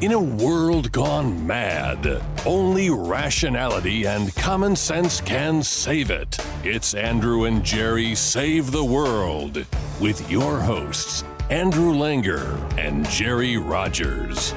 In 0.00 0.12
a 0.12 0.20
world 0.20 0.92
gone 0.92 1.46
mad, 1.46 2.22
only 2.44 2.90
rationality 2.90 4.06
and 4.06 4.34
common 4.34 4.76
sense 4.76 5.20
can 5.20 5.62
save 5.62 6.10
it. 6.10 6.36
It's 6.62 6.94
Andrew 6.94 7.44
and 7.44 7.64
Jerry 7.64 8.14
Save 8.14 8.70
the 8.70 8.84
World 8.84 9.64
with 10.00 10.30
your 10.30 10.60
hosts, 10.60 11.24
Andrew 11.50 11.92
Langer 11.92 12.58
and 12.78 13.08
Jerry 13.08 13.56
Rogers. 13.56 14.54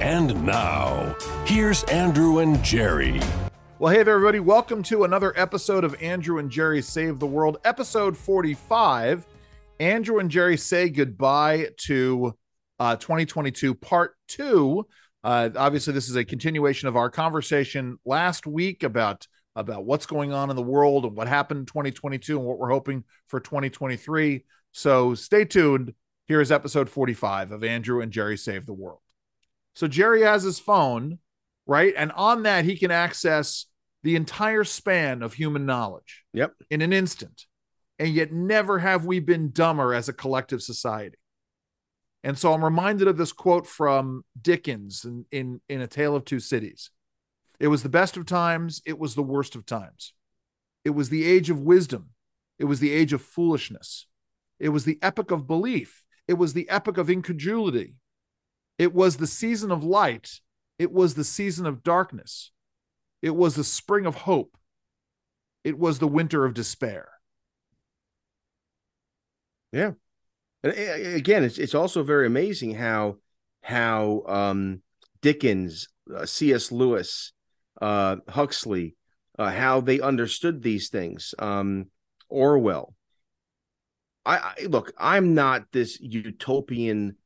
And 0.00 0.44
now, 0.44 1.16
here's 1.46 1.82
Andrew 1.84 2.38
and 2.38 2.62
Jerry. 2.62 3.20
Well, 3.78 3.92
hey 3.92 4.02
there, 4.02 4.14
everybody. 4.14 4.40
Welcome 4.40 4.82
to 4.84 5.04
another 5.04 5.32
episode 5.36 5.84
of 5.84 6.00
Andrew 6.02 6.38
and 6.38 6.50
Jerry 6.50 6.80
Save 6.80 7.18
the 7.18 7.26
World, 7.26 7.58
episode 7.64 8.16
45. 8.16 9.26
Andrew 9.80 10.18
and 10.18 10.30
Jerry 10.30 10.56
say 10.56 10.88
goodbye 10.88 11.68
to 11.78 12.34
uh, 12.78 12.96
2022, 12.96 13.74
part 13.74 14.16
two. 14.28 14.86
Uh, 15.24 15.50
obviously, 15.56 15.92
this 15.92 16.08
is 16.08 16.16
a 16.16 16.24
continuation 16.24 16.88
of 16.88 16.96
our 16.96 17.10
conversation 17.10 17.98
last 18.04 18.46
week 18.46 18.82
about 18.82 19.26
about 19.54 19.86
what's 19.86 20.04
going 20.04 20.34
on 20.34 20.50
in 20.50 20.56
the 20.56 20.62
world 20.62 21.06
and 21.06 21.16
what 21.16 21.26
happened 21.26 21.60
in 21.60 21.66
2022 21.66 22.36
and 22.36 22.46
what 22.46 22.58
we're 22.58 22.70
hoping 22.70 23.02
for 23.26 23.40
2023. 23.40 24.44
So 24.72 25.14
stay 25.14 25.46
tuned. 25.46 25.94
Here 26.26 26.42
is 26.42 26.52
episode 26.52 26.90
45 26.90 27.52
of 27.52 27.64
Andrew 27.64 28.02
and 28.02 28.12
Jerry 28.12 28.36
Save 28.36 28.66
the 28.66 28.74
World. 28.74 29.00
So 29.74 29.88
Jerry 29.88 30.22
has 30.22 30.42
his 30.42 30.58
phone 30.58 31.18
right? 31.66 31.92
And 31.96 32.12
on 32.12 32.44
that, 32.44 32.64
he 32.64 32.76
can 32.76 32.90
access 32.90 33.66
the 34.02 34.16
entire 34.16 34.64
span 34.64 35.22
of 35.22 35.34
human 35.34 35.66
knowledge. 35.66 36.24
Yep. 36.32 36.54
In 36.70 36.82
an 36.82 36.92
instant. 36.92 37.46
And 37.98 38.10
yet, 38.10 38.32
never 38.32 38.78
have 38.78 39.04
we 39.04 39.20
been 39.20 39.50
dumber 39.50 39.94
as 39.94 40.08
a 40.08 40.12
collective 40.12 40.62
society. 40.62 41.18
And 42.26 42.36
so 42.36 42.52
I'm 42.52 42.64
reminded 42.64 43.06
of 43.06 43.16
this 43.16 43.32
quote 43.32 43.68
from 43.68 44.24
Dickens 44.42 45.04
in, 45.04 45.26
in, 45.30 45.60
in 45.68 45.80
A 45.80 45.86
Tale 45.86 46.16
of 46.16 46.24
Two 46.24 46.40
Cities. 46.40 46.90
It 47.60 47.68
was 47.68 47.84
the 47.84 47.88
best 47.88 48.16
of 48.16 48.26
times, 48.26 48.82
it 48.84 48.98
was 48.98 49.14
the 49.14 49.22
worst 49.22 49.54
of 49.54 49.64
times. 49.64 50.12
It 50.84 50.90
was 50.90 51.08
the 51.08 51.24
age 51.24 51.50
of 51.50 51.60
wisdom, 51.60 52.10
it 52.58 52.64
was 52.64 52.80
the 52.80 52.92
age 52.92 53.12
of 53.12 53.22
foolishness, 53.22 54.08
it 54.58 54.70
was 54.70 54.84
the 54.84 54.98
epoch 55.02 55.30
of 55.30 55.46
belief, 55.46 56.04
it 56.26 56.34
was 56.34 56.52
the 56.52 56.68
epoch 56.68 56.98
of 56.98 57.08
incredulity, 57.08 57.94
it 58.76 58.92
was 58.92 59.18
the 59.18 59.28
season 59.28 59.70
of 59.70 59.84
light, 59.84 60.40
it 60.80 60.90
was 60.90 61.14
the 61.14 61.24
season 61.24 61.64
of 61.64 61.84
darkness. 61.84 62.50
It 63.22 63.36
was 63.36 63.54
the 63.54 63.64
spring 63.64 64.04
of 64.04 64.16
hope. 64.16 64.56
It 65.62 65.78
was 65.78 66.00
the 66.00 66.08
winter 66.08 66.44
of 66.44 66.54
despair. 66.54 67.08
Yeah. 69.72 69.92
And 70.70 71.16
again, 71.16 71.44
it's 71.44 71.58
it's 71.58 71.74
also 71.74 72.02
very 72.02 72.26
amazing 72.26 72.74
how 72.74 73.16
how 73.62 74.22
um, 74.26 74.82
Dickens, 75.22 75.88
uh, 76.14 76.26
C.S. 76.26 76.72
Lewis, 76.72 77.32
uh, 77.80 78.16
Huxley, 78.28 78.96
uh, 79.38 79.50
how 79.50 79.80
they 79.80 80.00
understood 80.00 80.62
these 80.62 80.88
things. 80.88 81.34
Um, 81.38 81.86
Orwell. 82.28 82.94
I, 84.24 84.36
I 84.36 84.66
look. 84.66 84.92
I'm 84.98 85.34
not 85.34 85.66
this 85.72 86.00
utopian 86.00 87.16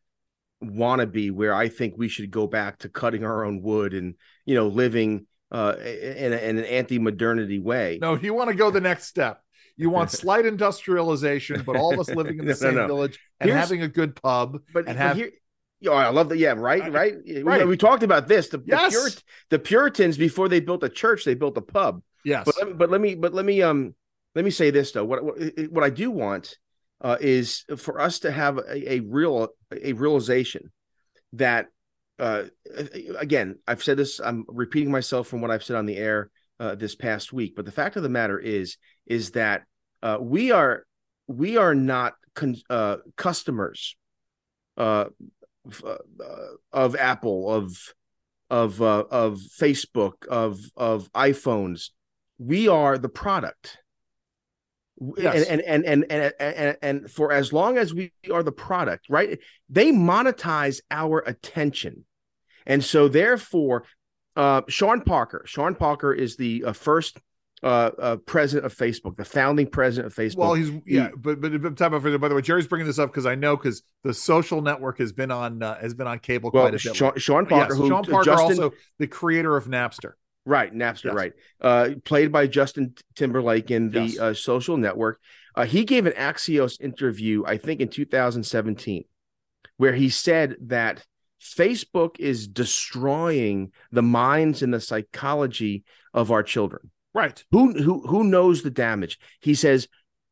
wannabe 0.62 1.32
where 1.32 1.54
I 1.54 1.68
think 1.68 1.94
we 1.96 2.08
should 2.08 2.30
go 2.30 2.46
back 2.46 2.78
to 2.80 2.90
cutting 2.90 3.24
our 3.24 3.44
own 3.44 3.62
wood 3.62 3.94
and 3.94 4.14
you 4.44 4.54
know 4.54 4.68
living 4.68 5.26
uh, 5.50 5.74
in, 5.78 6.32
in 6.32 6.58
an 6.58 6.64
anti-modernity 6.64 7.58
way. 7.58 7.98
No, 8.00 8.16
you 8.16 8.34
want 8.34 8.50
to 8.50 8.56
go 8.56 8.70
the 8.70 8.80
next 8.80 9.06
step. 9.06 9.42
You 9.80 9.90
want 9.90 10.10
slight 10.22 10.46
industrialization, 10.46 11.62
but 11.62 11.76
all 11.76 11.92
of 11.92 12.00
us 12.00 12.10
living 12.10 12.38
in 12.38 12.46
the 12.46 12.52
no, 12.52 12.54
same 12.54 12.74
no, 12.74 12.86
village 12.86 13.18
and 13.40 13.50
Here's, 13.50 13.60
having 13.60 13.82
a 13.82 13.88
good 13.88 14.14
pub. 14.14 14.60
But, 14.72 14.88
and 14.88 14.98
have. 14.98 15.16
Here, 15.16 15.30
oh, 15.86 15.92
I 15.92 16.08
love 16.08 16.28
that. 16.28 16.38
Yeah, 16.38 16.54
right, 16.56 16.92
right. 16.92 17.14
right. 17.42 17.62
We, 17.62 17.70
we, 17.70 17.76
talked 17.76 18.02
about 18.02 18.28
this. 18.28 18.48
The, 18.48 18.62
yes. 18.66 18.92
the, 18.92 18.98
Purit- 18.98 19.22
the 19.50 19.58
Puritans 19.58 20.16
before 20.16 20.48
they 20.48 20.60
built 20.60 20.84
a 20.84 20.88
church, 20.88 21.24
they 21.24 21.34
built 21.34 21.56
a 21.56 21.62
pub. 21.62 22.02
Yes. 22.24 22.44
But 22.44 22.56
let 22.58 22.66
me, 22.66 22.74
but 22.74 22.90
let 22.90 23.00
me, 23.00 23.14
but 23.14 23.34
let 23.34 23.44
me, 23.44 23.62
um, 23.62 23.94
let 24.34 24.44
me 24.44 24.50
say 24.50 24.70
this 24.70 24.92
though. 24.92 25.04
What 25.04 25.24
what, 25.24 25.36
what 25.70 25.84
I 25.84 25.90
do 25.90 26.10
want 26.10 26.56
uh, 27.00 27.16
is 27.20 27.64
for 27.76 28.00
us 28.00 28.20
to 28.20 28.30
have 28.30 28.58
a, 28.58 28.94
a 28.94 29.00
real 29.00 29.48
a 29.72 29.92
realization 29.94 30.70
that 31.32 31.68
uh, 32.18 32.44
again 33.18 33.58
I've 33.66 33.82
said 33.82 33.96
this 33.96 34.20
I'm 34.20 34.44
repeating 34.48 34.90
myself 34.90 35.28
from 35.28 35.40
what 35.40 35.50
I've 35.50 35.64
said 35.64 35.76
on 35.76 35.86
the 35.86 35.96
air 35.96 36.30
uh, 36.58 36.74
this 36.74 36.94
past 36.94 37.32
week 37.32 37.54
but 37.56 37.64
the 37.64 37.72
fact 37.72 37.96
of 37.96 38.02
the 38.02 38.08
matter 38.08 38.38
is 38.38 38.76
is 39.06 39.30
that 39.32 39.62
uh, 40.02 40.18
we 40.20 40.50
are 40.50 40.84
we 41.26 41.56
are 41.56 41.74
not 41.74 42.14
con- 42.34 42.56
uh, 42.68 42.96
customers 43.16 43.96
uh, 44.76 45.06
uh, 45.84 45.96
of 46.72 46.96
Apple 46.96 47.52
of 47.52 47.94
of 48.50 48.80
of 48.80 49.40
Facebook 49.60 50.26
of 50.28 50.58
of 50.76 51.12
iPhones 51.12 51.90
we 52.38 52.68
are 52.68 52.98
the 52.98 53.08
product 53.08 53.78
Yes. 55.16 55.48
And, 55.48 55.62
and, 55.62 55.84
and 55.86 56.04
and 56.10 56.32
and 56.38 56.76
and 56.82 57.10
for 57.10 57.32
as 57.32 57.54
long 57.54 57.78
as 57.78 57.94
we 57.94 58.12
are 58.30 58.42
the 58.42 58.52
product, 58.52 59.06
right? 59.08 59.38
They 59.70 59.92
monetize 59.92 60.80
our 60.90 61.20
attention, 61.20 62.04
and 62.66 62.84
so 62.84 63.08
therefore, 63.08 63.84
uh, 64.36 64.60
Sean 64.68 65.00
Parker. 65.00 65.42
Sean 65.46 65.74
Parker 65.74 66.12
is 66.12 66.36
the 66.36 66.64
uh, 66.64 66.72
first 66.74 67.18
uh, 67.62 67.90
uh, 67.98 68.16
president 68.16 68.64
of 68.64 68.74
Facebook, 68.76 69.16
the 69.16 69.24
founding 69.24 69.66
president 69.66 70.12
of 70.12 70.16
Facebook. 70.16 70.36
Well, 70.36 70.54
he's 70.54 70.70
yeah, 70.86 71.08
he, 71.08 71.16
but 71.16 71.40
but 71.40 71.76
time 71.76 71.90
by 71.92 71.98
the 72.28 72.34
way, 72.34 72.40
Jerry's 72.40 72.66
bringing 72.66 72.86
this 72.86 72.98
up 72.98 73.10
because 73.10 73.26
I 73.26 73.34
know 73.34 73.56
because 73.56 73.82
the 74.02 74.14
social 74.14 74.62
network 74.62 74.98
has 74.98 75.12
been 75.12 75.30
on 75.30 75.62
uh, 75.62 75.78
has 75.80 75.94
been 75.94 76.06
on 76.06 76.18
cable 76.20 76.50
well, 76.52 76.64
quite 76.64 76.74
a 76.74 76.88
bit. 76.88 76.96
Sean, 76.96 77.18
Sean 77.18 77.46
Parker, 77.46 77.74
yes, 77.74 77.88
Sean 77.88 78.04
Parker, 78.04 78.24
Justin, 78.24 78.62
also 78.62 78.70
the 78.98 79.06
creator 79.06 79.56
of 79.56 79.66
Napster. 79.66 80.12
Right, 80.46 80.74
Napster, 80.74 81.06
yes. 81.06 81.14
right. 81.14 81.32
Uh, 81.60 81.90
played 82.04 82.32
by 82.32 82.46
Justin 82.46 82.94
Timberlake 83.14 83.70
in 83.70 83.90
the 83.90 84.06
yes. 84.06 84.18
uh, 84.18 84.34
social 84.34 84.78
network. 84.78 85.20
Uh, 85.54 85.66
he 85.66 85.84
gave 85.84 86.06
an 86.06 86.14
Axios 86.14 86.80
interview, 86.80 87.44
I 87.44 87.58
think 87.58 87.80
in 87.80 87.88
2017, 87.88 89.04
where 89.76 89.92
he 89.92 90.08
said 90.08 90.56
that 90.62 91.04
Facebook 91.42 92.18
is 92.18 92.48
destroying 92.48 93.72
the 93.92 94.02
minds 94.02 94.62
and 94.62 94.72
the 94.72 94.80
psychology 94.80 95.84
of 96.14 96.30
our 96.30 96.42
children. 96.42 96.90
Right. 97.12 97.42
Who 97.50 97.72
who 97.72 98.06
who 98.06 98.24
knows 98.24 98.62
the 98.62 98.70
damage? 98.70 99.18
He 99.40 99.54
says 99.54 99.88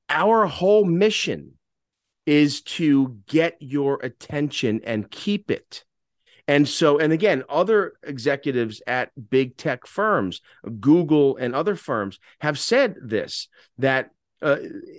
our 0.09 0.47
whole 0.47 0.85
mission 0.85 1.55
is 2.25 2.61
to 2.61 3.19
get 3.27 3.57
your 3.61 3.99
attention 4.03 4.81
and 4.85 5.11
keep 5.11 5.51
it. 5.51 5.85
And 6.47 6.67
so, 6.67 6.99
and 6.99 7.13
again, 7.13 7.43
other 7.49 7.95
executives 8.03 8.81
at 8.87 9.11
big 9.31 9.57
tech 9.57 9.87
firms, 9.87 10.41
Google 10.81 11.37
and 11.37 11.55
other 11.55 11.75
firms, 11.75 12.19
have 12.41 12.59
said 12.59 12.97
this 13.03 13.49
that 13.77 14.11
uh, 14.41 14.57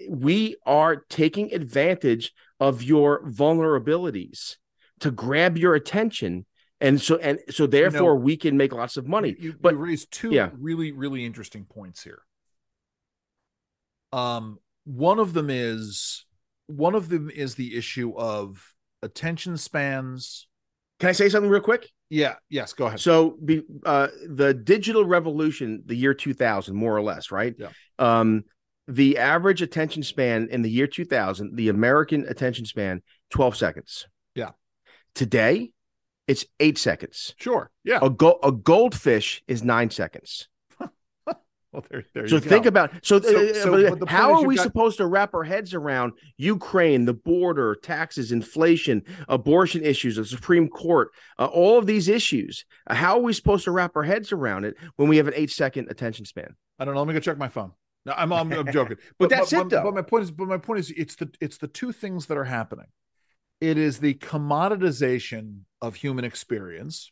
we 0.09 0.57
are 0.65 0.97
taking 1.09 1.53
advantage 1.53 2.33
of 2.59 2.83
your 2.83 3.23
vulnerabilities 3.23 4.57
to 4.99 5.11
grab 5.11 5.57
your 5.57 5.75
attention 5.75 6.45
and 6.81 7.01
so 7.01 7.17
and 7.17 7.39
so 7.49 7.67
therefore 7.67 7.99
you 7.99 8.07
know, 8.07 8.15
we 8.15 8.37
can 8.37 8.57
make 8.57 8.73
lots 8.73 8.97
of 8.97 9.07
money 9.07 9.35
you, 9.39 9.55
but 9.59 9.73
you 9.73 9.79
raised 9.79 10.11
two 10.11 10.31
yeah. 10.31 10.49
really 10.57 10.91
really 10.91 11.25
interesting 11.25 11.65
points 11.65 12.03
here 12.03 12.21
um 14.13 14.57
one 14.85 15.19
of 15.19 15.33
them 15.33 15.49
is 15.49 16.25
one 16.67 16.95
of 16.95 17.09
them 17.09 17.29
is 17.29 17.55
the 17.55 17.75
issue 17.75 18.13
of 18.17 18.73
attention 19.01 19.57
spans 19.57 20.47
can 20.99 21.09
I 21.09 21.13
say 21.13 21.29
something 21.29 21.49
real 21.49 21.61
quick? 21.61 21.89
Yeah. 22.09 22.35
Yes. 22.49 22.73
Go 22.73 22.87
ahead. 22.87 22.99
So, 22.99 23.37
be, 23.43 23.63
uh, 23.85 24.07
the 24.27 24.53
digital 24.53 25.05
revolution, 25.05 25.83
the 25.85 25.95
year 25.95 26.13
2000, 26.13 26.75
more 26.75 26.95
or 26.95 27.01
less, 27.01 27.31
right? 27.31 27.55
Yeah. 27.57 27.69
Um, 27.97 28.43
the 28.87 29.17
average 29.17 29.61
attention 29.61 30.03
span 30.03 30.49
in 30.51 30.61
the 30.61 30.69
year 30.69 30.87
2000, 30.87 31.55
the 31.55 31.69
American 31.69 32.25
attention 32.27 32.65
span, 32.65 33.01
12 33.29 33.55
seconds. 33.55 34.07
Yeah. 34.35 34.51
Today, 35.13 35.71
it's 36.29 36.45
eight 36.59 36.77
seconds. 36.77 37.33
Sure. 37.37 37.71
Yeah. 37.83 37.99
A, 38.03 38.09
go- 38.09 38.39
a 38.43 38.51
goldfish 38.51 39.41
is 39.47 39.63
nine 39.63 39.89
seconds. 39.89 40.47
Well, 41.71 41.85
there, 41.91 42.03
there 42.15 42.27
so 42.27 42.39
think 42.39 42.63
go. 42.63 42.69
about 42.69 42.89
so, 43.03 43.21
so, 43.21 43.47
uh, 43.47 43.53
so 43.53 44.05
how 44.07 44.33
are 44.33 44.43
we 44.43 44.55
got... 44.55 44.63
supposed 44.63 44.97
to 44.97 45.05
wrap 45.05 45.35
our 45.35 45.43
heads 45.43 45.75
around 45.75 46.13
Ukraine, 46.35 47.05
the 47.05 47.13
border, 47.13 47.75
taxes, 47.75 48.31
inflation, 48.31 49.03
abortion 49.27 49.83
issues, 49.83 50.15
the 50.15 50.25
Supreme 50.25 50.67
Court, 50.67 51.09
uh, 51.37 51.45
all 51.45 51.77
of 51.77 51.85
these 51.85 52.07
issues? 52.07 52.65
Uh, 52.87 52.95
how 52.95 53.17
are 53.17 53.21
we 53.21 53.33
supposed 53.33 53.65
to 53.65 53.71
wrap 53.71 53.95
our 53.95 54.01
heads 54.01 54.31
around 54.31 54.65
it 54.65 54.77
when 54.95 55.09
we 55.09 55.17
have 55.17 55.27
an 55.27 55.35
eight 55.35 55.51
second 55.51 55.91
attention 55.91 56.25
span? 56.25 56.55
I 56.79 56.85
don't 56.85 56.95
know. 56.95 57.01
Let 57.01 57.07
me 57.07 57.13
go 57.13 57.19
check 57.19 57.37
my 57.37 57.49
phone. 57.49 57.73
No, 58.03 58.13
I'm 58.17 58.33
I'm, 58.33 58.51
I'm 58.51 58.71
joking. 58.71 58.97
but, 59.19 59.29
but, 59.29 59.29
that's 59.29 59.51
but, 59.51 59.61
it, 59.61 59.69
though. 59.69 59.83
But 59.83 59.93
my 59.93 60.01
point 60.01 60.23
is, 60.23 60.31
but 60.31 60.47
my 60.47 60.57
point 60.57 60.79
is, 60.79 60.89
it's 60.89 61.17
the 61.17 61.29
it's 61.39 61.59
the 61.59 61.67
two 61.67 61.91
things 61.91 62.25
that 62.25 62.37
are 62.39 62.45
happening. 62.45 62.87
It 63.61 63.77
is 63.77 63.99
the 63.99 64.15
commoditization 64.15 65.65
of 65.81 65.95
human 65.95 66.25
experience, 66.25 67.11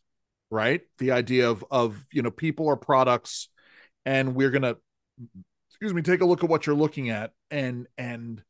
right? 0.49 0.81
The 0.99 1.11
idea 1.11 1.49
of 1.49 1.63
of 1.71 2.05
you 2.11 2.21
know 2.21 2.31
people 2.31 2.65
or 2.65 2.77
products 2.77 3.49
and 4.05 4.35
we're 4.35 4.51
gonna 4.51 4.75
excuse 5.69 5.93
me 5.93 6.01
take 6.01 6.21
a 6.21 6.25
look 6.25 6.43
at 6.43 6.49
what 6.49 6.65
you're 6.65 6.75
looking 6.75 7.09
at 7.09 7.31
and 7.51 7.87
and 7.97 8.41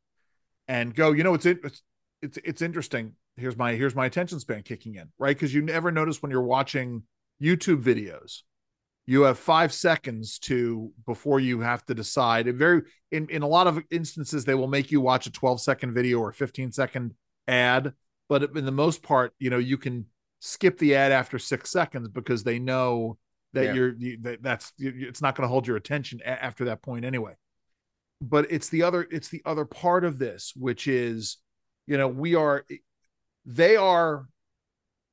and 0.68 0.94
go 0.94 1.12
you 1.12 1.24
know 1.24 1.34
it's 1.34 1.46
it's 1.46 1.82
it's, 2.22 2.38
it's 2.44 2.62
interesting 2.62 3.14
here's 3.38 3.56
my 3.56 3.76
here's 3.76 3.96
my 3.96 4.06
attention 4.06 4.40
span 4.40 4.64
kicking 4.64 4.96
in, 4.96 5.10
right? 5.18 5.36
Because 5.36 5.54
you 5.54 5.62
never 5.62 5.92
notice 5.92 6.22
when 6.22 6.32
you're 6.32 6.42
watching 6.42 7.04
YouTube 7.42 7.82
videos, 7.82 8.42
you 9.06 9.22
have 9.22 9.40
five 9.40 9.72
seconds 9.72 10.40
to 10.40 10.92
before 11.06 11.40
you 11.40 11.62
have 11.62 11.86
to 11.86 11.94
decide. 11.94 12.48
It 12.48 12.56
very 12.56 12.82
in 13.12 13.30
in 13.30 13.44
a 13.44 13.48
lot 13.48 13.68
of 13.68 13.80
instances 13.90 14.44
they 14.44 14.56
will 14.56 14.68
make 14.68 14.92
you 14.92 15.00
watch 15.00 15.28
a 15.28 15.32
12 15.32 15.62
second 15.62 15.94
video 15.94 16.20
or 16.20 16.34
15 16.34 16.72
second 16.72 17.14
ad, 17.48 17.94
but 18.30 18.56
in 18.56 18.66
the 18.66 18.72
most 18.72 19.04
part, 19.04 19.34
you 19.40 19.50
know, 19.50 19.58
you 19.58 19.78
can 19.78 20.06
skip 20.40 20.78
the 20.78 20.96
ad 20.96 21.12
after 21.12 21.40
six 21.40 21.72
seconds 21.72 22.08
because 22.10 22.44
they 22.44 22.60
know 22.60 23.18
that 23.54 23.66
yeah. 23.66 23.74
you're 23.74 23.96
you, 23.98 24.18
that, 24.22 24.44
that's 24.44 24.74
it's 24.78 25.22
not 25.22 25.36
going 25.36 25.46
to 25.46 25.52
hold 25.52 25.68
your 25.68 25.78
attention 25.78 26.22
a- 26.24 26.44
after 26.44 26.66
that 26.66 26.82
point 26.82 27.06
anyway. 27.06 27.34
But 28.22 28.48
it's 28.52 28.70
the 28.70 28.84
other 28.84 29.08
it's 29.10 29.30
the 29.30 29.42
other 29.46 29.66
part 29.66 30.04
of 30.04 30.20
this, 30.20 30.54
which 30.56 30.88
is, 30.88 31.38
you 31.86 31.98
know, 31.98 32.08
we 32.08 32.36
are 32.36 32.66
they 33.46 33.76
are 33.76 34.28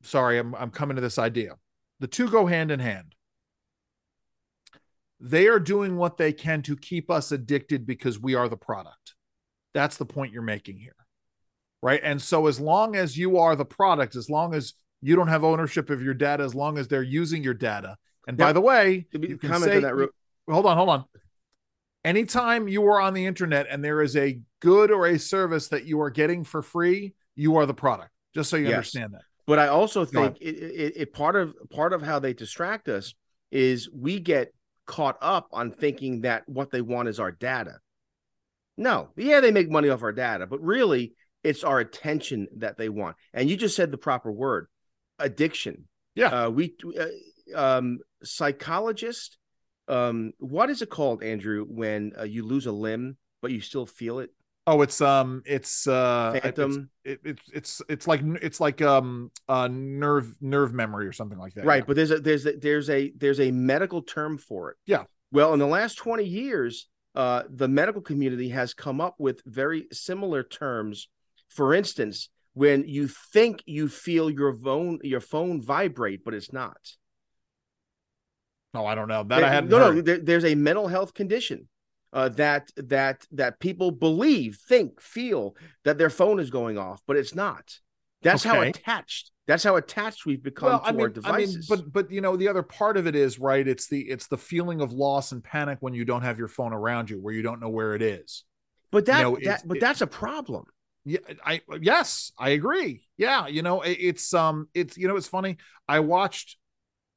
sorry, 0.02 0.38
I'm 0.38 0.54
I'm 0.54 0.70
coming 0.70 0.96
to 0.96 1.02
this 1.02 1.18
idea. 1.18 1.56
The 2.00 2.06
two 2.06 2.28
go 2.28 2.46
hand 2.46 2.70
in 2.70 2.80
hand. 2.80 3.14
They 5.20 5.46
are 5.46 5.60
doing 5.60 5.96
what 5.96 6.16
they 6.16 6.32
can 6.32 6.60
to 6.62 6.76
keep 6.76 7.10
us 7.10 7.32
addicted 7.32 7.86
because 7.86 8.18
we 8.18 8.34
are 8.34 8.48
the 8.48 8.56
product. 8.56 9.14
That's 9.72 9.96
the 9.96 10.04
point 10.04 10.32
you're 10.32 10.42
making 10.42 10.78
here. 10.78 10.96
Right. 11.84 12.00
And 12.02 12.20
so, 12.20 12.46
as 12.46 12.58
long 12.58 12.96
as 12.96 13.14
you 13.14 13.36
are 13.36 13.54
the 13.54 13.64
product, 13.66 14.16
as 14.16 14.30
long 14.30 14.54
as 14.54 14.72
you 15.02 15.16
don't 15.16 15.28
have 15.28 15.44
ownership 15.44 15.90
of 15.90 16.02
your 16.02 16.14
data, 16.14 16.42
as 16.42 16.54
long 16.54 16.78
as 16.78 16.88
they're 16.88 17.02
using 17.02 17.44
your 17.44 17.52
data. 17.52 17.98
And 18.26 18.38
by 18.38 18.54
the 18.54 18.60
way, 18.62 19.06
you 19.12 19.36
can 19.36 19.60
say, 19.60 19.80
that 19.80 19.94
re- 19.94 20.08
hold 20.48 20.64
on, 20.64 20.78
hold 20.78 20.88
on. 20.88 21.04
Anytime 22.02 22.68
you 22.68 22.86
are 22.86 23.02
on 23.02 23.12
the 23.12 23.26
internet 23.26 23.66
and 23.68 23.84
there 23.84 24.00
is 24.00 24.16
a 24.16 24.40
good 24.60 24.90
or 24.90 25.08
a 25.08 25.18
service 25.18 25.68
that 25.68 25.84
you 25.84 26.00
are 26.00 26.08
getting 26.08 26.42
for 26.42 26.62
free, 26.62 27.12
you 27.36 27.56
are 27.56 27.66
the 27.66 27.74
product. 27.74 28.08
Just 28.34 28.48
so 28.48 28.56
you 28.56 28.64
yes. 28.64 28.76
understand 28.76 29.12
that. 29.12 29.20
But 29.46 29.58
I 29.58 29.68
also 29.68 30.06
think 30.06 30.38
it, 30.40 30.54
it, 30.54 30.92
it, 30.96 31.12
part 31.12 31.36
of 31.36 31.54
part 31.68 31.92
of 31.92 32.00
how 32.00 32.18
they 32.18 32.32
distract 32.32 32.88
us 32.88 33.12
is 33.50 33.90
we 33.92 34.20
get 34.20 34.54
caught 34.86 35.18
up 35.20 35.48
on 35.52 35.70
thinking 35.70 36.22
that 36.22 36.48
what 36.48 36.70
they 36.70 36.80
want 36.80 37.10
is 37.10 37.20
our 37.20 37.30
data. 37.30 37.74
No, 38.78 39.10
yeah, 39.16 39.40
they 39.40 39.50
make 39.50 39.70
money 39.70 39.90
off 39.90 40.02
our 40.02 40.12
data, 40.12 40.46
but 40.46 40.62
really 40.62 41.12
it's 41.44 41.62
our 41.62 41.78
attention 41.78 42.48
that 42.56 42.76
they 42.78 42.88
want. 42.88 43.16
And 43.32 43.48
you 43.48 43.56
just 43.56 43.76
said 43.76 43.90
the 43.90 43.98
proper 43.98 44.32
word 44.32 44.66
addiction. 45.18 45.86
Yeah. 46.14 46.46
Uh, 46.46 46.50
we, 46.50 46.74
uh, 46.98 47.06
um, 47.54 47.98
psychologist, 48.22 49.38
um, 49.86 50.32
what 50.38 50.70
is 50.70 50.82
it 50.82 50.90
called, 50.90 51.22
Andrew, 51.22 51.64
when 51.68 52.12
uh, 52.18 52.24
you 52.24 52.44
lose 52.44 52.66
a 52.66 52.72
limb, 52.72 53.16
but 53.42 53.50
you 53.50 53.60
still 53.60 53.86
feel 53.86 54.18
it? 54.18 54.30
Oh, 54.66 54.80
it's 54.80 55.02
um, 55.02 55.42
it's 55.44 55.86
uh, 55.86 56.40
phantom. 56.42 56.88
It's, 57.04 57.22
it, 57.22 57.30
it's 57.30 57.50
it's 57.52 57.82
it's 57.90 58.08
like 58.08 58.22
it's 58.40 58.60
like 58.60 58.80
um, 58.80 59.30
uh, 59.46 59.68
nerve 59.70 60.34
nerve 60.40 60.72
memory 60.72 61.06
or 61.06 61.12
something 61.12 61.36
like 61.36 61.52
that. 61.54 61.66
Right, 61.66 61.82
yeah. 61.82 61.84
but 61.86 61.96
there's 61.96 62.10
a 62.10 62.18
there's 62.18 62.46
a 62.46 62.56
there's 62.56 62.88
a 62.88 63.12
there's 63.14 63.40
a 63.40 63.50
medical 63.50 64.00
term 64.00 64.38
for 64.38 64.70
it. 64.70 64.78
Yeah. 64.86 65.04
Well, 65.32 65.52
in 65.52 65.58
the 65.58 65.66
last 65.66 65.96
twenty 65.96 66.24
years, 66.24 66.88
uh, 67.14 67.42
the 67.50 67.68
medical 67.68 68.00
community 68.00 68.48
has 68.50 68.72
come 68.72 69.02
up 69.02 69.16
with 69.18 69.42
very 69.44 69.86
similar 69.92 70.42
terms. 70.42 71.08
For 71.54 71.74
instance, 71.74 72.28
when 72.52 72.86
you 72.86 73.08
think 73.08 73.62
you 73.66 73.88
feel 73.88 74.30
your 74.30 74.54
phone 74.54 75.00
your 75.02 75.20
phone 75.20 75.62
vibrate, 75.62 76.24
but 76.24 76.34
it's 76.34 76.52
not. 76.52 76.78
Oh, 78.74 78.86
I 78.86 78.94
don't 78.94 79.08
know 79.08 79.22
that. 79.22 79.36
There, 79.36 79.44
I 79.44 79.52
had 79.52 79.68
no, 79.68 79.78
heard. 79.78 79.96
no. 79.96 80.02
There, 80.02 80.18
there's 80.18 80.44
a 80.44 80.54
mental 80.54 80.88
health 80.88 81.14
condition 81.14 81.68
uh, 82.12 82.28
that 82.30 82.70
that 82.76 83.24
that 83.32 83.60
people 83.60 83.90
believe, 83.90 84.58
think, 84.68 85.00
feel 85.00 85.56
that 85.84 85.98
their 85.98 86.10
phone 86.10 86.40
is 86.40 86.50
going 86.50 86.78
off, 86.78 87.02
but 87.06 87.16
it's 87.16 87.34
not. 87.34 87.78
That's 88.22 88.46
okay. 88.46 88.56
how 88.56 88.62
attached. 88.62 89.30
That's 89.46 89.62
how 89.62 89.76
attached 89.76 90.24
we've 90.24 90.42
become 90.42 90.70
well, 90.70 90.80
to 90.80 90.86
I 90.86 90.92
mean, 90.92 91.00
our 91.02 91.08
devices. 91.08 91.70
I 91.70 91.76
mean, 91.76 91.84
but 91.84 91.92
but 91.92 92.10
you 92.10 92.20
know, 92.20 92.36
the 92.36 92.48
other 92.48 92.62
part 92.62 92.96
of 92.96 93.06
it 93.06 93.14
is 93.14 93.38
right. 93.38 93.66
It's 93.66 93.88
the 93.88 94.00
it's 94.00 94.26
the 94.26 94.38
feeling 94.38 94.80
of 94.80 94.92
loss 94.92 95.32
and 95.32 95.42
panic 95.44 95.78
when 95.80 95.92
you 95.92 96.04
don't 96.04 96.22
have 96.22 96.38
your 96.38 96.48
phone 96.48 96.72
around 96.72 97.10
you, 97.10 97.20
where 97.20 97.34
you 97.34 97.42
don't 97.42 97.60
know 97.60 97.68
where 97.68 97.94
it 97.94 98.02
is. 98.02 98.44
But 98.90 99.06
that, 99.06 99.18
you 99.18 99.24
know, 99.24 99.38
that 99.44 99.66
but 99.66 99.76
it, 99.76 99.80
that's 99.80 100.00
a 100.00 100.06
problem 100.06 100.64
yeah 101.04 101.18
i 101.44 101.60
yes 101.80 102.32
i 102.38 102.50
agree. 102.50 103.06
Yeah 103.16 103.46
you 103.46 103.62
know 103.62 103.82
it, 103.82 103.98
it's 104.00 104.32
um 104.34 104.68
it's 104.74 104.96
you 104.96 105.08
know 105.08 105.16
it's 105.16 105.28
funny. 105.28 105.58
I 105.88 106.00
watched 106.00 106.56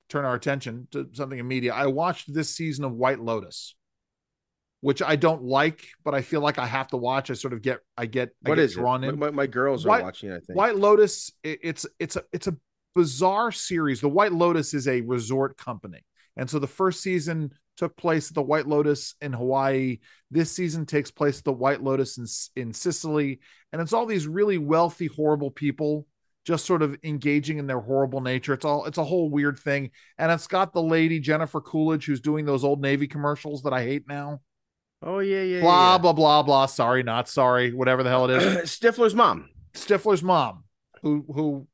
turn 0.10 0.26
our 0.26 0.36
attention 0.36 0.88
to 0.92 1.08
something 1.14 1.40
in 1.40 1.48
media. 1.48 1.74
I 1.74 1.88
watched 1.88 2.34
this 2.34 2.56
season 2.56 2.86
of 2.86 2.94
white 2.94 3.20
lotus 3.20 3.76
which 4.82 5.02
i 5.02 5.16
don't 5.16 5.42
like 5.42 5.88
but 6.06 6.14
i 6.14 6.22
feel 6.22 6.40
like 6.40 6.60
i 6.60 6.66
have 6.66 6.88
to 6.88 6.98
watch. 6.98 7.32
I 7.32 7.34
sort 7.34 7.54
of 7.54 7.62
get 7.62 7.80
i 7.98 8.06
get 8.06 8.30
what 8.42 8.54
I 8.54 8.56
get 8.58 8.66
is 8.66 8.74
drawn 8.74 9.04
it? 9.04 9.10
in. 9.10 9.20
My, 9.20 9.32
my 9.32 9.48
girls 9.48 9.86
are 9.86 9.90
white, 9.90 10.04
watching 10.04 10.32
i 10.32 10.40
think. 10.40 10.58
White 10.58 10.76
lotus 10.76 11.32
it, 11.44 11.60
it's 11.64 11.86
it's 12.00 12.16
a 12.16 12.24
it's 12.32 12.48
a 12.48 12.56
bizarre 12.98 13.52
series. 13.52 14.02
The 14.02 14.10
white 14.10 14.34
lotus 14.34 14.74
is 14.74 14.88
a 14.88 15.02
resort 15.02 15.56
company. 15.56 16.04
And 16.36 16.50
so 16.50 16.58
the 16.58 16.68
first 16.68 17.02
season 17.02 17.52
took 17.78 17.96
place 17.96 18.30
at 18.30 18.36
the 18.36 18.42
White 18.42 18.68
Lotus 18.68 19.16
in 19.22 19.34
Hawaii. 19.34 20.00
This 20.32 20.52
season 20.52 20.86
takes 20.86 21.12
place 21.12 21.38
at 21.38 21.46
the 21.46 21.54
White 21.54 21.82
Lotus 21.82 22.18
in, 22.56 22.62
in 22.62 22.74
Sicily. 22.74 23.40
And 23.72 23.82
it's 23.82 23.94
all 23.94 24.06
these 24.06 24.28
really 24.28 24.58
wealthy, 24.58 25.08
horrible 25.08 25.52
people 25.52 26.08
just 26.48 26.66
sort 26.66 26.82
of 26.82 26.98
engaging 27.04 27.58
in 27.58 27.68
their 27.68 27.82
horrible 27.82 28.22
nature. 28.22 28.54
It's 28.54 28.64
all 28.64 28.86
it's 28.86 28.98
a 28.98 29.04
whole 29.04 29.30
weird 29.30 29.60
thing. 29.60 29.92
And 30.18 30.32
it's 30.32 30.48
got 30.48 30.72
the 30.72 30.82
lady 30.82 31.20
Jennifer 31.20 31.60
Coolidge 31.60 32.06
who's 32.06 32.22
doing 32.22 32.46
those 32.46 32.64
old 32.64 32.82
Navy 32.82 33.06
commercials 33.06 33.64
that 33.64 33.74
I 33.74 33.84
hate 33.84 34.08
now. 34.08 34.40
Oh 35.04 35.20
yeah, 35.20 35.42
yeah. 35.42 35.60
Blah 35.60 35.94
yeah. 35.94 35.98
blah 35.98 36.14
blah 36.14 36.44
blah. 36.44 36.66
Sorry, 36.66 37.04
not 37.04 37.28
sorry. 37.28 37.74
Whatever 37.74 38.02
the 38.02 38.10
hell 38.10 38.30
it 38.30 38.42
is. 38.42 38.70
Stifler's 38.80 39.14
mom. 39.14 39.50
Stifler's 39.74 40.24
mom. 40.24 40.64
Who 41.04 41.26
who 41.28 41.68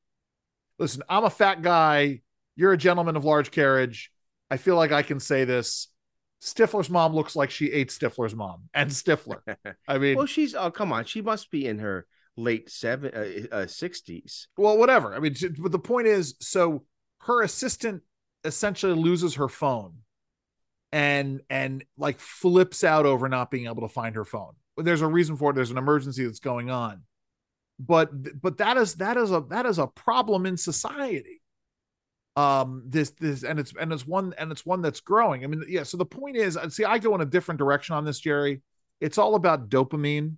listen, 0.80 1.04
I'm 1.08 1.24
a 1.24 1.30
fat 1.30 1.62
guy. 1.62 2.22
You're 2.56 2.74
a 2.74 2.78
gentleman 2.78 3.16
of 3.16 3.24
large 3.24 3.52
carriage. 3.52 4.12
I 4.50 4.58
feel 4.58 4.76
like 4.76 4.92
I 4.92 5.04
can 5.04 5.20
say 5.20 5.46
this. 5.46 5.88
Stifler's 6.44 6.90
mom 6.90 7.16
looks 7.16 7.38
like 7.38 7.52
she 7.52 7.72
ate 7.72 7.88
Stifler's 7.88 8.36
mom 8.36 8.64
and 8.74 8.90
Stifler. 8.92 9.40
I 9.88 9.98
mean, 9.98 10.18
well, 10.18 10.26
she's 10.26 10.54
oh 10.54 10.70
come 10.72 10.92
on, 10.92 11.06
she 11.06 11.22
must 11.22 11.50
be 11.50 11.66
in 11.66 11.80
her 11.80 12.06
late 12.36 12.70
seven 12.70 13.12
uh, 13.16 13.56
uh, 13.56 13.66
60s. 13.66 14.48
Well, 14.58 14.78
whatever. 14.78 15.16
I 15.16 15.20
mean, 15.20 15.36
but 15.58 15.72
the 15.72 15.80
point 15.80 16.08
is, 16.08 16.36
so 16.42 16.84
her 17.22 17.44
assistant 17.44 18.02
essentially 18.44 18.94
loses 18.94 19.36
her 19.36 19.48
phone, 19.48 20.00
and 20.92 21.40
and 21.50 21.86
like 21.98 22.20
flips 22.20 22.84
out 22.84 23.06
over 23.06 23.30
not 23.30 23.50
being 23.50 23.68
able 23.68 23.88
to 23.88 23.94
find 23.94 24.16
her 24.16 24.26
phone. 24.26 24.54
There's 24.76 25.02
a 25.02 25.08
reason 25.08 25.38
for 25.38 25.52
it. 25.52 25.54
There's 25.54 25.72
an 25.72 25.78
emergency 25.78 26.26
that's 26.26 26.40
going 26.42 26.70
on, 26.70 27.04
but 27.80 28.42
but 28.42 28.58
that 28.58 28.76
is 28.76 28.96
that 28.96 29.16
is 29.16 29.32
a 29.32 29.46
that 29.50 29.66
is 29.66 29.80
a 29.80 29.88
problem 29.88 30.46
in 30.46 30.58
society 30.58 31.42
um 32.36 32.84
this 32.86 33.12
this 33.12 33.44
and 33.44 33.60
it's 33.60 33.74
and 33.80 33.94
it's 33.94 34.08
one 34.08 34.34
and 34.38 34.52
it's 34.52 34.66
one 34.66 34.82
that's 34.82 35.02
growing. 35.02 35.44
I 35.44 35.48
mean 35.48 35.64
yeah 35.68 35.84
so 35.84 35.98
the 35.98 36.06
point 36.06 36.36
is 36.36 36.58
see 36.70 36.84
i 36.84 36.98
go 36.98 37.14
in 37.16 37.22
a 37.22 37.26
different 37.26 37.60
direction 37.60 37.96
on 37.96 38.06
this 38.06 38.20
jerry. 38.20 38.62
It's 39.02 39.18
all 39.18 39.36
about 39.36 39.70
dopamine 39.70 40.36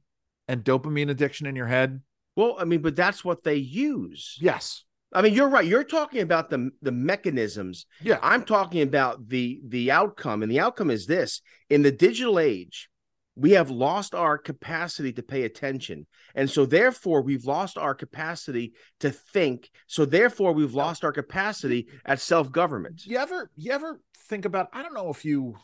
and 0.48 0.64
dopamine 0.64 1.10
addiction 1.10 1.48
in 1.48 1.56
your 1.56 1.68
head. 1.68 2.02
Well 2.36 2.58
i 2.60 2.66
mean 2.66 2.82
but 2.82 2.96
that's 2.96 3.24
what 3.24 3.44
they 3.44 3.56
use. 3.56 4.38
Yes. 4.42 4.84
I 5.14 5.22
mean 5.22 5.34
you're 5.34 5.48
right. 5.48 5.66
You're 5.66 5.86
talking 5.86 6.22
about 6.22 6.50
the 6.50 6.72
the 6.82 6.92
mechanisms. 6.92 7.86
Yeah. 8.02 8.20
I'm 8.22 8.44
talking 8.44 8.82
about 8.82 9.30
the 9.30 9.62
the 9.66 9.92
outcome 9.92 10.44
and 10.44 10.52
the 10.52 10.60
outcome 10.60 10.92
is 10.92 11.06
this. 11.06 11.42
In 11.70 11.82
the 11.82 11.92
digital 11.92 12.40
age 12.40 12.90
we 13.36 13.52
have 13.52 13.70
lost 13.70 14.16
our 14.16 14.38
capacity 14.38 15.12
to 15.14 15.22
pay 15.22 15.44
attention. 15.44 16.08
And 16.36 16.50
so 16.50 16.66
therefore 16.66 17.22
we've 17.22 17.46
lost 17.46 17.78
our 17.78 17.94
capacity 17.94 18.74
to 19.02 19.12
think. 19.12 19.70
So 19.88 20.06
therefore 20.06 20.54
we've 20.54 20.74
lost 20.74 21.04
our 21.04 21.12
capacity 21.12 21.88
at 22.06 22.22
self-government. 22.22 23.06
You 23.06 23.18
ever 23.18 23.52
you 23.56 23.72
ever 23.72 24.00
think 24.28 24.46
about 24.46 24.70
i 24.74 24.82
don't 24.82 24.96
know 24.96 25.12
if 25.12 25.24
you 25.24 25.56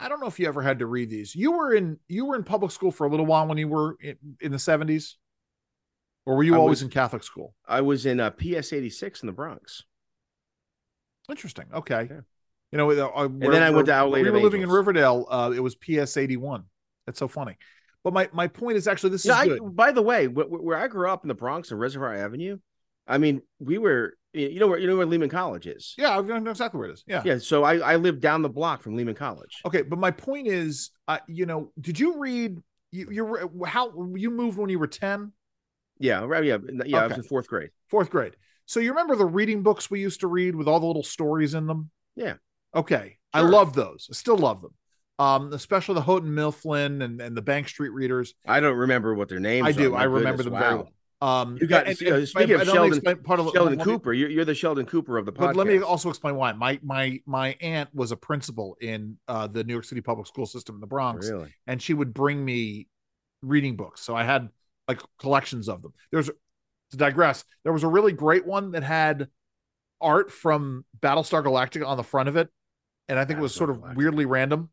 i 0.00 0.08
don't 0.08 0.20
know 0.20 0.26
if 0.26 0.40
you 0.40 0.48
ever 0.48 0.62
had 0.62 0.78
to 0.78 0.86
read 0.86 1.10
these. 1.10 1.34
You 1.34 1.52
were 1.52 1.74
in 1.74 1.98
you 2.08 2.24
were 2.24 2.36
in 2.36 2.44
public 2.44 2.72
school 2.72 2.90
for 2.90 3.06
a 3.06 3.10
little 3.10 3.26
while 3.26 3.46
when 3.46 3.58
you 3.58 3.68
were 3.68 3.96
in, 4.00 4.16
in 4.40 4.50
the 4.50 4.58
70s 4.58 5.14
or 6.24 6.36
were 6.36 6.42
you 6.42 6.54
I 6.54 6.58
always 6.58 6.78
was, 6.78 6.82
in 6.82 6.88
catholic 6.88 7.22
school? 7.22 7.54
I 7.66 7.82
was 7.82 8.06
in 8.06 8.20
a 8.20 8.26
uh, 8.26 8.30
ps 8.30 8.72
86 8.72 9.22
in 9.22 9.26
the 9.26 9.32
bronx. 9.32 9.84
Interesting. 11.28 11.66
Okay. 11.74 12.08
Yeah. 12.10 12.20
you 12.72 12.78
know 12.78 12.90
uh, 12.90 13.24
and 13.24 13.42
then 13.42 13.62
i 13.62 13.68
went 13.68 13.86
to 13.86 13.94
Our 13.94 14.08
we 14.08 14.30
were 14.30 14.40
living 14.40 14.62
in 14.62 14.70
riverdale 14.70 15.26
uh, 15.30 15.52
it 15.54 15.60
was 15.60 15.74
ps 15.74 16.16
81 16.16 16.64
that's 17.08 17.18
so 17.18 17.26
funny. 17.26 17.56
But 18.04 18.12
my 18.12 18.28
my 18.32 18.46
point 18.48 18.76
is 18.76 18.86
actually 18.86 19.10
this 19.10 19.24
yeah, 19.24 19.42
is 19.42 19.48
good. 19.48 19.62
I, 19.62 19.68
by 19.68 19.92
the 19.92 20.02
way, 20.02 20.28
where, 20.28 20.46
where, 20.46 20.76
I 20.76 20.88
grew 20.88 21.10
up 21.10 21.24
in 21.24 21.28
the 21.28 21.34
Bronx 21.34 21.70
and 21.70 21.80
Reservoir 21.80 22.14
Avenue, 22.14 22.58
I 23.06 23.16
mean, 23.16 23.40
we 23.58 23.78
were 23.78 24.14
you 24.34 24.60
know 24.60 24.66
where 24.68 24.78
you 24.78 24.86
know 24.86 24.96
where 24.96 25.06
Lehman 25.06 25.30
College 25.30 25.66
is. 25.66 25.94
Yeah, 25.96 26.18
I 26.18 26.20
know 26.20 26.50
exactly 26.50 26.78
where 26.78 26.90
it 26.90 26.92
is. 26.92 27.04
Yeah, 27.06 27.22
yeah. 27.24 27.38
So 27.38 27.64
I 27.64 27.78
I 27.78 27.96
lived 27.96 28.20
down 28.20 28.42
the 28.42 28.50
block 28.50 28.82
from 28.82 28.94
Lehman 28.94 29.14
College. 29.14 29.62
Okay, 29.64 29.82
but 29.82 29.98
my 29.98 30.10
point 30.10 30.48
is, 30.48 30.90
uh, 31.08 31.18
you 31.26 31.46
know, 31.46 31.72
did 31.80 31.98
you 31.98 32.18
read? 32.18 32.58
You 32.90 33.08
you 33.10 33.64
how 33.66 33.92
you 34.14 34.30
moved 34.30 34.58
when 34.58 34.68
you 34.68 34.78
were 34.78 34.86
ten? 34.86 35.32
Yeah, 35.98 36.24
right. 36.24 36.44
Yeah, 36.44 36.58
yeah. 36.68 36.82
Okay. 36.82 36.94
I 36.94 37.06
was 37.06 37.16
in 37.16 37.22
fourth 37.24 37.48
grade. 37.48 37.70
Fourth 37.88 38.10
grade. 38.10 38.36
So 38.66 38.80
you 38.80 38.90
remember 38.90 39.16
the 39.16 39.26
reading 39.26 39.62
books 39.62 39.90
we 39.90 40.00
used 40.00 40.20
to 40.20 40.28
read 40.28 40.54
with 40.54 40.68
all 40.68 40.78
the 40.78 40.86
little 40.86 41.02
stories 41.02 41.54
in 41.54 41.66
them? 41.66 41.90
Yeah. 42.16 42.34
Okay. 42.74 43.16
Sure. 43.34 43.44
I 43.44 43.48
love 43.48 43.72
those. 43.72 44.08
I 44.10 44.14
still 44.14 44.36
love 44.36 44.60
them 44.60 44.74
um, 45.18 45.52
especially 45.52 45.94
the 45.94 46.02
Houghton 46.02 46.34
Mifflin 46.34 47.02
and, 47.02 47.20
and 47.20 47.36
the 47.36 47.42
Bank 47.42 47.68
Street 47.68 47.90
readers. 47.90 48.34
I 48.46 48.60
don't 48.60 48.76
remember 48.76 49.14
what 49.14 49.28
their 49.28 49.40
names. 49.40 49.66
Are. 49.66 49.70
I 49.70 49.72
do. 49.72 49.94
I 49.94 50.04
remember 50.04 50.42
them 50.42 50.52
wow. 50.52 50.60
very 50.60 50.74
well. 50.76 50.92
Um, 51.20 51.58
You 51.60 51.66
got 51.66 51.88
and- 51.88 52.00
and- 52.00 52.28
speaking 52.28 52.52
and 52.52 52.62
of 52.62 52.68
Sheldon, 52.68 53.22
part 53.24 53.40
of 53.40 53.50
Sheldon 53.52 53.78
me- 53.78 53.82
Cooper. 53.84 54.12
You're, 54.12 54.30
you're 54.30 54.44
the 54.44 54.54
Sheldon 54.54 54.86
Cooper 54.86 55.18
of 55.18 55.26
the 55.26 55.32
podcast. 55.32 55.38
But 55.38 55.56
let 55.56 55.66
me 55.66 55.80
also 55.80 56.10
explain 56.10 56.36
why. 56.36 56.52
My 56.52 56.78
my 56.82 57.20
my 57.26 57.56
aunt 57.60 57.92
was 57.92 58.12
a 58.12 58.16
principal 58.16 58.76
in 58.80 59.18
uh, 59.26 59.48
the 59.48 59.64
New 59.64 59.72
York 59.72 59.84
City 59.84 60.00
public 60.00 60.28
school 60.28 60.46
system 60.46 60.76
in 60.76 60.80
the 60.80 60.86
Bronx, 60.86 61.28
really. 61.28 61.52
and 61.66 61.82
she 61.82 61.92
would 61.92 62.14
bring 62.14 62.44
me 62.44 62.86
reading 63.42 63.76
books. 63.76 64.00
So 64.02 64.14
I 64.14 64.22
had 64.22 64.48
like 64.86 65.00
collections 65.18 65.68
of 65.68 65.82
them. 65.82 65.92
There's 66.12 66.30
to 66.90 66.96
digress. 66.96 67.44
There 67.64 67.72
was 67.72 67.82
a 67.82 67.88
really 67.88 68.12
great 68.12 68.46
one 68.46 68.70
that 68.70 68.84
had 68.84 69.26
art 70.00 70.30
from 70.30 70.84
Battlestar 71.00 71.42
Galactica 71.44 71.84
on 71.84 71.96
the 71.96 72.04
front 72.04 72.28
of 72.28 72.36
it, 72.36 72.48
and 73.08 73.18
I 73.18 73.24
think 73.24 73.40
it 73.40 73.42
was 73.42 73.52
sort 73.54 73.70
of 73.70 73.78
Galactica. 73.78 73.96
weirdly 73.96 74.24
random. 74.24 74.70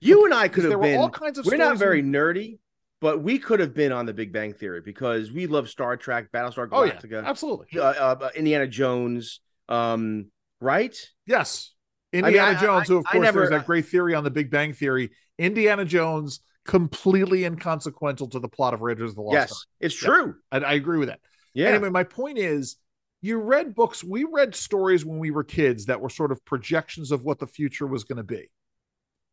You 0.00 0.24
and 0.24 0.34
I 0.34 0.48
could 0.48 0.64
have 0.64 0.70
there 0.70 0.78
were 0.78 0.84
been. 0.84 0.98
all 0.98 1.10
kinds 1.10 1.38
of. 1.38 1.46
We're 1.46 1.56
not 1.56 1.76
very 1.76 2.00
in- 2.00 2.12
nerdy, 2.12 2.58
but 3.00 3.22
we 3.22 3.38
could 3.38 3.60
have 3.60 3.74
been 3.74 3.92
on 3.92 4.06
the 4.06 4.14
Big 4.14 4.32
Bang 4.32 4.52
Theory 4.52 4.80
because 4.80 5.32
we 5.32 5.46
love 5.46 5.68
Star 5.68 5.96
Trek, 5.96 6.30
Battlestar 6.32 6.68
Oh 6.70 6.84
yeah, 6.84 6.92
Galactica, 6.94 7.24
absolutely. 7.24 7.78
uh, 7.80 7.82
uh, 7.84 8.30
Indiana 8.36 8.66
Jones. 8.66 9.40
Um, 9.68 10.26
right? 10.60 10.96
Yes. 11.26 11.72
mean, 12.12 12.24
Indiana 12.24 12.56
I- 12.58 12.60
Jones, 12.60 12.88
who 12.88 12.96
of 12.98 13.04
course 13.04 13.22
never- 13.22 13.40
there's 13.40 13.50
that 13.50 13.66
great 13.66 13.86
theory 13.86 14.14
on 14.14 14.24
the 14.24 14.30
Big 14.30 14.50
Bang 14.50 14.72
Theory. 14.72 15.10
Indiana 15.38 15.84
Jones 15.84 16.40
completely 16.64 17.44
inconsequential 17.44 18.28
to 18.28 18.38
the 18.40 18.48
plot 18.48 18.74
of 18.74 18.80
Raiders 18.82 19.10
of 19.10 19.16
the 19.16 19.22
Lost 19.22 19.36
Ark. 19.36 19.48
yes, 19.50 19.66
it's 19.80 20.02
Yeah. 20.02 20.08
true. 20.08 20.34
I, 20.52 20.58
I 20.58 20.72
agree 20.74 20.98
with 20.98 21.08
that. 21.08 21.20
Yeah. 21.54 21.68
Anyway, 21.68 21.90
my 21.90 22.04
point 22.04 22.38
is 22.38 22.76
you 23.20 23.38
read 23.38 23.74
books, 23.74 24.04
we 24.04 24.24
read 24.24 24.54
stories 24.54 25.04
when 25.04 25.18
we 25.18 25.30
were 25.30 25.44
kids 25.44 25.86
that 25.86 26.00
were 26.00 26.08
sort 26.10 26.30
of 26.32 26.44
projections 26.44 27.10
of 27.10 27.22
what 27.24 27.38
the 27.38 27.46
future 27.46 27.86
was 27.86 28.04
going 28.04 28.18
to 28.18 28.22
be. 28.22 28.48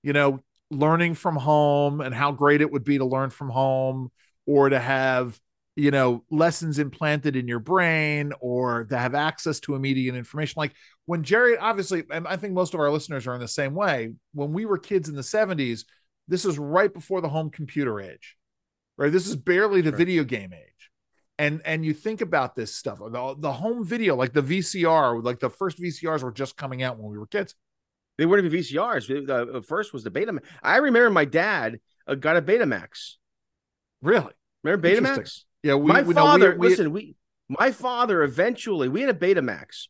You 0.03 0.13
know, 0.13 0.39
learning 0.71 1.15
from 1.15 1.35
home 1.35 2.01
and 2.01 2.13
how 2.13 2.31
great 2.31 2.61
it 2.61 2.71
would 2.71 2.83
be 2.83 2.97
to 2.97 3.05
learn 3.05 3.29
from 3.29 3.49
home 3.49 4.11
or 4.45 4.69
to 4.69 4.79
have, 4.79 5.39
you 5.75 5.91
know, 5.91 6.23
lessons 6.31 6.79
implanted 6.79 7.35
in 7.35 7.47
your 7.47 7.59
brain 7.59 8.33
or 8.39 8.85
to 8.85 8.97
have 8.97 9.15
access 9.15 9.59
to 9.61 9.75
immediate 9.75 10.15
information. 10.15 10.55
Like 10.57 10.73
when 11.05 11.23
Jerry, 11.23 11.57
obviously, 11.57 12.03
and 12.11 12.27
I 12.27 12.37
think 12.37 12.53
most 12.53 12.73
of 12.73 12.79
our 12.79 12.91
listeners 12.91 13.27
are 13.27 13.35
in 13.35 13.41
the 13.41 13.47
same 13.47 13.73
way. 13.73 14.13
When 14.33 14.53
we 14.53 14.65
were 14.65 14.77
kids 14.77 15.09
in 15.09 15.15
the 15.15 15.21
70s, 15.23 15.85
this 16.27 16.45
is 16.45 16.57
right 16.57 16.91
before 16.93 17.21
the 17.21 17.29
home 17.29 17.51
computer 17.51 17.99
age, 18.01 18.35
right? 18.97 19.11
This 19.11 19.27
is 19.27 19.35
barely 19.35 19.81
the 19.81 19.91
Sure. 19.91 19.97
video 19.97 20.23
game 20.23 20.53
age 20.53 20.75
and 21.37 21.61
and 21.65 21.85
you 21.85 21.93
think 21.93 22.21
about 22.21 22.55
this 22.55 22.73
stuff 22.75 22.99
the, 22.99 23.35
the 23.39 23.51
home 23.51 23.83
video 23.83 24.15
like 24.15 24.33
the 24.33 24.41
vcr 24.41 25.23
like 25.23 25.39
the 25.39 25.49
first 25.49 25.77
vcrs 25.79 26.23
were 26.23 26.31
just 26.31 26.55
coming 26.55 26.81
out 26.81 26.97
when 26.97 27.11
we 27.11 27.17
were 27.17 27.27
kids 27.27 27.55
They 28.17 28.25
weren't 28.25 28.45
even 28.45 28.59
VCRs. 28.59 29.07
The 29.07 29.61
first 29.61 29.93
was 29.93 30.03
the 30.03 30.11
Betamax. 30.11 30.43
I 30.63 30.77
remember 30.77 31.09
my 31.09 31.25
dad 31.25 31.79
uh, 32.07 32.15
got 32.15 32.37
a 32.37 32.41
Betamax. 32.41 33.15
really 34.01 34.31
Remember 34.63 34.87
Betamax? 34.87 35.43
yeah 35.63 35.75
we, 35.75 35.91
my 35.91 36.01
we, 36.01 36.13
no, 36.13 36.21
father, 36.21 36.55
we- 36.57 36.69
listen, 36.69 36.91
we 36.91 37.15
my 37.49 37.71
father 37.71 38.23
eventually 38.23 38.87
we 38.89 39.01
had 39.01 39.09
a 39.09 39.13
Betamax 39.19 39.87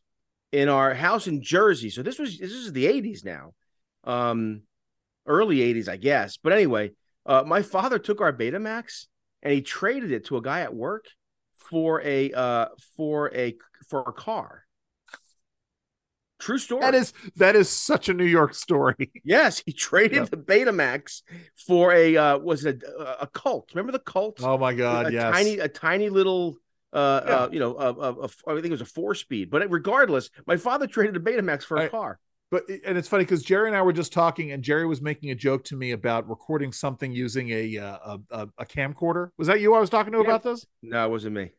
in 0.52 0.68
our 0.68 0.92
house 0.94 1.26
in 1.26 1.42
Jersey. 1.42 1.88
So 1.90 2.02
this 2.02 2.18
was 2.18 2.38
this 2.38 2.52
is 2.52 2.72
the 2.72 2.86
80s 2.86 3.24
now. 3.24 3.54
Um 4.04 4.62
early 5.26 5.58
80s, 5.58 5.88
I 5.88 5.96
guess. 5.96 6.36
But 6.36 6.52
anyway, 6.52 6.92
uh 7.24 7.44
my 7.46 7.62
father 7.62 7.98
took 7.98 8.20
our 8.20 8.32
Betamax 8.32 9.06
and 9.42 9.52
he 9.54 9.62
traded 9.62 10.12
it 10.12 10.26
to 10.26 10.36
a 10.36 10.42
guy 10.42 10.60
at 10.60 10.74
work 10.74 11.06
for 11.54 12.02
a 12.02 12.32
uh 12.32 12.66
for 12.96 13.32
a 13.34 13.56
for 13.88 14.00
a 14.06 14.12
car. 14.12 14.65
True 16.38 16.58
story. 16.58 16.82
that 16.82 16.94
is 16.94 17.12
that 17.36 17.56
is 17.56 17.68
such 17.68 18.08
a 18.08 18.14
new 18.14 18.24
york 18.24 18.52
story 18.54 19.10
Yes, 19.24 19.62
he 19.64 19.72
traded 19.72 20.16
Yeah. 20.18 20.24
the 20.30 20.36
Betamax 20.36 21.22
for 21.66 21.92
a 21.92 22.16
uh 22.16 22.38
was 22.38 22.64
it 22.64 22.82
a, 22.82 23.22
a 23.22 23.26
Colt? 23.26 23.70
Remember 23.74 23.92
the 23.92 23.98
Colt? 24.00 24.40
oh 24.42 24.58
my 24.58 24.74
god 24.74 25.06
a 25.06 25.12
yes 25.12 25.32
tiny 25.34 25.58
a 25.58 25.68
tiny 25.68 26.08
little 26.10 26.56
uh, 26.92 27.20
Yeah. 27.26 27.34
uh 27.36 27.48
you 27.52 27.58
know 27.60 27.76
a, 27.78 27.92
a, 27.92 28.12
a- 28.26 28.28
I 28.48 28.54
think 28.54 28.66
it 28.66 28.70
was 28.70 28.80
a 28.80 28.84
four 28.86 29.14
speed 29.14 29.50
but 29.50 29.68
regardless 29.70 30.30
my 30.46 30.56
father 30.56 30.86
traded 30.86 31.16
a 31.16 31.20
Betamax 31.20 31.62
for 31.64 31.78
a 31.78 31.84
I- 31.84 31.88
car 31.88 32.18
but 32.50 32.62
and 32.84 32.96
it's 32.96 33.08
funny 33.08 33.24
because 33.24 33.42
jerry 33.42 33.68
and 33.68 33.76
i 33.76 33.82
were 33.82 33.92
just 33.92 34.12
talking 34.12 34.52
and 34.52 34.62
jerry 34.62 34.86
was 34.86 35.00
making 35.02 35.30
a 35.30 35.34
joke 35.34 35.64
to 35.64 35.74
me 35.76 35.90
about 35.92 36.28
recording 36.28 36.70
something 36.70 37.10
using 37.12 37.50
a 37.50 37.76
uh, 37.78 37.98
a, 38.12 38.18
a, 38.30 38.48
a 38.58 38.64
camcorder 38.66 39.30
was 39.36 39.48
that 39.48 39.60
you 39.60 39.74
i 39.74 39.80
was 39.80 39.90
talking 39.90 40.12
to 40.12 40.18
Yeah. 40.18 40.24
about 40.24 40.42
this 40.44 40.64
no 40.82 41.04
it 41.06 41.10
wasn't 41.10 41.34
me 41.34 41.50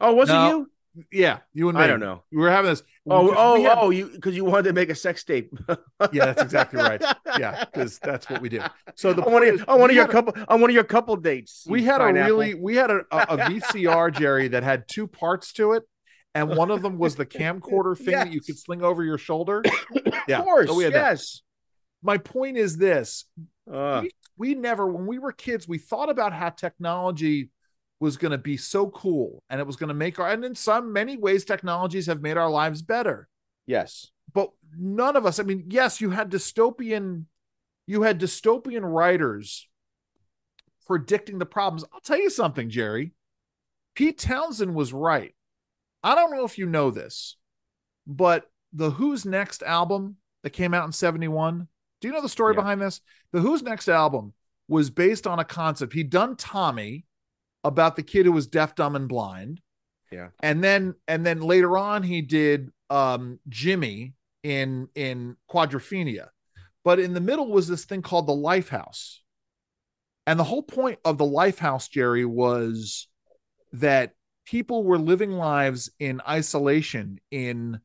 oh 0.00 0.12
was 0.12 0.28
No, 0.28 0.44
it 0.44 0.48
you 0.50 0.70
yeah 1.10 1.38
you 1.54 1.68
and 1.68 1.78
me 1.78 1.84
I 1.84 1.86
don't 1.86 2.00
know. 2.00 2.22
We 2.30 2.38
were 2.38 2.50
having 2.50 2.70
this. 2.70 2.82
Oh 3.08 3.32
oh 3.36 3.54
we 3.54 3.62
had- 3.64 3.78
oh 3.78 3.90
you 3.90 4.06
because 4.08 4.36
you 4.36 4.44
wanted 4.44 4.64
to 4.64 4.72
make 4.72 4.90
a 4.90 4.94
sex 4.94 5.24
tape. 5.24 5.52
Yeah 6.12 6.26
that's 6.26 6.42
exactly 6.42 6.80
right. 6.80 7.02
Yeah 7.38 7.64
because 7.64 7.98
that's 7.98 8.28
what 8.28 8.40
we 8.42 8.48
do. 8.48 8.60
So 8.94 9.12
the 9.12 9.24
on 9.24 9.32
one 9.32 9.44
is 9.44 9.62
on 9.62 9.80
one 9.80 9.90
of 9.90 9.96
your 9.96 10.04
a- 10.04 10.08
couple 10.08 10.34
on 10.48 10.60
one 10.60 10.70
of 10.70 10.74
your 10.74 10.84
couple 10.84 11.16
dates 11.16 11.64
we 11.68 11.82
had 11.84 12.00
a 12.00 12.12
really 12.12 12.54
we 12.54 12.76
had 12.76 12.90
a, 12.90 13.00
a, 13.10 13.36
vcr 13.50 14.12
jerry 14.12 14.48
that 14.48 14.62
had 14.62 14.84
two 14.88 15.06
parts 15.06 15.52
to 15.54 15.72
it 15.72 15.82
and 16.34 16.48
one 16.56 16.70
of 16.70 16.82
them 16.82 16.98
was 16.98 17.14
the 17.16 17.26
camcorder 17.26 17.96
thing 17.96 18.12
that 18.14 18.32
you 18.32 18.40
could 18.40 18.58
sling 18.58 18.82
over 18.82 19.04
your 19.04 19.18
shoulder. 19.18 19.62
Yeah, 20.28 20.38
of 20.38 20.44
course 20.44 20.68
so 20.68 20.76
we 20.76 20.84
had 20.84 20.92
that. 20.92 21.10
yes. 21.12 21.42
My 22.00 22.16
point 22.18 22.56
is 22.56 22.76
this. 22.76 23.24
Uh, 23.72 24.04
we 24.36 24.54
never 24.54 24.86
when 24.86 25.06
we 25.06 25.18
were 25.18 25.32
kids 25.32 25.66
we 25.66 25.78
thought 25.78 26.08
about 26.10 26.32
how 26.32 26.50
technology 26.50 27.50
was 28.02 28.16
going 28.16 28.32
to 28.32 28.38
be 28.38 28.56
so 28.56 28.90
cool 28.90 29.44
and 29.48 29.60
it 29.60 29.66
was 29.66 29.76
going 29.76 29.86
to 29.88 29.94
make 29.94 30.18
our 30.18 30.28
and 30.28 30.44
in 30.44 30.56
some 30.56 30.92
many 30.92 31.16
ways 31.16 31.44
technologies 31.44 32.06
have 32.06 32.20
made 32.20 32.36
our 32.36 32.50
lives 32.50 32.82
better. 32.82 33.28
Yes. 33.64 34.08
But 34.34 34.50
none 34.76 35.14
of 35.16 35.24
us 35.26 35.38
i 35.38 35.42
mean 35.42 35.64
yes 35.68 36.00
you 36.00 36.10
had 36.10 36.30
dystopian 36.30 37.26
you 37.86 38.02
had 38.02 38.18
dystopian 38.18 38.82
writers 38.82 39.68
predicting 40.86 41.38
the 41.38 41.46
problems. 41.46 41.84
I'll 41.92 42.00
tell 42.00 42.18
you 42.18 42.30
something 42.30 42.68
jerry. 42.68 43.12
Pete 43.94 44.18
Townshend 44.18 44.74
was 44.74 44.92
right. 44.92 45.34
I 46.02 46.14
don't 46.16 46.32
know 46.34 46.44
if 46.44 46.58
you 46.58 46.66
know 46.66 46.90
this 46.90 47.36
but 48.06 48.50
the 48.72 48.90
who's 48.90 49.24
next 49.24 49.62
album 49.62 50.16
that 50.42 50.50
came 50.50 50.74
out 50.74 50.86
in 50.86 50.92
71 50.92 51.68
do 52.00 52.08
you 52.08 52.14
know 52.14 52.20
the 52.22 52.28
story 52.28 52.54
Yeah. 52.54 52.62
behind 52.62 52.80
this? 52.82 53.00
The 53.30 53.40
who's 53.40 53.62
next 53.62 53.88
album 53.88 54.32
was 54.66 54.90
based 54.90 55.24
on 55.28 55.38
a 55.38 55.44
concept. 55.44 55.92
He'd 55.92 56.10
done 56.10 56.34
tommy 56.34 57.04
about 57.64 57.96
the 57.96 58.02
kid 58.02 58.26
who 58.26 58.32
was 58.32 58.46
deaf 58.46 58.74
dumb 58.74 58.96
and 58.96 59.08
blind. 59.08 59.60
Yeah. 60.10 60.28
and 60.40 60.62
then 60.62 60.94
and 61.08 61.24
then 61.24 61.40
later 61.40 61.78
on 61.78 62.02
he 62.02 62.20
did 62.20 62.70
um 62.90 63.38
jimmy 63.48 64.12
in 64.42 64.88
in 64.94 65.36
quadrophenia. 65.50 66.28
But 66.84 66.98
in 66.98 67.14
the 67.14 67.20
middle 67.20 67.50
was 67.50 67.66
this 67.66 67.84
thing 67.84 68.02
called 68.02 68.26
the 68.26 68.32
lifehouse. 68.32 69.18
And 70.26 70.38
the 70.38 70.44
whole 70.44 70.62
point 70.62 70.98
of 71.04 71.16
the 71.16 71.24
lifehouse 71.24 71.88
jerry 71.88 72.26
was 72.26 73.08
that 73.72 74.12
people 74.44 74.84
were 74.84 74.98
living 74.98 75.32
lives 75.32 75.90
in 75.98 76.20
isolation 76.28 77.18
in 77.30 77.80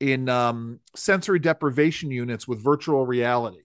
in 0.00 0.28
um 0.28 0.80
sensory 0.96 1.38
deprivation 1.38 2.10
units 2.10 2.48
with 2.48 2.62
virtual 2.62 3.06
reality. 3.06 3.62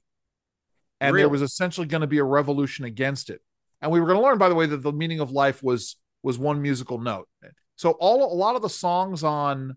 And 1.01 1.17
there 1.17 1.29
was 1.29 1.41
essentially 1.41 1.87
going 1.87 2.01
to 2.01 2.07
be 2.07 2.19
a 2.19 2.23
revolution 2.23 2.85
against 2.85 3.29
it 3.29 3.41
and 3.83 3.91
we 3.91 3.99
were 3.99 4.07
going 4.07 4.17
to 4.17 4.23
learn 4.23 4.37
by 4.37 4.49
the 4.49 4.55
way 4.55 4.65
that 4.65 4.81
the 4.81 4.93
meaning 4.93 5.19
of 5.19 5.31
life 5.31 5.61
was 5.61 5.97
was 6.23 6.39
one 6.39 6.61
musical 6.61 6.97
note. 6.97 7.27
So 7.75 7.91
all 7.91 8.33
a 8.33 8.33
lot 8.33 8.55
of 8.55 8.61
the 8.61 8.69
songs 8.69 9.23
on 9.23 9.75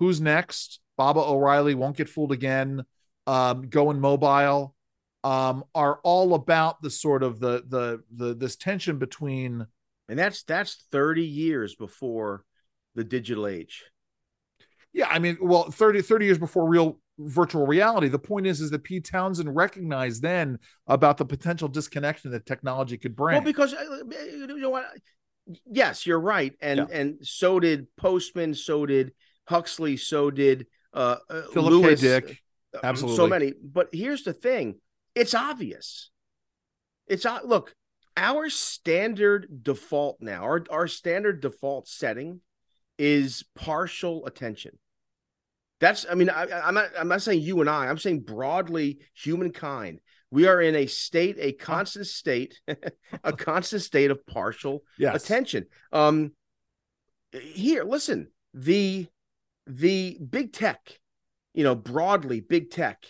who's 0.00 0.20
next 0.20 0.80
Baba 0.96 1.20
O'Riley 1.20 1.74
won't 1.74 1.96
get 1.96 2.08
fooled 2.08 2.32
again 2.32 2.84
um 3.28 3.68
going 3.68 4.00
mobile 4.00 4.74
um 5.22 5.62
are 5.74 6.00
all 6.02 6.34
about 6.34 6.82
the 6.82 6.90
sort 6.90 7.22
of 7.22 7.38
the 7.38 7.62
the 7.68 8.02
the 8.16 8.34
this 8.34 8.56
tension 8.56 8.98
between 8.98 9.66
and 10.08 10.18
that's 10.18 10.42
that's 10.42 10.86
30 10.90 11.24
years 11.24 11.76
before 11.76 12.44
the 12.94 13.04
digital 13.04 13.46
age. 13.46 13.84
Yeah 14.94 15.08
i 15.08 15.18
mean 15.18 15.36
well 15.42 15.70
30 15.70 16.00
30 16.00 16.24
years 16.24 16.38
before 16.38 16.66
real 16.66 16.98
virtual 17.28 17.66
reality 17.66 18.08
the 18.08 18.18
point 18.18 18.46
is 18.46 18.60
is 18.60 18.70
that 18.70 18.82
pete 18.82 19.08
Townshend 19.10 19.54
recognized 19.54 20.22
then 20.22 20.58
about 20.86 21.16
the 21.16 21.24
potential 21.24 21.68
disconnection 21.68 22.30
that 22.30 22.46
technology 22.46 22.96
could 22.96 23.16
bring 23.16 23.36
Well, 23.36 23.44
because 23.44 23.74
uh, 23.74 24.02
you 24.10 24.58
know 24.58 24.70
what? 24.70 24.86
Yes, 25.66 26.06
you're 26.06 26.20
right, 26.20 26.54
and 26.60 26.78
Yeah. 26.78 26.86
and 26.90 27.26
so 27.26 27.58
did 27.58 27.86
Postman, 27.96 28.54
so 28.54 28.86
did 28.86 29.12
Huxley, 29.44 29.96
so 29.96 30.30
did 30.30 30.66
uh, 30.94 31.16
uh, 31.28 31.42
philip 31.52 31.72
Lewis, 31.72 32.00
k 32.00 32.20
dick 32.20 32.38
uh, 32.74 32.80
absolutely. 32.84 33.16
so 33.16 33.26
many. 33.26 33.52
But 33.62 33.88
here's 33.92 34.22
the 34.22 34.32
thing: 34.32 34.76
it's 35.14 35.34
obvious. 35.34 36.10
It's 37.08 37.26
look, 37.44 37.74
our 38.16 38.48
standard 38.50 39.62
default 39.62 40.18
now, 40.20 40.42
our 40.44 40.64
our 40.70 40.86
standard 40.86 41.40
default 41.40 41.88
setting 41.88 42.40
is 42.98 43.44
partial 43.54 44.26
attention. 44.26 44.78
That's, 45.82 46.06
I 46.08 46.14
mean, 46.14 46.30
I, 46.30 46.46
I'm 46.64 46.74
not, 46.74 46.90
I'm 46.96 47.08
not 47.08 47.22
saying 47.22 47.40
you 47.40 47.60
and 47.60 47.68
I. 47.68 47.88
I'm 47.88 47.98
saying 47.98 48.20
broadly, 48.20 49.00
humankind. 49.14 49.98
We 50.30 50.46
are 50.46 50.62
in 50.62 50.76
a 50.76 50.86
state, 50.86 51.38
a 51.40 51.50
constant 51.50 52.06
state, 52.06 52.60
a 53.24 53.32
constant 53.36 53.82
state 53.82 54.12
of 54.12 54.24
partial 54.24 54.84
yes 54.96 55.24
attention. 55.24 55.66
Um, 55.92 56.34
here, 57.32 57.82
listen, 57.82 58.28
the 58.54 59.08
the 59.66 60.18
big 60.30 60.52
tech, 60.52 61.00
you 61.52 61.64
know, 61.64 61.74
broadly, 61.74 62.40
big 62.40 62.70
tech 62.70 63.04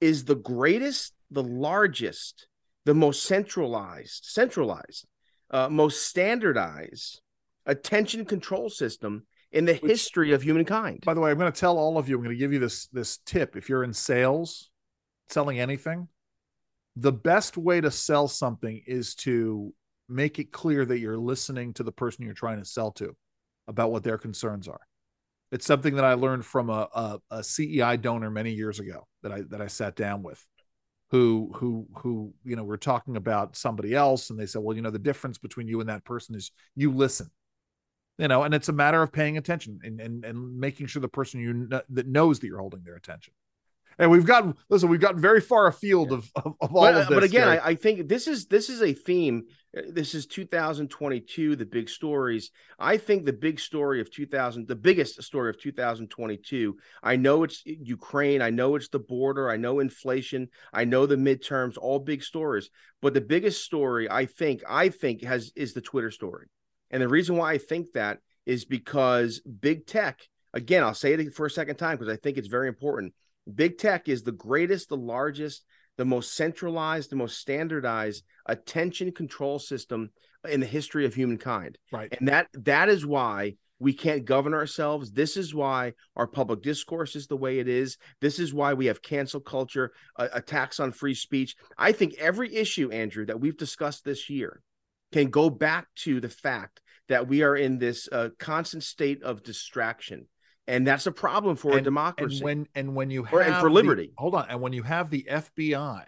is 0.00 0.24
the 0.24 0.34
greatest, 0.34 1.14
the 1.30 1.44
largest, 1.44 2.48
the 2.86 2.94
most 2.94 3.22
centralized, 3.22 4.24
centralized, 4.24 5.06
uh, 5.52 5.68
most 5.68 6.04
standardized 6.08 7.20
attention 7.66 8.24
control 8.24 8.68
system 8.68 9.26
in 9.52 9.64
the 9.64 9.74
Which, 9.74 9.90
history 9.90 10.32
of 10.32 10.42
humankind. 10.42 11.02
By 11.04 11.14
the 11.14 11.20
way, 11.20 11.30
I'm 11.30 11.38
going 11.38 11.52
to 11.52 11.60
tell 11.60 11.78
all 11.78 11.98
of 11.98 12.08
you, 12.08 12.16
I'm 12.16 12.22
going 12.22 12.34
to 12.34 12.38
give 12.38 12.52
you 12.52 12.58
this 12.58 12.86
this 12.88 13.18
tip. 13.26 13.56
If 13.56 13.68
you're 13.68 13.84
in 13.84 13.92
sales, 13.92 14.70
selling 15.28 15.58
anything, 15.58 16.08
the 16.96 17.12
best 17.12 17.56
way 17.56 17.80
to 17.80 17.90
sell 17.90 18.28
something 18.28 18.82
is 18.86 19.14
to 19.16 19.74
make 20.08 20.38
it 20.38 20.52
clear 20.52 20.84
that 20.84 20.98
you're 20.98 21.18
listening 21.18 21.72
to 21.74 21.82
the 21.82 21.92
person 21.92 22.24
you're 22.24 22.34
trying 22.34 22.58
to 22.58 22.64
sell 22.64 22.90
to 22.92 23.16
about 23.68 23.92
what 23.92 24.02
their 24.02 24.18
concerns 24.18 24.66
are. 24.68 24.80
It's 25.52 25.66
something 25.66 25.94
that 25.96 26.04
I 26.04 26.14
learned 26.14 26.44
from 26.44 26.70
a, 26.70 26.88
a, 26.94 27.20
a 27.30 27.44
CEI 27.44 27.96
donor 27.96 28.30
many 28.30 28.52
years 28.52 28.78
ago 28.78 29.06
that 29.22 29.32
I 29.32 29.42
that 29.48 29.60
I 29.60 29.66
sat 29.66 29.96
down 29.96 30.22
with, 30.22 30.44
who 31.10 31.50
who 31.56 31.86
who 31.96 32.32
you 32.44 32.54
know 32.54 32.62
we're 32.62 32.76
talking 32.76 33.16
about 33.16 33.56
somebody 33.56 33.94
else, 33.94 34.30
and 34.30 34.38
they 34.38 34.46
said, 34.46 34.62
well, 34.62 34.76
you 34.76 34.82
know, 34.82 34.90
the 34.90 34.98
difference 34.98 35.38
between 35.38 35.66
you 35.66 35.80
and 35.80 35.88
that 35.88 36.04
person 36.04 36.36
is 36.36 36.52
you 36.76 36.92
listen, 36.92 37.30
you 38.20 38.28
know, 38.28 38.42
and 38.42 38.54
it's 38.54 38.68
a 38.68 38.72
matter 38.72 39.02
of 39.02 39.12
paying 39.12 39.36
attention 39.36 39.80
and 39.82 40.00
and, 40.00 40.24
and 40.24 40.58
making 40.58 40.86
sure 40.86 41.00
the 41.00 41.08
person 41.08 41.40
you 41.40 41.52
know, 41.52 41.82
that 41.88 42.06
knows 42.06 42.40
that 42.40 42.46
you're 42.46 42.58
holding 42.58 42.82
their 42.84 42.96
attention 42.96 43.32
and 44.00 44.10
we've 44.10 44.24
gotten 44.24 44.54
listen, 44.70 44.88
we've 44.88 45.00
gotten 45.00 45.20
very 45.20 45.42
far 45.42 45.66
afield 45.66 46.10
of, 46.10 46.30
of, 46.34 46.54
of 46.60 46.74
all 46.74 46.82
but, 46.82 46.94
of 46.94 47.06
uh, 47.06 47.10
this. 47.10 47.16
But 47.16 47.22
again, 47.22 47.48
I, 47.48 47.66
I, 47.68 47.74
think 47.74 48.08
this 48.08 48.26
is 48.26 48.46
this 48.46 48.70
is 48.70 48.82
a 48.82 48.94
theme. 48.94 49.44
Uh, 49.76 49.82
this 49.88 50.14
is 50.14 50.26
2022, 50.26 51.54
the 51.54 51.66
big 51.66 51.90
stories. 51.90 52.50
I 52.78 52.96
think 52.96 53.26
the 53.26 53.34
big 53.34 53.60
story 53.60 54.00
of 54.00 54.10
2000, 54.10 54.66
the 54.66 54.74
biggest 54.74 55.22
story 55.22 55.50
of 55.50 55.60
2022. 55.60 56.78
I 57.02 57.16
know 57.16 57.44
it's 57.44 57.62
Ukraine. 57.64 58.40
I 58.40 58.48
know 58.48 58.74
it's 58.74 58.88
the 58.88 58.98
border. 58.98 59.50
I 59.50 59.58
know 59.58 59.80
inflation. 59.80 60.48
I 60.72 60.86
know 60.86 61.04
the 61.04 61.16
midterms. 61.16 61.76
All 61.76 61.98
big 61.98 62.22
stories. 62.22 62.70
But 63.02 63.12
the 63.12 63.20
biggest 63.20 63.62
story, 63.62 64.10
I 64.10 64.24
think, 64.24 64.62
I 64.66 64.88
think 64.88 65.24
has 65.24 65.52
is 65.56 65.74
the 65.74 65.82
Twitter 65.82 66.10
story. 66.10 66.46
And 66.90 67.02
the 67.02 67.08
reason 67.08 67.36
why 67.36 67.52
I 67.52 67.58
think 67.58 67.92
that 67.94 68.18
is 68.46 68.64
because 68.64 69.40
big 69.40 69.86
tech. 69.86 70.20
Again, 70.52 70.82
I'll 70.82 70.94
say 70.94 71.12
it 71.12 71.34
for 71.34 71.46
a 71.46 71.50
second 71.50 71.76
time 71.76 71.96
because 71.96 72.12
I 72.12 72.16
think 72.16 72.36
it's 72.36 72.48
very 72.48 72.68
important 72.68 73.14
Big 73.54 73.78
tech 73.78 74.08
is 74.08 74.22
the 74.22 74.32
greatest, 74.32 74.88
the 74.88 74.96
largest, 74.96 75.64
the 75.96 76.04
most 76.04 76.34
centralized, 76.34 77.10
the 77.10 77.16
most 77.16 77.38
standardized 77.38 78.24
attention 78.46 79.12
control 79.12 79.58
system 79.58 80.10
in 80.48 80.60
the 80.60 80.66
history 80.66 81.04
of 81.04 81.14
humankind. 81.14 81.78
Right. 81.92 82.14
And 82.18 82.28
that 82.28 82.48
that 82.54 82.88
is 82.88 83.04
why 83.04 83.56
we 83.78 83.92
can't 83.92 84.24
govern 84.24 84.52
ourselves. 84.52 85.10
This 85.10 85.36
is 85.36 85.54
why 85.54 85.94
our 86.14 86.26
public 86.26 86.62
discourse 86.62 87.16
is 87.16 87.26
the 87.26 87.36
way 87.36 87.58
it 87.58 87.68
is. 87.68 87.96
This 88.20 88.38
is 88.38 88.52
why 88.52 88.74
we 88.74 88.86
have 88.86 89.02
cancel 89.02 89.40
culture, 89.40 89.92
uh, 90.16 90.28
attacks 90.32 90.80
on 90.80 90.92
free 90.92 91.14
speech. 91.14 91.56
I 91.78 91.92
think 91.92 92.14
every 92.18 92.54
issue, 92.54 92.90
Andrew, 92.90 93.24
that 93.26 93.40
we've 93.40 93.56
discussed 93.56 94.04
this 94.04 94.28
year 94.28 94.62
can 95.12 95.30
go 95.30 95.50
back 95.50 95.86
to 95.96 96.20
the 96.20 96.28
fact 96.28 96.80
that 97.08 97.26
we 97.26 97.42
are 97.42 97.56
in 97.56 97.78
this 97.78 98.08
uh, 98.10 98.28
constant 98.38 98.82
state 98.82 99.22
of 99.22 99.42
distraction 99.42 100.26
and 100.70 100.86
that's 100.86 101.06
a 101.06 101.12
problem 101.12 101.56
for 101.56 101.72
and, 101.72 101.80
a 101.80 101.82
democracy. 101.82 102.36
And 102.36 102.44
when 102.44 102.66
and 102.76 102.94
when 102.94 103.10
you 103.10 103.24
have 103.24 103.34
or, 103.34 103.42
and 103.42 103.56
for 103.56 103.70
liberty, 103.70 104.06
the, 104.06 104.12
hold 104.16 104.36
on, 104.36 104.46
and 104.48 104.60
when 104.60 104.72
you 104.72 104.84
have 104.84 105.10
the 105.10 105.26
FBI, 105.28 106.04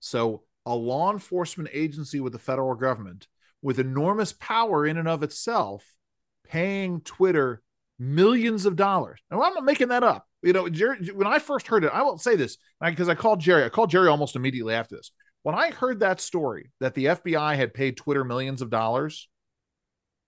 so 0.00 0.42
a 0.64 0.74
law 0.74 1.12
enforcement 1.12 1.68
agency 1.70 2.18
with 2.18 2.32
the 2.32 2.38
federal 2.38 2.74
government 2.76 3.26
with 3.60 3.78
enormous 3.78 4.32
power 4.32 4.86
in 4.86 4.96
and 4.96 5.08
of 5.08 5.22
itself, 5.22 5.84
paying 6.46 7.00
Twitter 7.00 7.62
millions 7.98 8.66
of 8.66 8.76
dollars. 8.76 9.20
And 9.30 9.40
I'm 9.42 9.54
not 9.54 9.64
making 9.64 9.88
that 9.88 10.02
up. 10.02 10.26
You 10.42 10.52
know, 10.52 10.68
Jerry, 10.68 11.06
when 11.14 11.26
I 11.26 11.38
first 11.38 11.66
heard 11.66 11.84
it, 11.84 11.90
I 11.92 12.02
won't 12.02 12.20
say 12.20 12.36
this 12.36 12.58
because 12.82 13.08
I 13.08 13.14
called 13.14 13.40
Jerry. 13.40 13.64
I 13.64 13.70
called 13.70 13.90
Jerry 13.90 14.08
almost 14.08 14.36
immediately 14.36 14.74
after 14.74 14.96
this. 14.96 15.10
When 15.44 15.54
I 15.54 15.70
heard 15.70 16.00
that 16.00 16.20
story 16.20 16.72
that 16.80 16.94
the 16.94 17.04
FBI 17.06 17.54
had 17.54 17.72
paid 17.72 17.96
Twitter 17.96 18.24
millions 18.24 18.60
of 18.60 18.70
dollars 18.70 19.28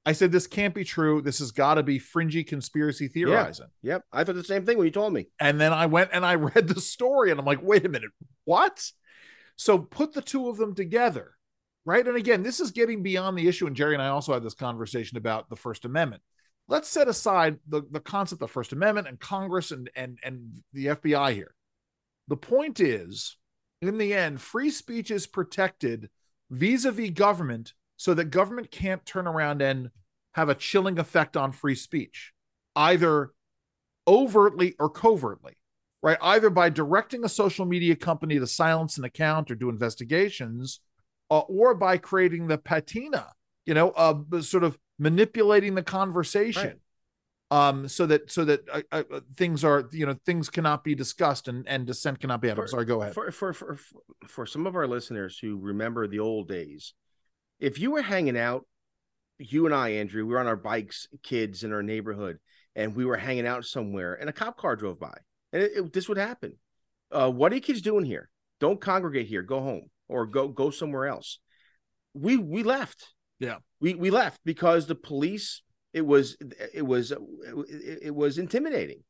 I 0.06 0.12
said, 0.12 0.30
this 0.30 0.46
can't 0.46 0.72
be 0.72 0.84
true. 0.84 1.20
This 1.20 1.40
has 1.40 1.50
got 1.50 1.74
to 1.74 1.82
be 1.82 1.98
fringy 1.98 2.44
conspiracy 2.44 3.08
theorizing. 3.08 3.66
Yeah. 3.82 3.94
Yep. 3.94 4.02
I 4.12 4.22
thought 4.22 4.36
the 4.36 4.44
same 4.44 4.64
thing 4.64 4.78
when 4.78 4.86
you 4.86 4.92
told 4.92 5.12
me. 5.12 5.26
And 5.40 5.60
then 5.60 5.72
I 5.72 5.86
went 5.86 6.10
and 6.12 6.24
I 6.24 6.34
read 6.36 6.68
the 6.68 6.80
story 6.80 7.32
and 7.32 7.40
I'm 7.40 7.44
like, 7.44 7.60
wait 7.60 7.84
a 7.84 7.88
minute, 7.88 8.12
what? 8.44 8.88
So 9.56 9.78
put 9.78 10.12
the 10.12 10.22
two 10.22 10.48
of 10.48 10.58
them 10.58 10.76
together, 10.76 11.32
right? 11.84 12.06
And 12.06 12.16
again, 12.16 12.44
this 12.44 12.60
is 12.60 12.70
getting 12.70 13.02
beyond 13.02 13.36
the 13.36 13.48
issue. 13.48 13.66
And 13.66 13.74
Jerry 13.74 13.94
and 13.94 14.02
I 14.02 14.08
also 14.08 14.32
had 14.32 14.44
this 14.44 14.54
conversation 14.54 15.18
about 15.18 15.50
the 15.50 15.56
First 15.56 15.84
Amendment. 15.84 16.22
Let's 16.68 16.88
set 16.88 17.08
aside 17.08 17.58
the, 17.66 17.82
the 17.90 18.00
concept 18.00 18.42
of 18.42 18.50
First 18.52 18.72
Amendment 18.72 19.08
and 19.08 19.18
Congress 19.18 19.72
and, 19.72 19.90
and, 19.96 20.20
and 20.22 20.62
the 20.72 20.86
FBI 20.86 21.34
here. 21.34 21.52
The 22.28 22.36
point 22.36 22.78
is, 22.78 23.36
in 23.82 23.98
the 23.98 24.14
end, 24.14 24.40
free 24.40 24.70
speech 24.70 25.10
is 25.10 25.26
protected 25.26 26.10
vis 26.50 26.84
a 26.84 26.92
vis 26.92 27.10
government 27.10 27.74
so 27.96 28.14
that 28.14 28.26
government 28.26 28.70
can't 28.70 29.04
turn 29.04 29.26
around 29.26 29.62
and 29.62 29.90
have 30.34 30.48
a 30.48 30.54
chilling 30.54 30.98
effect 30.98 31.36
on 31.36 31.52
free 31.52 31.74
speech, 31.74 32.32
either 32.74 33.32
overtly 34.06 34.74
or 34.78 34.88
covertly, 34.88 35.56
right? 36.02 36.18
Either 36.20 36.50
by 36.50 36.68
directing 36.68 37.24
a 37.24 37.28
social 37.28 37.64
media 37.64 37.96
company 37.96 38.38
to 38.38 38.46
silence 38.46 38.98
an 38.98 39.04
account 39.04 39.50
or 39.50 39.54
do 39.54 39.68
investigations, 39.68 40.80
uh, 41.30 41.40
or 41.40 41.74
by 41.74 41.96
creating 41.96 42.46
the 42.46 42.58
patina, 42.58 43.32
you 43.64 43.74
know, 43.74 43.90
uh, 43.90 44.40
sort 44.42 44.62
of 44.62 44.78
manipulating 44.98 45.74
the 45.74 45.82
conversation. 45.82 46.68
Right 46.68 46.78
um 47.50 47.86
so 47.86 48.06
that 48.06 48.30
so 48.30 48.44
that 48.44 48.60
uh, 48.72 48.82
uh, 48.90 49.20
things 49.36 49.62
are 49.62 49.88
you 49.92 50.04
know 50.04 50.16
things 50.26 50.50
cannot 50.50 50.82
be 50.82 50.94
discussed 50.94 51.46
and 51.46 51.66
and 51.68 51.86
dissent 51.86 52.18
cannot 52.18 52.40
be 52.40 52.48
had. 52.48 52.56
For, 52.56 52.62
I'm 52.62 52.68
sorry, 52.68 52.84
go 52.84 53.00
ahead. 53.00 53.14
For, 53.14 53.30
for 53.30 53.52
for 53.52 53.78
for 54.26 54.46
some 54.46 54.66
of 54.66 54.74
our 54.74 54.86
listeners 54.86 55.38
who 55.38 55.56
remember 55.58 56.08
the 56.08 56.18
old 56.18 56.48
days, 56.48 56.94
if 57.60 57.78
you 57.78 57.92
were 57.92 58.02
hanging 58.02 58.36
out, 58.36 58.66
you 59.38 59.66
and 59.66 59.74
I, 59.74 59.90
Andrew, 59.90 60.26
we 60.26 60.32
were 60.32 60.40
on 60.40 60.48
our 60.48 60.56
bikes, 60.56 61.06
kids 61.22 61.62
in 61.62 61.72
our 61.72 61.82
neighborhood, 61.82 62.38
and 62.74 62.96
we 62.96 63.04
were 63.04 63.16
hanging 63.16 63.46
out 63.46 63.64
somewhere, 63.64 64.14
and 64.14 64.28
a 64.28 64.32
cop 64.32 64.56
car 64.56 64.74
drove 64.74 64.98
by, 64.98 65.16
and 65.52 65.62
it, 65.62 65.72
it, 65.76 65.92
this 65.92 66.08
would 66.08 66.18
happen. 66.18 66.54
Uh, 67.12 67.30
what 67.30 67.52
are 67.52 67.54
you 67.54 67.60
kids 67.60 67.80
doing 67.80 68.04
here? 68.04 68.28
Don't 68.58 68.80
congregate 68.80 69.28
here. 69.28 69.42
Go 69.42 69.60
home 69.60 69.90
or 70.08 70.26
go 70.26 70.48
go 70.48 70.70
somewhere 70.70 71.06
else. 71.06 71.38
We 72.12 72.36
we 72.36 72.64
left. 72.64 73.06
Yeah, 73.38 73.58
we 73.80 73.94
we 73.94 74.10
left 74.10 74.40
because 74.44 74.86
the 74.86 74.96
police. 74.96 75.62
It 75.96 76.06
was 76.06 76.36
it 76.74 76.82
was 76.82 77.12
it, 77.12 78.14
was 78.14 78.38
intimidating. 78.38 79.02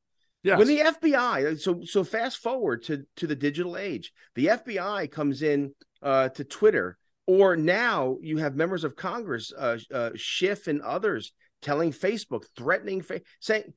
Yeah. 0.42 0.56
When 0.56 0.68
the 0.68 0.78
FBI, 0.78 1.60
so 1.60 1.80
so 1.84 2.04
fast 2.04 2.38
forward 2.38 2.84
to 2.84 3.04
to 3.16 3.26
the 3.26 3.36
digital 3.36 3.76
age, 3.76 4.12
the 4.34 4.46
FBI 4.46 5.10
comes 5.10 5.42
in 5.42 5.74
uh, 6.02 6.28
to 6.30 6.44
Twitter 6.44 6.98
or 7.26 7.56
now 7.56 8.16
you 8.20 8.38
have 8.38 8.54
members 8.54 8.84
of 8.84 8.96
Congress, 8.96 9.52
uh, 9.56 9.78
uh, 9.92 10.10
Schiff 10.14 10.68
and 10.68 10.80
others, 10.80 11.32
telling 11.60 11.92
Facebook, 11.92 12.44
threatening, 12.56 13.02
fa- 13.02 13.22
saying, 13.40 13.74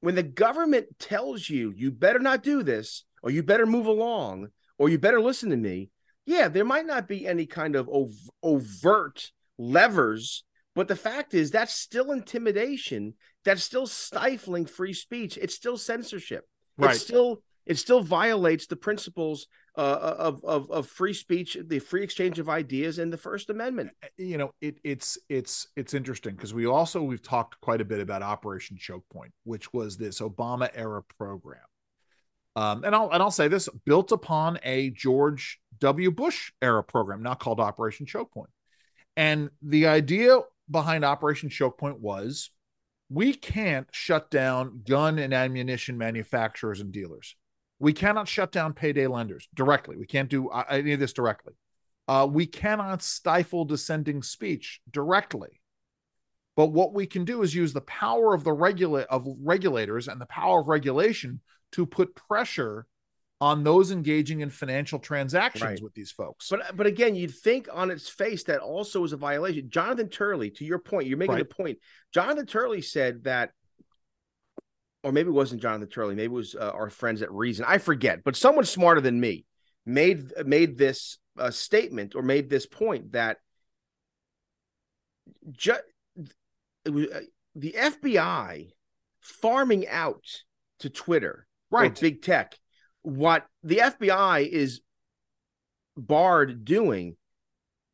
when 0.00 0.16
the 0.16 0.22
government 0.22 0.86
tells 0.98 1.48
you 1.48 1.72
you 1.76 1.92
better 1.92 2.18
not 2.18 2.42
do 2.42 2.62
this, 2.62 3.04
or 3.22 3.30
you 3.30 3.42
better 3.42 3.66
move 3.66 3.86
along, 3.86 4.48
or 4.78 4.88
you 4.88 4.98
better 4.98 5.20
listen 5.20 5.50
to 5.50 5.56
me, 5.56 5.90
yeah, 6.26 6.48
there 6.48 6.64
might 6.64 6.86
not 6.86 7.06
be 7.06 7.26
any 7.26 7.46
kind 7.46 7.76
of 7.76 7.88
ov- 7.88 8.30
overt 8.42 9.30
levers, 9.58 10.42
but 10.74 10.88
the 10.88 10.96
fact 10.96 11.34
is 11.34 11.50
that's 11.50 11.74
still 11.74 12.12
intimidation. 12.12 13.14
That's 13.44 13.62
still 13.62 13.86
stifling 13.86 14.66
free 14.66 14.94
speech. 14.94 15.38
It's 15.40 15.54
still 15.54 15.76
censorship. 15.76 16.46
Right. 16.78 16.94
It's 16.94 17.04
still 17.04 17.42
it 17.66 17.78
still 17.78 18.02
violates 18.02 18.66
the 18.66 18.76
principles 18.76 19.46
uh, 19.76 20.14
of, 20.18 20.44
of 20.44 20.70
of 20.70 20.86
free 20.86 21.14
speech, 21.14 21.56
the 21.66 21.78
free 21.78 22.02
exchange 22.02 22.38
of 22.38 22.48
ideas, 22.48 22.98
and 22.98 23.12
the 23.12 23.16
First 23.16 23.50
Amendment. 23.50 23.90
You 24.16 24.38
know, 24.38 24.50
it, 24.60 24.78
it's 24.84 25.18
it's 25.28 25.68
it's 25.76 25.94
interesting 25.94 26.34
because 26.34 26.52
we 26.52 26.66
also 26.66 27.02
we've 27.02 27.22
talked 27.22 27.60
quite 27.60 27.80
a 27.80 27.84
bit 27.84 28.00
about 28.00 28.22
Operation 28.22 28.76
Choke 28.76 29.04
Point, 29.12 29.32
which 29.44 29.72
was 29.72 29.96
this 29.96 30.20
Obama 30.20 30.68
era 30.74 31.02
program, 31.18 31.60
um, 32.56 32.84
and 32.84 32.94
I'll 32.94 33.10
and 33.10 33.22
I'll 33.22 33.30
say 33.30 33.48
this 33.48 33.68
built 33.86 34.12
upon 34.12 34.58
a 34.62 34.90
George 34.90 35.60
W. 35.78 36.10
Bush 36.10 36.52
era 36.60 36.84
program, 36.84 37.22
not 37.22 37.40
called 37.40 37.60
Operation 37.60 38.06
Choke 38.06 38.32
Point, 38.32 38.50
and 39.16 39.50
the 39.62 39.86
idea 39.86 40.38
behind 40.72 41.04
Operation 41.04 41.50
Choke 41.50 41.78
Point 41.78 42.00
was 42.00 42.50
we 43.08 43.34
can't 43.34 43.86
shut 43.92 44.30
down 44.30 44.82
gun 44.88 45.18
and 45.18 45.32
ammunition 45.32 45.96
manufacturers 45.98 46.80
and 46.80 46.90
dealers 46.90 47.36
we 47.82 47.92
cannot 47.92 48.28
shut 48.28 48.52
down 48.52 48.74
payday 48.74 49.08
lenders 49.08 49.48
directly. 49.56 49.96
We 49.96 50.06
can't 50.06 50.30
do 50.30 50.48
uh, 50.50 50.62
any 50.68 50.92
of 50.92 51.00
this 51.00 51.12
directly. 51.12 51.54
Uh, 52.06 52.28
we 52.30 52.46
cannot 52.46 53.02
stifle 53.02 53.64
dissenting 53.64 54.22
speech 54.22 54.80
directly. 54.88 55.60
But 56.54 56.68
what 56.68 56.94
we 56.94 57.06
can 57.06 57.24
do 57.24 57.42
is 57.42 57.56
use 57.56 57.72
the 57.72 57.80
power 57.80 58.34
of 58.34 58.44
the 58.44 58.52
regula- 58.52 59.06
of 59.10 59.26
regulators 59.42 60.06
and 60.06 60.20
the 60.20 60.26
power 60.26 60.60
of 60.60 60.68
regulation 60.68 61.40
to 61.72 61.84
put 61.84 62.14
pressure 62.14 62.86
on 63.42 63.64
those 63.64 63.90
engaging 63.90 64.38
in 64.38 64.50
financial 64.50 65.00
transactions 65.00 65.64
right. 65.64 65.82
with 65.82 65.92
these 65.94 66.12
folks. 66.12 66.46
But 66.48 66.76
but 66.76 66.86
again, 66.86 67.16
you'd 67.16 67.34
think 67.34 67.68
on 67.72 67.90
its 67.90 68.08
face 68.08 68.44
that 68.44 68.60
also 68.60 69.02
is 69.02 69.12
a 69.12 69.16
violation. 69.16 69.68
Jonathan 69.68 70.08
Turley, 70.08 70.50
to 70.50 70.64
your 70.64 70.78
point, 70.78 71.08
you're 71.08 71.18
making 71.18 71.34
right. 71.34 71.48
the 71.48 71.52
point. 71.52 71.78
Jonathan 72.14 72.46
Turley 72.46 72.82
said 72.82 73.24
that 73.24 73.50
or 75.02 75.10
maybe 75.10 75.30
it 75.30 75.32
wasn't 75.32 75.60
Jonathan 75.60 75.88
Turley, 75.88 76.14
maybe 76.14 76.26
it 76.26 76.36
was 76.36 76.54
uh, 76.54 76.70
our 76.72 76.88
friends 76.88 77.20
at 77.20 77.32
Reason. 77.32 77.64
I 77.66 77.78
forget, 77.78 78.22
but 78.22 78.36
someone 78.36 78.64
smarter 78.64 79.00
than 79.00 79.18
me 79.18 79.44
made 79.84 80.30
made 80.46 80.78
this 80.78 81.18
uh, 81.36 81.50
statement 81.50 82.14
or 82.14 82.22
made 82.22 82.48
this 82.48 82.66
point 82.66 83.10
that 83.10 83.38
ju- 85.50 85.74
was, 86.88 87.06
uh, 87.08 87.20
the 87.56 87.74
FBI 87.76 88.70
farming 89.20 89.88
out 89.88 90.24
to 90.78 90.90
Twitter, 90.90 91.48
right? 91.72 91.98
big 91.98 92.22
tech, 92.22 92.56
what 93.02 93.46
the 93.62 93.78
FBI 93.78 94.48
is 94.48 94.80
barred 95.96 96.64
doing 96.64 97.16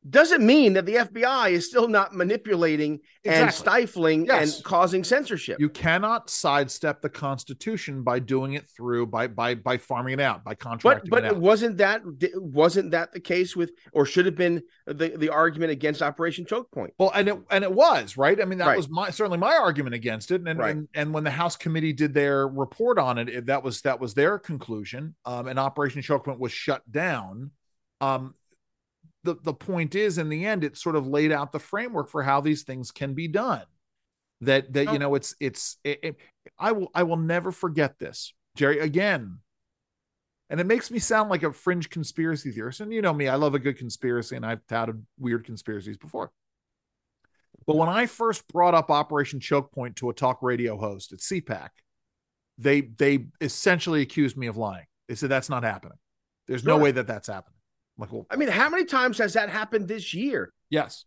doesn't 0.09 0.45
mean 0.45 0.75
that 0.75 0.87
the 0.87 0.95
FBI 0.95 1.51
is 1.51 1.67
still 1.67 1.89
not 1.89 2.15
manipulating 2.15 3.01
exactly. 3.25 3.43
and 3.43 3.53
stifling 3.53 4.27
yes. 4.27 4.57
and 4.57 4.65
causing 4.65 5.03
censorship. 5.03 5.59
You 5.59 5.69
cannot 5.69 6.31
sidestep 6.31 7.03
the 7.03 7.09
Constitution 7.09 8.03
by 8.03 8.21
doing 8.21 8.55
it 8.55 8.69
through 8.71 9.07
by 9.07 9.27
by 9.27 9.57
by 9.57 9.77
farming 9.77 10.15
it 10.15 10.21
out 10.21 10.45
by 10.45 10.55
contracting. 10.55 11.11
But 11.11 11.23
but 11.23 11.33
it 11.33 11.37
wasn't 11.37 11.79
that 11.79 12.03
wasn't 12.37 12.93
that 12.93 13.13
the 13.13 13.21
case 13.21 13.57
with 13.57 13.73
or 13.93 14.07
should 14.07 14.27
have 14.27 14.37
been 14.37 14.63
the 14.87 15.09
the 15.17 15.31
argument 15.31 15.73
against 15.73 16.01
Operation 16.01 16.47
Choke 16.47 16.71
Point? 16.71 16.95
Well, 16.99 17.11
and 17.15 17.29
it 17.29 17.39
and 17.51 17.65
it 17.65 17.73
was 17.73 18.17
right. 18.17 18.41
I 18.41 18.45
mean, 18.45 18.59
that 18.59 18.69
right. 18.69 18.77
was 18.77 18.89
my 18.89 19.11
certainly 19.11 19.39
my 19.39 19.57
argument 19.57 19.95
against 19.95 20.31
it. 20.31 20.47
And 20.47 20.59
right. 20.59 20.77
and 20.77 20.89
and 20.95 21.13
when 21.13 21.25
the 21.25 21.31
House 21.31 21.57
committee 21.57 21.93
did 21.93 22.15
their 22.15 22.47
report 22.47 22.99
on 22.99 23.19
it, 23.19 23.29
it 23.29 23.47
that 23.47 23.65
was 23.65 23.83
that 23.83 24.01
was 24.01 24.15
their 24.15 24.39
conclusion. 24.39 25.17
Um, 25.25 25.49
and 25.49 25.59
Operation 25.59 26.03
Choke 26.03 26.25
Point 26.25 26.39
was 26.39 26.53
shut 26.53 26.91
down. 26.91 27.51
Um, 28.01 28.35
the 29.29 29.37
the 29.43 29.53
point 29.53 29.95
is 29.95 30.17
in 30.17 30.31
the 30.31 30.47
end 30.47 30.65
it 30.65 30.77
sort 30.77 30.97
of 30.97 31.07
laid 31.07 31.31
out 31.31 31.53
the 31.53 31.59
framework 31.59 32.09
for 32.09 32.23
how 32.23 32.41
these 32.41 32.63
things 32.63 32.91
can 32.91 33.13
be 33.13 33.29
done. 33.29 33.65
That 34.41 34.73
that 34.73 34.93
you 34.93 34.99
know 34.99 35.15
it's 35.15 35.35
it's 35.41 35.77
it, 35.85 35.99
it, 36.03 36.17
i 36.59 36.73
will 36.73 36.91
i 36.95 37.03
will 37.03 37.17
never 37.17 37.53
forget 37.53 37.99
this. 37.99 38.33
Jerry 38.57 38.79
again 38.79 39.39
and 40.51 40.61
it 40.61 40.67
makes 40.67 40.91
me 40.91 40.99
sound 40.99 41.29
like 41.29 41.43
a 41.43 41.53
fringe 41.53 41.91
conspiracy 41.91 42.51
theorist 42.51 42.81
and 42.81 42.93
you 42.93 43.03
know 43.03 43.13
me 43.13 43.29
i 43.29 43.35
love 43.35 43.55
a 43.55 43.59
good 43.59 43.77
conspiracy 43.77 44.35
and 44.35 44.47
i've 44.47 44.67
touted 44.67 45.05
weird 45.19 45.45
conspiracies 45.45 45.97
before. 45.97 46.33
But 47.67 47.77
when 47.77 47.89
i 47.89 48.07
first 48.07 48.49
brought 48.49 48.75
up 48.75 48.91
operation 48.91 49.41
choke 49.41 49.73
point 49.73 49.97
to 49.97 50.09
a 50.09 50.15
talk 50.15 50.43
radio 50.43 50.79
host 50.79 51.13
at 51.13 51.19
cpac 51.19 51.69
they 52.57 52.81
they 52.81 53.27
essentially 53.41 54.01
accused 54.03 54.37
me 54.37 54.47
of 54.47 54.57
lying. 54.57 54.87
They 55.09 55.15
said 55.15 55.29
that's 55.29 55.49
not 55.49 55.63
happening. 55.63 55.99
There's 56.47 56.63
sure. 56.63 56.77
no 56.77 56.79
way 56.79 56.91
that 56.93 57.07
that's 57.07 57.29
happening 57.29 57.58
like, 57.99 58.13
well, 58.13 58.27
I 58.31 58.37
mean, 58.37 58.49
how 58.49 58.71
many 58.71 58.85
times 58.85 59.19
has 59.19 59.35
that 59.35 59.51
happened 59.51 59.89
this 59.89 60.15
year? 60.15 60.53
Yes. 60.71 61.05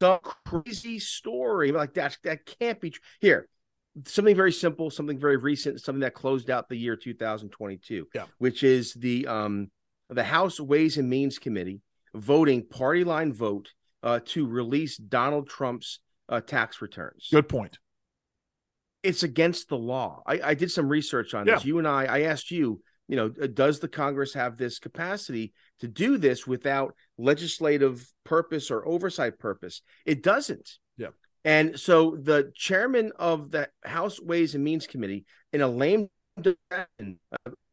Some 0.00 0.20
crazy 0.44 0.98
story 0.98 1.72
like 1.72 1.94
that. 1.94 2.18
That 2.24 2.44
can't 2.44 2.80
be 2.80 2.90
true. 2.90 3.02
Here, 3.20 3.48
something 4.04 4.36
very 4.36 4.52
simple, 4.52 4.90
something 4.90 5.18
very 5.18 5.38
recent, 5.38 5.80
something 5.80 6.00
that 6.00 6.14
closed 6.14 6.50
out 6.50 6.68
the 6.68 6.76
year 6.76 6.96
2022. 6.96 8.08
Yeah. 8.14 8.24
Which 8.38 8.62
is 8.62 8.92
the 8.94 9.26
um 9.26 9.70
the 10.10 10.24
House 10.24 10.60
Ways 10.60 10.98
and 10.98 11.08
Means 11.08 11.38
Committee 11.38 11.80
voting 12.16 12.66
party 12.66 13.04
line 13.04 13.32
vote 13.32 13.72
uh, 14.02 14.20
to 14.24 14.46
release 14.46 14.96
Donald 14.96 15.48
Trump's 15.48 16.00
uh, 16.28 16.40
tax 16.40 16.80
returns. 16.80 17.28
Good 17.30 17.48
point. 17.48 17.78
It's 19.02 19.22
against 19.22 19.68
the 19.68 19.76
law. 19.78 20.22
I, 20.26 20.40
I 20.42 20.54
did 20.54 20.70
some 20.70 20.88
research 20.88 21.34
on 21.34 21.46
this. 21.46 21.64
You 21.64 21.78
and 21.78 21.86
I, 21.86 22.04
I 22.04 22.20
asked 22.22 22.50
you, 22.50 22.80
you 23.08 23.16
know, 23.16 23.32
uh, 23.40 23.46
does 23.46 23.80
the 23.80 23.88
Congress 23.88 24.34
have 24.34 24.56
this 24.56 24.78
capacity 24.78 25.52
to 25.80 25.88
do 25.88 26.18
this 26.18 26.46
without 26.46 26.94
legislative 27.18 28.06
purpose 28.24 28.70
or 28.70 28.86
oversight 28.86 29.38
purpose? 29.38 29.82
It 30.04 30.22
doesn't. 30.22 30.78
Yeah. 30.96 31.08
And 31.44 31.78
so 31.78 32.16
the 32.20 32.52
chairman 32.54 33.12
of 33.16 33.50
the 33.50 33.68
House 33.84 34.20
Ways 34.20 34.54
and 34.54 34.64
Means 34.64 34.86
Committee, 34.86 35.24
in 35.52 35.60
a 35.60 35.68
lame 35.68 36.08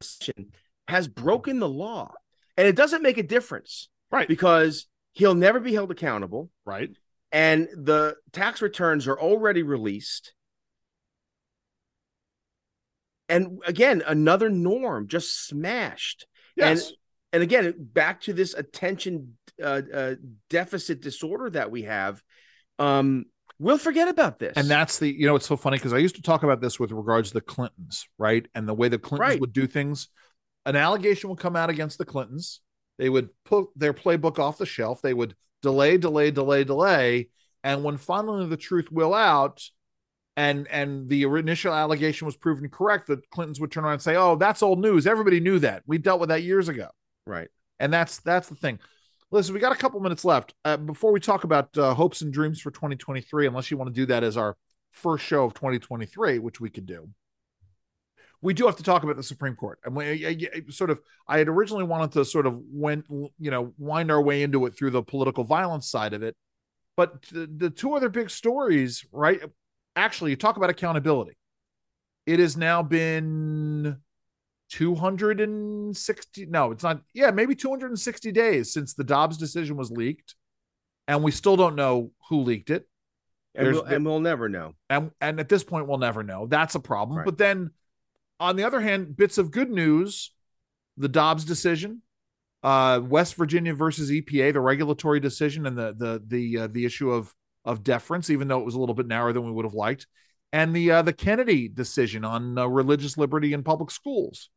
session, 0.02 0.52
has 0.88 1.08
broken 1.08 1.60
the 1.60 1.70
law. 1.70 2.14
And 2.56 2.68
it 2.68 2.76
doesn't 2.76 3.02
make 3.02 3.18
a 3.18 3.24
difference. 3.24 3.90
Right. 4.12 4.28
Because 4.28 4.86
he'll 5.14 5.34
never 5.34 5.60
be 5.60 5.74
held 5.74 5.90
accountable. 5.90 6.52
Right. 6.66 6.92
And 7.32 7.68
the 7.76 8.16
tax 8.32 8.62
returns 8.62 9.08
are 9.08 9.20
already 9.20 9.64
released 9.64 10.34
and 13.34 13.60
again 13.66 14.04
another 14.06 14.50
norm 14.50 15.08
just 15.08 15.48
smashed. 15.48 16.26
Yes. 16.56 16.88
and 16.88 16.98
and 17.34 17.44
again 17.44 17.74
back 17.78 18.22
to 18.22 18.34
this 18.34 18.54
attention 18.54 19.38
uh, 19.62 19.82
uh, 19.94 20.16
deficit 20.50 21.02
disorder 21.02 21.50
that 21.50 21.72
we 21.72 21.84
have 21.84 22.22
um 22.80 23.26
we'll 23.60 23.78
forget 23.78 24.08
about 24.08 24.40
this. 24.40 24.54
And 24.56 24.68
that's 24.68 25.00
the 25.00 25.08
you 25.08 25.26
know 25.28 25.36
it's 25.36 25.48
so 25.48 25.58
funny 25.58 25.78
because 25.78 25.94
i 25.94 25.98
used 25.98 26.16
to 26.16 26.22
talk 26.22 26.44
about 26.44 26.62
this 26.62 26.80
with 26.80 26.92
regards 26.92 27.30
to 27.30 27.36
the 27.36 27.42
clintons 27.42 28.08
right? 28.18 28.46
And 28.56 28.68
the 28.68 28.74
way 28.74 28.90
the 28.90 29.00
clintons 29.00 29.30
right. 29.30 29.40
would 29.40 29.54
do 29.54 29.68
things 29.68 30.10
an 30.66 30.76
allegation 30.76 31.30
would 31.30 31.40
come 31.40 31.56
out 31.56 31.70
against 31.70 31.98
the 31.98 32.06
clintons. 32.06 32.62
They 32.98 33.10
would 33.10 33.30
put 33.44 33.68
their 33.76 33.94
playbook 33.94 34.40
off 34.40 34.58
the 34.58 34.66
shelf. 34.66 35.02
They 35.02 35.14
would 35.14 35.36
delay 35.62 35.98
delay 35.98 36.32
delay 36.32 36.64
delay. 36.64 37.30
And 37.64 37.84
when 37.84 37.98
finally 37.98 38.48
the 38.48 38.58
truth 38.58 38.92
will 38.92 39.14
out 39.14 39.62
and 40.36 40.68
and 40.68 41.10
the 41.10 41.24
initial 41.24 41.74
allegation 41.74 42.26
was 42.26 42.36
proven 42.36 42.70
correct, 42.70 43.08
the 43.08 43.22
Clintons 43.32 43.60
would 43.60 43.72
turn 43.72 43.84
around 43.84 43.94
and 43.94 44.02
say, 44.02 44.16
"Oh, 44.16 44.36
that's 44.36 44.64
old 44.64 44.80
news. 44.80 45.06
Everybody 45.06 45.40
knew 45.40 45.60
that. 45.60 45.84
We 45.86 45.98
dealt 45.98 46.20
with 46.20 46.30
that 46.30 46.44
years 46.44 46.70
ago." 46.70 46.90
Right. 47.26 47.50
And 47.80 47.94
that's 47.94 48.20
that's 48.22 48.50
the 48.50 48.56
thing. 48.56 48.80
Listen, 49.32 49.54
we 49.54 49.60
got 49.60 49.72
a 49.72 49.78
couple 49.78 50.00
minutes 50.00 50.26
left 50.26 50.54
uh, 50.66 50.78
before 50.78 51.12
we 51.12 51.20
talk 51.20 51.44
about 51.44 51.76
uh, 51.78 51.94
hopes 51.94 52.22
and 52.22 52.32
dreams 52.32 52.62
for 52.62 52.72
2023. 52.72 53.48
Unless 53.48 53.72
you 53.72 53.78
want 53.78 53.94
to 53.94 54.02
do 54.02 54.06
that 54.08 54.24
as 54.24 54.38
our 54.38 54.58
first 54.92 55.26
show 55.26 55.44
of 55.44 55.54
2023, 55.54 56.40
which 56.40 56.60
we 56.60 56.70
could 56.70 56.86
do. 56.86 57.10
We 58.42 58.54
do 58.54 58.66
have 58.66 58.76
to 58.76 58.84
talk 58.84 59.04
about 59.04 59.16
the 59.16 59.24
Supreme 59.24 59.56
Court, 59.56 59.80
and 59.86 59.96
we 59.96 60.26
I, 60.26 60.30
I, 60.30 60.62
sort 60.70 60.90
of. 60.90 61.00
I 61.28 61.38
had 61.38 61.48
originally 61.48 61.86
wanted 61.86 62.12
to 62.14 62.26
sort 62.26 62.46
of 62.46 62.60
went 62.72 63.06
you 63.10 63.52
know 63.52 63.74
wind 63.78 64.12
our 64.12 64.22
way 64.22 64.44
into 64.44 64.66
it 64.66 64.76
through 64.76 64.92
the 64.92 65.04
political 65.04 65.44
violence 65.44 65.90
side 65.90 66.14
of 66.14 66.24
it, 66.24 66.36
but 66.98 67.22
the, 67.32 67.48
the 67.48 67.70
two 67.70 67.94
other 67.94 68.10
big 68.10 68.30
stories, 68.30 69.06
right? 69.12 69.42
Actually, 69.96 70.32
you 70.32 70.38
talk 70.38 70.58
about 70.58 70.70
accountability. 70.70 71.38
It 72.26 72.40
has 72.40 72.56
now 72.56 72.84
been 72.84 73.98
260. 74.70 76.46
No, 76.48 76.72
it's 76.72 76.84
not. 76.84 77.02
Yeah, 77.14 77.32
maybe 77.32 77.56
260 77.56 78.32
days 78.32 78.74
since 78.74 78.94
the 78.94 79.04
Dobbs 79.04 79.38
decision 79.38 79.78
was 79.78 79.92
leaked. 79.92 80.36
And 81.08 81.22
we 81.22 81.32
still 81.32 81.58
don't 81.58 81.76
know 81.76 82.12
who 82.30 82.42
leaked 82.42 82.70
it. 82.70 82.88
And 83.56 83.68
we'll, 83.68 83.84
and 83.84 84.06
we'll, 84.06 84.20
never 84.20 84.50
know. 84.50 84.74
And, 84.90 85.12
and 85.22 85.40
at 85.40 85.50
this 85.50 85.64
point, 85.64 85.88
we'll 85.88 85.98
never 85.98 86.24
know. 86.24 86.48
That's 86.48 86.76
a 86.76 86.80
problem. 86.80 87.20
Right. 87.20 87.26
But 87.26 87.38
then, 87.38 87.72
on 88.40 88.56
the 88.56 88.64
other 88.64 88.80
hand, 88.80 89.16
bits 89.16 89.38
of 89.38 89.52
good 89.52 89.70
news 89.70 90.32
the 90.98 91.10
Dobbs 91.10 91.46
decision, 91.46 92.02
uh, 92.64 93.02
West 93.04 93.36
Virginia 93.36 93.74
versus 93.74 94.10
EPA, 94.10 94.54
the 94.54 94.62
regulatory 94.62 95.20
decision, 95.20 95.66
and 95.66 95.78
the 95.78 95.94
the 95.98 96.24
the 96.26 96.58
uh, 96.60 96.68
the 96.68 96.86
issue 96.86 97.12
of 97.12 97.34
of 97.66 97.84
deference, 97.84 98.30
even 98.30 98.48
though 98.48 98.60
it 98.60 98.66
was 98.66 98.76
a 98.76 98.80
little 98.80 98.96
bit 98.96 99.08
narrower 99.08 99.34
than 99.34 99.46
we 99.46 99.52
would 99.52 99.66
have 99.66 99.74
liked, 99.74 100.08
and 100.52 100.76
the 100.76 100.92
uh, 100.92 101.02
the 101.02 101.14
Kennedy 101.14 101.68
decision 101.68 102.24
on 102.24 102.58
uh, 102.58 102.68
religious 102.68 103.18
liberty 103.18 103.54
in 103.54 103.64
public 103.64 103.92
schools. 103.92 104.50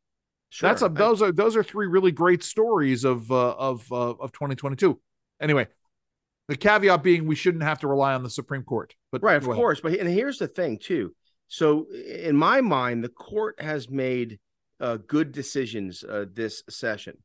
Sure. 0.50 0.68
That's 0.68 0.82
a 0.82 0.88
those 0.88 1.22
are 1.22 1.32
those 1.32 1.56
are 1.56 1.62
three 1.62 1.86
really 1.86 2.12
great 2.12 2.42
stories 2.42 3.04
of 3.04 3.30
uh, 3.30 3.52
of 3.52 3.90
uh, 3.90 4.14
of 4.14 4.32
2022. 4.32 5.00
Anyway, 5.40 5.66
the 6.48 6.56
caveat 6.56 7.02
being 7.02 7.26
we 7.26 7.34
shouldn't 7.34 7.64
have 7.64 7.80
to 7.80 7.88
rely 7.88 8.14
on 8.14 8.22
the 8.22 8.30
Supreme 8.30 8.62
Court. 8.62 8.94
But 9.10 9.22
right, 9.22 9.36
of 9.36 9.44
course. 9.44 9.80
But 9.80 9.94
and 9.94 10.08
here's 10.08 10.38
the 10.38 10.48
thing 10.48 10.78
too. 10.78 11.14
So 11.48 11.86
in 11.90 12.36
my 12.36 12.60
mind, 12.60 13.04
the 13.04 13.08
court 13.08 13.60
has 13.60 13.88
made 13.88 14.38
uh, 14.80 14.98
good 15.06 15.32
decisions 15.32 16.04
uh, 16.04 16.26
this 16.32 16.62
session. 16.68 17.16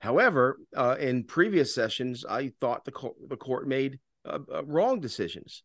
However, 0.00 0.58
uh, 0.76 0.96
in 0.98 1.24
previous 1.24 1.74
sessions, 1.74 2.24
I 2.28 2.52
thought 2.60 2.84
the 2.84 2.92
co- 2.92 3.16
the 3.28 3.36
court 3.36 3.66
made 3.66 3.98
uh, 4.24 4.38
uh, 4.52 4.64
wrong 4.64 5.00
decisions. 5.00 5.62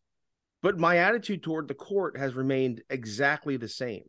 But 0.62 0.78
my 0.78 0.98
attitude 0.98 1.42
toward 1.42 1.68
the 1.68 1.74
court 1.74 2.16
has 2.16 2.34
remained 2.34 2.82
exactly 2.88 3.56
the 3.56 3.68
same. 3.68 4.04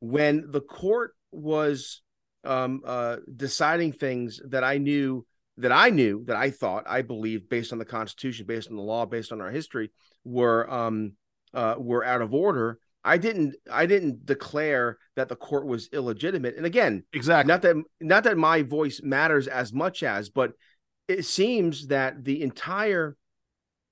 When 0.00 0.50
the 0.50 0.62
court 0.62 1.12
was 1.30 2.00
um, 2.44 2.80
uh, 2.86 3.16
deciding 3.36 3.92
things 3.92 4.40
that 4.48 4.64
I 4.64 4.78
knew 4.78 5.26
that 5.58 5.72
I 5.72 5.90
knew 5.90 6.24
that 6.24 6.36
I 6.36 6.50
thought 6.50 6.84
I 6.86 7.02
believed 7.02 7.50
based 7.50 7.72
on 7.72 7.78
the 7.78 7.84
Constitution, 7.84 8.46
based 8.46 8.70
on 8.70 8.76
the 8.76 8.82
law, 8.82 9.04
based 9.04 9.30
on 9.30 9.42
our 9.42 9.50
history 9.50 9.90
were 10.24 10.70
um, 10.72 11.12
uh, 11.52 11.74
were 11.78 12.04
out 12.04 12.22
of 12.22 12.32
order. 12.32 12.78
I 13.04 13.18
didn't 13.18 13.56
I 13.70 13.86
didn't 13.86 14.26
declare 14.26 14.98
that 15.16 15.28
the 15.28 15.36
court 15.36 15.66
was 15.66 15.88
illegitimate. 15.92 16.56
And 16.56 16.66
again, 16.66 17.04
exactly 17.12 17.48
not 17.48 17.62
that 17.62 17.76
not 18.00 18.24
that 18.24 18.38
my 18.38 18.62
voice 18.62 19.00
matters 19.02 19.48
as 19.48 19.72
much 19.72 20.02
as, 20.02 20.28
but 20.28 20.52
it 21.08 21.24
seems 21.24 21.88
that 21.88 22.24
the 22.24 22.42
entire 22.42 23.16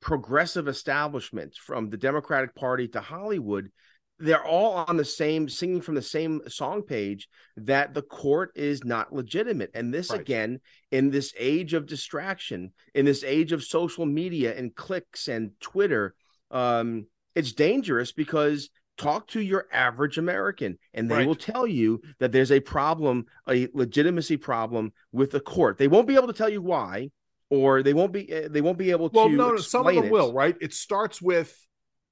progressive 0.01 0.69
establishments 0.69 1.59
from 1.59 1.91
the 1.91 1.97
Democratic 1.97 2.55
Party 2.55 2.89
to 2.89 3.01
Hollywood, 3.01 3.71
they're 4.19 4.45
all 4.45 4.85
on 4.89 4.97
the 4.97 5.05
same 5.05 5.49
singing 5.49 5.81
from 5.81 5.95
the 5.95 6.03
same 6.03 6.41
song 6.49 6.83
page 6.83 7.29
that 7.57 7.95
the 7.95 8.03
court 8.03 8.51
is 8.57 8.85
not 8.85 9.13
legitimate. 9.13 9.71
And 9.75 9.95
this 9.95 10.11
right. 10.11 10.21
again, 10.21 10.61
in 10.91 11.11
this 11.11 11.33
age 11.39 11.73
of 11.75 11.87
distraction, 11.87 12.73
in 12.95 13.05
this 13.05 13.23
age 13.23 13.53
of 13.53 13.63
social 13.63 14.07
media 14.07 14.57
and 14.57 14.75
clicks 14.75 15.29
and 15.29 15.53
Twitter, 15.61 16.15
um, 16.51 17.07
it's 17.35 17.53
dangerous 17.53 18.13
because 18.13 18.71
talk 18.97 19.29
to 19.29 19.41
your 19.41 19.67
average 19.73 20.19
American 20.19 20.77
and 20.93 21.09
they 21.09 21.19
right. 21.19 21.27
will 21.27 21.37
tell 21.37 21.67
you 21.67 22.03
that 22.19 22.33
there's 22.33 22.51
a 22.51 22.59
problem, 22.59 23.27
a 23.49 23.69
legitimacy 23.73 24.37
problem 24.37 24.93
with 25.13 25.31
the 25.31 25.41
court. 25.41 25.79
They 25.79 25.87
won't 25.87 26.09
be 26.09 26.17
able 26.17 26.27
to 26.27 26.33
tell 26.33 26.49
you 26.49 26.61
why, 26.61 27.11
or 27.51 27.83
they 27.83 27.95
won't 27.95 28.13
be 28.13 28.31
eh, 28.31 28.49
they 28.51 28.61
won't 28.61 28.79
be 28.79 28.91
able 28.91 29.11
well, 29.13 29.29
to. 29.29 29.37
Well, 29.37 29.53
no, 29.53 29.57
some 29.57 29.87
of 29.87 29.95
them 29.95 30.05
it. 30.07 30.13
will, 30.13 30.33
right? 30.33 30.57
It 30.61 30.75
starts 30.75 31.21
with 31.23 31.57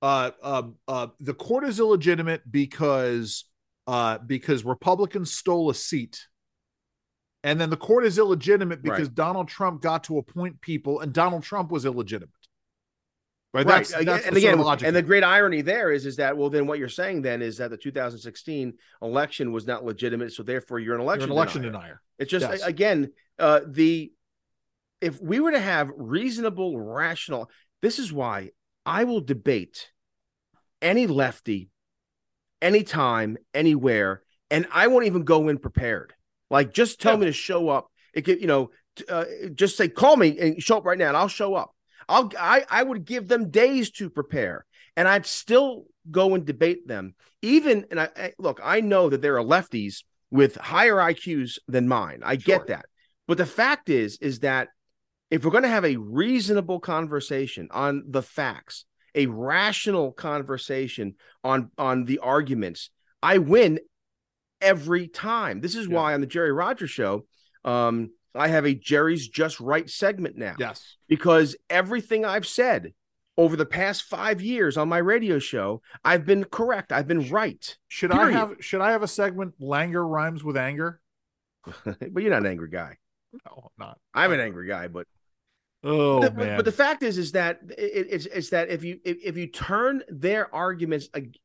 uh, 0.02 0.30
uh, 0.42 0.62
uh, 0.88 1.06
the 1.20 1.34
court 1.34 1.64
is 1.64 1.78
illegitimate 1.80 2.50
because 2.50 3.44
uh, 3.86 4.18
because 4.18 4.64
Republicans 4.64 5.32
stole 5.32 5.70
a 5.70 5.74
seat. 5.74 6.26
And 7.44 7.60
then 7.60 7.70
the 7.70 7.76
court 7.76 8.04
is 8.04 8.18
illegitimate 8.18 8.82
because 8.82 9.06
Right. 9.06 9.14
Donald 9.14 9.46
Trump 9.46 9.80
got 9.80 10.02
to 10.04 10.18
appoint 10.18 10.60
people 10.60 10.98
and 10.98 11.12
Donald 11.12 11.44
Trump 11.44 11.70
was 11.70 11.84
illegitimate. 11.84 12.30
Right. 13.54 13.64
Right. 13.64 13.76
That's, 13.78 13.92
Again- 13.92 14.04
that's 14.06 14.26
and 14.26 14.34
sort 14.36 14.38
again, 14.38 14.58
of 14.60 14.82
and 14.82 14.96
the 14.96 15.02
great 15.02 15.22
irony 15.22 15.62
there 15.62 15.92
is, 15.92 16.06
is 16.06 16.16
that 16.16 16.36
well, 16.36 16.50
then 16.50 16.66
what 16.66 16.80
you're 16.80 16.88
saying 16.88 17.22
then 17.22 17.42
is 17.42 17.58
that 17.58 17.70
the 17.70 17.76
2016 17.76 18.74
election 19.00 19.52
was 19.52 19.64
not 19.64 19.84
legitimate, 19.84 20.32
so 20.32 20.42
therefore 20.42 20.80
you're 20.80 20.94
an 20.96 21.00
You're 21.00 21.06
election 21.08 21.30
an 21.30 21.36
election 21.36 21.62
denier. 21.62 21.80
denier. 21.82 22.00
It's 22.18 22.30
just 22.32 22.48
Yes. 22.50 22.62
again, 22.62 23.12
uh, 23.38 23.60
the 23.64 24.12
if 25.06 25.20
we 25.20 25.38
were 25.40 25.52
to 25.52 25.60
have 25.60 25.90
reasonable, 25.96 26.78
rational, 26.78 27.50
this 27.80 27.98
is 27.98 28.12
why 28.12 28.50
I 28.84 29.04
will 29.04 29.20
debate 29.20 29.90
any 30.82 31.06
lefty, 31.06 31.70
anytime, 32.60 33.36
anywhere, 33.54 34.22
and 34.50 34.66
I 34.72 34.88
won't 34.88 35.06
even 35.06 35.22
go 35.24 35.48
in 35.48 35.58
prepared. 35.58 36.14
Like, 36.50 36.72
just 36.72 37.00
tell 37.00 37.14
Yeah. 37.14 37.20
me 37.20 37.26
to 37.26 37.32
show 37.32 37.68
up. 37.68 37.86
It 38.14 38.22
could, 38.22 38.40
you 38.40 38.46
know, 38.46 38.70
uh, 39.08 39.24
just 39.54 39.76
say 39.76 39.88
call 39.88 40.16
me 40.16 40.38
and 40.38 40.62
show 40.62 40.78
up 40.78 40.84
right 40.84 40.98
now, 40.98 41.08
and 41.08 41.16
I'll 41.16 41.28
show 41.28 41.54
up. 41.54 41.70
I'll 42.08 42.30
I 42.38 42.64
I 42.70 42.82
would 42.82 43.04
give 43.04 43.28
them 43.28 43.50
days 43.50 43.90
to 43.92 44.08
prepare, 44.10 44.64
and 44.96 45.06
I'd 45.08 45.26
still 45.26 45.84
go 46.10 46.34
and 46.34 46.44
debate 46.46 46.86
them. 46.88 47.14
Even 47.42 47.86
and 47.90 48.00
I, 48.00 48.08
I 48.16 48.32
look, 48.38 48.60
I 48.62 48.80
know 48.80 49.08
that 49.10 49.22
there 49.22 49.38
are 49.38 49.44
lefties 49.44 50.02
with 50.30 50.56
higher 50.56 50.96
IQs 50.96 51.58
than 51.68 51.86
mine. 51.88 52.20
I 52.24 52.38
Sure. 52.38 52.58
get 52.58 52.66
that, 52.68 52.86
but 53.28 53.38
the 53.38 53.46
fact 53.46 53.88
is, 53.88 54.18
is 54.20 54.40
that 54.40 54.68
if 55.30 55.44
we're 55.44 55.50
going 55.50 55.62
to 55.64 55.68
have 55.68 55.84
a 55.84 55.96
reasonable 55.96 56.80
conversation 56.80 57.68
on 57.70 58.04
the 58.08 58.22
facts, 58.22 58.84
a 59.14 59.26
rational 59.26 60.12
conversation 60.12 61.14
on 61.42 61.70
on 61.78 62.04
the 62.04 62.18
arguments, 62.18 62.90
I 63.22 63.38
win 63.38 63.80
every 64.60 65.08
time. 65.08 65.60
This 65.60 65.74
is 65.74 65.86
Yeah. 65.86 65.94
why 65.94 66.14
on 66.14 66.20
the 66.20 66.26
Jerry 66.26 66.52
Rogers 66.52 66.90
show, 66.90 67.26
um, 67.64 68.10
I 68.34 68.48
have 68.48 68.66
a 68.66 68.74
Jerry's 68.74 69.28
Just 69.28 69.60
Right 69.60 69.88
segment 69.88 70.36
now 70.36 70.56
Yes. 70.58 70.96
because 71.08 71.56
everything 71.70 72.24
I've 72.24 72.46
said 72.46 72.92
over 73.38 73.56
the 73.56 73.66
past 73.66 74.02
five 74.04 74.40
years 74.40 74.76
on 74.76 74.88
my 74.88 74.98
radio 74.98 75.38
show, 75.38 75.82
I've 76.04 76.24
been 76.24 76.44
correct. 76.44 76.92
I've 76.92 77.06
been 77.08 77.28
right. 77.30 77.76
Should 77.88 78.12
I 78.12 78.30
have 78.30 78.54
should 78.60 78.80
I 78.80 78.92
have 78.92 79.02
a 79.02 79.08
segment 79.08 79.58
Langer 79.60 80.08
rhymes 80.08 80.44
with 80.44 80.56
anger? 80.56 81.00
but 81.84 82.22
you're 82.22 82.30
not 82.30 82.42
an 82.42 82.46
angry 82.46 82.70
guy. 82.70 82.96
No, 83.44 83.64
I'm 83.64 83.86
not. 83.86 83.98
I'm 84.14 84.32
an 84.32 84.40
angry 84.40 84.68
guy, 84.68 84.88
but 84.88 85.06
Oh 85.88 86.20
the- 86.20 86.30
man. 86.32 86.36
but, 86.36 86.56
but 86.56 86.64
the 86.64 86.72
fact 86.72 87.02
is, 87.02 87.16
is 87.16 87.32
that 87.32 87.60
it, 87.78 88.06
it's 88.10 88.26
it's 88.26 88.50
that 88.50 88.68
if 88.70 88.82
you 88.84 88.98
if, 89.04 89.18
if 89.24 89.36
you 89.36 89.46
turn 89.46 90.02
their 90.08 90.52
arguments 90.54 91.08
ag- 91.14 91.38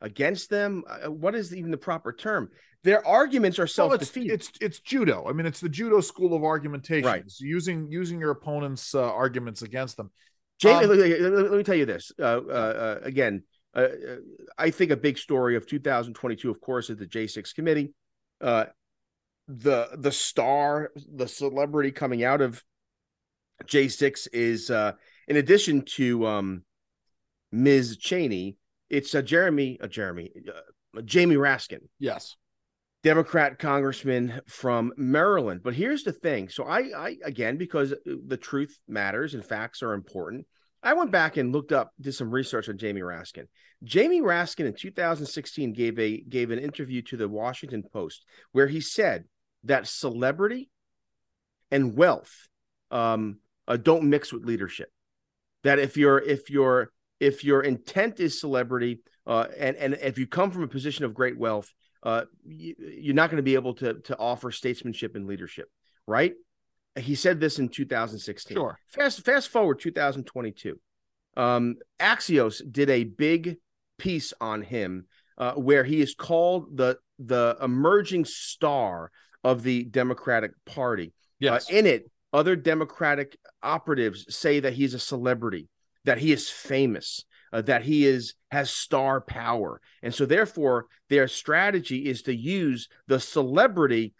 against 0.00 0.50
them, 0.50 0.84
uh, 0.88 1.10
what 1.10 1.34
is 1.34 1.54
even 1.54 1.70
the 1.70 1.76
proper 1.76 2.12
term? 2.12 2.50
Their 2.84 3.06
arguments 3.06 3.58
are 3.58 3.62
Well, 3.62 3.68
self 3.68 3.94
it's, 3.94 4.06
defeat. 4.10 4.30
it's 4.30 4.50
it's 4.60 4.80
judo. 4.80 5.26
I 5.28 5.32
mean, 5.32 5.46
it's 5.46 5.60
the 5.60 5.68
judo 5.68 6.00
school 6.00 6.34
of 6.34 6.42
argumentation. 6.42 7.06
Right. 7.08 7.22
It's 7.22 7.40
using 7.40 7.88
using 7.90 8.18
your 8.20 8.30
opponent's 8.30 8.94
uh, 8.94 9.02
arguments 9.02 9.62
against 9.62 9.96
them. 9.96 10.10
Jamie, 10.60 10.84
Um, 10.84 10.90
let, 10.90 10.98
let- 11.20 11.32
let 11.50 11.58
me 11.58 11.64
tell 11.64 11.74
you 11.76 11.86
this. 11.86 12.12
Uh, 12.18 12.22
uh, 12.48 12.50
uh, 12.50 12.98
again, 13.02 13.42
uh, 13.74 13.80
uh, 13.80 14.16
I 14.58 14.70
think 14.70 14.90
a 14.90 14.96
big 14.96 15.18
story 15.18 15.56
of 15.56 15.66
2022, 15.66 16.50
of 16.50 16.60
course, 16.60 16.90
is 16.90 16.98
the 16.98 17.06
J6 17.06 17.54
committee. 17.54 17.94
Uh, 18.40 18.66
the 19.48 19.88
the 19.96 20.12
star, 20.12 20.90
the 21.12 21.26
celebrity 21.28 21.90
coming 21.90 22.22
out 22.24 22.40
of 22.40 22.62
J6 23.64 24.28
is, 24.32 24.70
uh, 24.70 24.92
in 25.28 25.36
addition 25.36 25.82
to 25.96 26.26
um, 26.26 26.62
Ms. 27.52 27.96
Cheney, 27.98 28.56
it's 28.90 29.14
uh, 29.14 29.22
Jeremy, 29.22 29.78
uh, 29.80 29.86
Jeremy, 29.86 30.32
uh, 30.48 31.02
Jamie 31.02 31.36
Raskin. 31.36 31.80
Yes. 31.98 32.36
Democrat 33.02 33.58
congressman 33.58 34.40
from 34.46 34.92
Maryland. 34.96 35.62
But 35.64 35.74
here's 35.74 36.04
the 36.04 36.12
thing. 36.12 36.48
So 36.48 36.64
I, 36.64 36.90
I 36.96 37.16
again, 37.24 37.56
because 37.56 37.92
the 38.04 38.36
truth 38.36 38.78
matters 38.86 39.34
and 39.34 39.44
facts 39.44 39.82
are 39.82 39.92
important, 39.92 40.46
I 40.84 40.94
went 40.94 41.10
back 41.10 41.36
and 41.36 41.52
looked 41.52 41.72
up, 41.72 41.92
did 42.00 42.14
some 42.14 42.30
research 42.30 42.68
on 42.68 42.78
Jamie 42.78 43.00
Raskin. 43.00 43.46
Jamie 43.84 44.20
Raskin 44.20 44.66
in 44.66 44.74
2016 44.74 45.72
gave 45.72 45.98
a 45.98 46.20
gave 46.20 46.50
an 46.50 46.58
interview 46.58 47.02
to 47.02 47.16
the 47.16 47.28
Washington 47.28 47.82
Post 47.82 48.24
where 48.52 48.68
he 48.68 48.80
said 48.80 49.24
that 49.64 49.88
celebrity 49.88 50.70
and 51.70 51.96
wealth 51.96 52.48
um, 52.92 53.38
uh, 53.66 53.76
don't 53.76 54.04
mix 54.04 54.32
with 54.32 54.44
leadership. 54.44 54.90
That 55.64 55.78
if 55.78 55.96
you're 55.96 56.18
if 56.18 56.50
your 56.50 56.92
if 57.20 57.44
your 57.44 57.62
intent 57.62 58.20
is 58.20 58.40
celebrity 58.40 59.00
uh, 59.26 59.46
and 59.58 59.76
and 59.76 59.94
if 59.94 60.18
you 60.18 60.26
come 60.26 60.50
from 60.50 60.62
a 60.62 60.68
position 60.68 61.04
of 61.04 61.14
great 61.14 61.38
wealth, 61.38 61.72
uh, 62.02 62.24
you, 62.44 62.74
you're 62.78 63.14
not 63.14 63.30
going 63.30 63.38
to 63.38 63.42
be 63.42 63.54
able 63.54 63.74
to 63.74 63.94
to 63.94 64.18
offer 64.18 64.50
statesmanship 64.50 65.14
and 65.14 65.26
leadership, 65.26 65.68
right? 66.06 66.34
He 66.96 67.14
said 67.14 67.40
this 67.40 67.58
in 67.58 67.68
2016. 67.68 68.56
Sure. 68.56 68.78
Fast 68.88 69.24
fast 69.24 69.48
forward 69.48 69.80
2022. 69.80 70.78
Um, 71.36 71.76
Axios 71.98 72.60
did 72.70 72.90
a 72.90 73.04
big 73.04 73.56
piece 73.98 74.34
on 74.40 74.62
him 74.62 75.06
uh, 75.38 75.52
where 75.52 75.84
he 75.84 76.00
is 76.00 76.14
called 76.14 76.76
the 76.76 76.98
the 77.18 77.56
emerging 77.62 78.24
star 78.24 79.10
of 79.44 79.62
the 79.62 79.84
Democratic 79.84 80.52
Party. 80.66 81.12
Yes. 81.38 81.70
Uh, 81.70 81.74
in 81.76 81.86
it, 81.86 82.10
other 82.32 82.56
Democratic 82.56 83.36
operatives 83.62 84.34
say 84.34 84.60
that 84.60 84.72
he's 84.72 84.94
a 84.94 84.98
celebrity, 84.98 85.68
that 86.04 86.18
he 86.18 86.32
is 86.32 86.48
famous, 86.48 87.24
uh, 87.52 87.62
that 87.62 87.82
he 87.82 88.06
is 88.06 88.34
has 88.50 88.70
star 88.70 89.20
power, 89.20 89.80
and 90.02 90.14
so 90.14 90.26
therefore 90.26 90.86
their 91.08 91.28
strategy 91.28 92.06
is 92.06 92.22
to 92.22 92.34
use 92.34 92.88
the 93.06 93.20
celebrity 93.20 94.14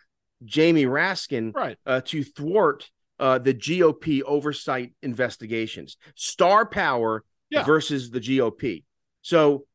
Jamie 0.44 0.86
Raskin 0.86 1.54
right. 1.54 1.78
uh, 1.86 2.00
to 2.06 2.24
thwart 2.24 2.90
uh, 3.18 3.38
the 3.38 3.54
GOP 3.54 4.22
oversight 4.22 4.92
investigations. 5.02 5.96
Star 6.16 6.66
power 6.66 7.24
Yeah. 7.50 7.62
versus 7.64 8.10
the 8.10 8.20
GOP. 8.20 8.84
So 9.22 9.66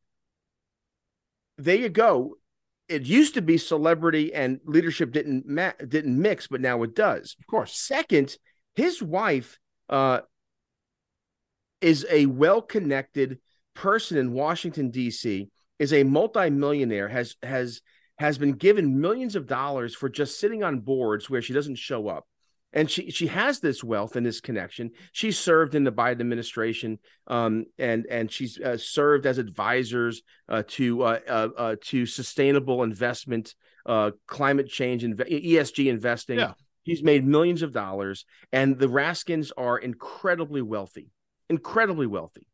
there 1.56 1.76
you 1.76 1.88
go. 1.88 2.34
It 2.88 3.02
used 3.02 3.34
to 3.34 3.42
be 3.42 3.58
celebrity 3.58 4.32
and 4.32 4.60
leadership 4.64 5.12
didn't 5.12 5.46
ma- 5.46 5.72
didn't 5.86 6.20
mix, 6.20 6.46
but 6.46 6.60
now 6.60 6.82
it 6.82 6.94
does. 6.94 7.36
Of 7.38 7.46
course. 7.46 7.76
Second, 7.76 8.36
his 8.74 9.02
wife 9.02 9.58
uh, 9.88 10.20
is 11.80 12.06
a 12.10 12.26
well-connected 12.26 13.38
person 13.74 14.18
in 14.18 14.32
Washington 14.32 14.90
D.C. 14.90 15.48
is 15.78 15.92
a 15.92 16.02
multimillionaire 16.02 17.08
has 17.08 17.36
has 17.42 17.80
has 18.18 18.38
been 18.38 18.52
given 18.52 19.00
millions 19.00 19.36
of 19.36 19.46
dollars 19.46 19.94
for 19.94 20.08
just 20.08 20.40
sitting 20.40 20.64
on 20.64 20.80
boards 20.80 21.30
where 21.30 21.42
she 21.42 21.52
doesn't 21.52 21.76
show 21.76 22.08
up. 22.08 22.26
And 22.78 22.88
she 22.88 23.10
she 23.10 23.26
has 23.26 23.58
this 23.58 23.82
wealth 23.82 24.14
and 24.14 24.24
this 24.24 24.40
connection. 24.40 24.92
She 25.10 25.32
served 25.32 25.74
in 25.74 25.82
the 25.82 25.90
Biden 25.90 26.20
administration, 26.20 27.00
um, 27.26 27.64
and 27.76 28.06
and 28.08 28.30
she's 28.30 28.56
uh, 28.60 28.76
served 28.76 29.26
as 29.26 29.38
advisors 29.38 30.22
uh, 30.48 30.62
to 30.68 31.02
uh, 31.02 31.18
uh, 31.28 31.48
uh, 31.58 31.76
to 31.86 32.06
sustainable 32.06 32.84
investment, 32.84 33.56
uh, 33.84 34.12
climate 34.28 34.68
change, 34.68 35.02
and 35.02 35.18
ESG 35.18 35.88
investing. 35.88 36.38
Yeah. 36.38 36.52
He's 36.84 37.02
made 37.02 37.26
millions 37.26 37.62
of 37.62 37.72
dollars, 37.72 38.24
and 38.52 38.78
the 38.78 38.86
Raskins 38.86 39.50
are 39.56 39.76
incredibly 39.76 40.62
wealthy, 40.62 41.10
incredibly 41.50 42.06
wealthy. 42.06 42.46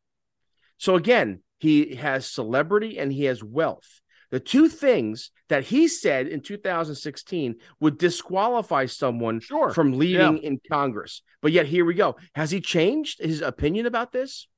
So 0.79 0.95
again, 0.95 1.43
he 1.59 1.97
has 1.97 2.27
celebrity 2.27 2.99
and 2.99 3.13
he 3.13 3.25
has 3.25 3.45
wealth. 3.45 4.01
The 4.31 4.41
two 4.41 4.69
things 4.69 5.31
that 5.49 5.65
he 5.65 5.89
said 5.89 6.27
in 6.29 6.41
2016 6.41 7.57
would 7.81 7.99
disqualify 7.99 8.87
someone 8.87 9.41
Sure. 9.41 9.71
from 9.73 9.99
leading 9.99 10.39
in 10.39 10.61
Congress. 10.71 11.23
But 11.43 11.53
yet 11.53 11.67
here 11.67 11.85
we 11.85 11.95
go. 11.95 12.17
Has 12.35 12.51
he 12.51 12.61
changed 12.61 13.21
his 13.23 13.41
opinion 13.43 13.87
about 13.87 14.13
this? 14.13 14.49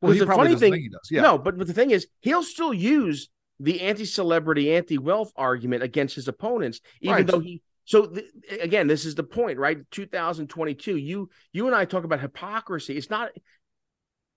well, 0.00 0.12
he 0.12 0.18
the 0.18 0.26
funny 0.26 0.56
thing- 0.56 0.74
he 0.74 0.88
does. 0.88 1.08
Yeah. 1.10 1.22
No, 1.22 1.38
but, 1.38 1.56
but 1.58 1.66
the 1.68 1.72
thing 1.72 1.92
is, 1.92 2.08
he'll 2.20 2.42
still 2.42 2.74
use 2.74 3.28
the 3.60 3.82
anti-celebrity, 3.82 4.74
anti-wealth 4.74 5.32
argument 5.36 5.84
against 5.84 6.16
his 6.16 6.26
opponents, 6.26 6.80
even 7.00 7.14
Right. 7.16 7.26
though 7.26 7.38
he. 7.38 7.62
So 7.84 8.06
th- 8.06 8.26
again, 8.60 8.86
this 8.88 9.04
is 9.04 9.14
the 9.14 9.22
point, 9.22 9.58
right? 9.58 9.78
2022. 9.92 10.96
You 10.96 11.30
you 11.52 11.66
and 11.66 11.74
I 11.76 11.84
talk 11.84 12.02
about 12.04 12.20
hypocrisy. 12.20 12.96
It's 12.96 13.10
not. 13.10 13.30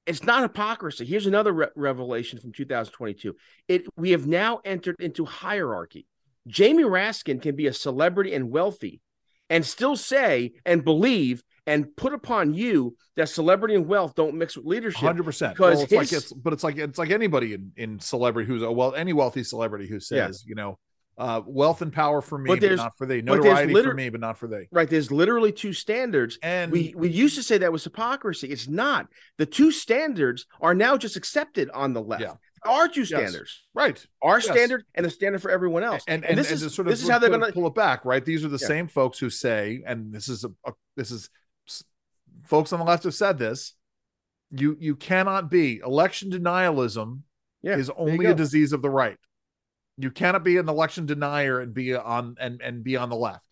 It's 0.06 0.24
not 0.24 0.44
hypocrisy. 0.44 1.06
Here's 1.06 1.26
another 1.26 1.52
re- 1.52 1.68
revelation 1.76 2.39
from 2.39 2.52
2022. 2.52 3.36
It 3.68 3.88
we 3.98 4.12
have 4.12 4.28
now 4.28 4.62
entered 4.63 4.96
into 5.00 5.26
hierarchy. 5.26 6.06
Jamie 6.48 6.84
Raskin 6.84 7.41
can 7.41 7.56
be 7.56 7.68
a 7.68 7.74
celebrity 7.74 8.34
and 8.34 8.52
wealthy, 8.52 9.02
and 9.50 9.65
still 9.65 9.96
say 9.96 10.54
and 10.65 10.84
believe 10.84 11.44
and 11.68 11.96
put 11.96 12.13
upon 12.13 12.54
you 12.54 12.96
that 13.15 13.30
celebrity 13.30 13.76
and 13.76 13.88
wealth 13.88 14.13
don't 14.15 14.36
mix 14.36 14.56
with 14.56 14.65
leadership. 14.65 15.02
Hundred 15.02 15.24
percent. 15.24 15.54
because 15.56 15.76
Well, 15.76 15.84
it's 15.84 15.91
like 15.91 16.13
it's, 16.13 16.34
but 16.34 16.54
it's 16.54 16.63
like 16.63 16.78
it's 16.78 17.00
like 17.00 17.10
anybody 17.10 17.54
in, 17.54 17.72
in 17.76 18.00
celebrity 18.00 18.48
who's 18.48 18.62
a 18.62 18.72
well, 18.72 18.94
any 18.94 19.13
wealthy 19.13 19.44
celebrity 19.44 19.88
who 19.88 20.00
says, 20.00 20.44
you 20.46 20.56
know, 20.56 20.78
uh, 21.17 21.41
wealth 21.45 21.82
and 21.82 21.93
power 21.93 22.21
for 22.21 22.38
me, 22.38 22.49
But 22.49 22.60
but, 22.60 22.75
not 22.75 22.97
for 22.97 23.06
there's 23.06 23.23
Notoriety 23.23 23.73
liter- 23.73 23.89
for 23.91 23.95
me, 23.95 24.10
but 24.10 24.19
not 24.19 24.38
for 24.38 24.47
they. 24.47 24.67
Right. 24.71 24.89
There's 24.89 25.12
literally 25.12 25.51
two 25.51 25.71
standards. 25.73 26.38
And 26.43 26.71
We 26.71 26.93
we 26.95 27.10
used 27.10 27.36
to 27.36 27.43
say 27.43 27.58
that 27.60 27.71
was 27.71 27.84
hypocrisy. 27.84 28.49
It's 28.49 28.67
not. 28.67 29.08
The 29.38 29.45
two 29.45 29.71
standards 29.71 30.45
are 30.62 30.73
now 30.75 30.97
just 30.97 31.15
accepted 31.15 31.69
on 31.71 31.93
the 31.93 32.01
left. 32.01 32.21
Yeah. 32.23 32.34
Are 32.65 32.88
two 32.88 33.06
standards. 33.06 33.63
right, 33.75 34.04
Our 34.23 34.39
Yes. 34.39 34.45
standard 34.49 34.86
and 34.95 35.06
the 35.06 35.12
standard 35.12 35.39
for 35.41 35.51
everyone 35.51 35.84
else. 35.84 36.04
and 36.08 36.23
And, 36.23 36.32
and, 36.32 36.39
this 36.39 36.51
and 36.51 36.62
is 36.63 36.73
sort 36.73 36.88
of 36.88 36.91
this 36.93 37.04
is 37.04 37.08
how 37.10 37.19
they're 37.19 37.30
going 37.30 37.41
to 37.41 37.51
pull 37.54 37.67
it 37.67 37.75
back, 37.75 38.04
right? 38.06 38.25
These 38.25 38.43
are 38.43 38.47
the 38.49 38.58
Yeah. 38.60 38.67
same 38.67 38.88
folks 38.88 39.19
who 39.19 39.30
say, 39.30 39.84
and 39.86 40.12
this 40.12 40.28
is 40.28 40.43
a, 40.43 40.49
a 40.65 40.73
this 40.97 41.12
is 41.12 41.30
folks 42.45 42.73
on 42.73 42.80
the 42.80 42.86
left 42.86 43.04
have 43.04 43.13
said 43.13 43.38
this. 43.38 43.73
You 44.51 44.75
you 44.80 44.95
cannot 44.95 45.49
be 45.51 45.78
election 45.78 46.30
denialism 46.32 47.21
Yeah, 47.62 47.78
is 47.78 47.89
only 47.95 48.25
a 48.25 48.34
disease 48.34 48.73
of 48.73 48.82
the 48.82 48.89
right. 48.89 49.17
You 49.98 50.12
cannot 50.12 50.44
be 50.44 50.58
an 50.58 50.68
election 50.68 51.06
denier 51.06 51.60
and 51.62 51.74
be 51.74 51.96
on 51.96 52.36
and 52.40 52.62
and 52.62 52.84
be 52.84 52.98
on 52.98 53.10
the 53.10 53.16
left. 53.16 53.46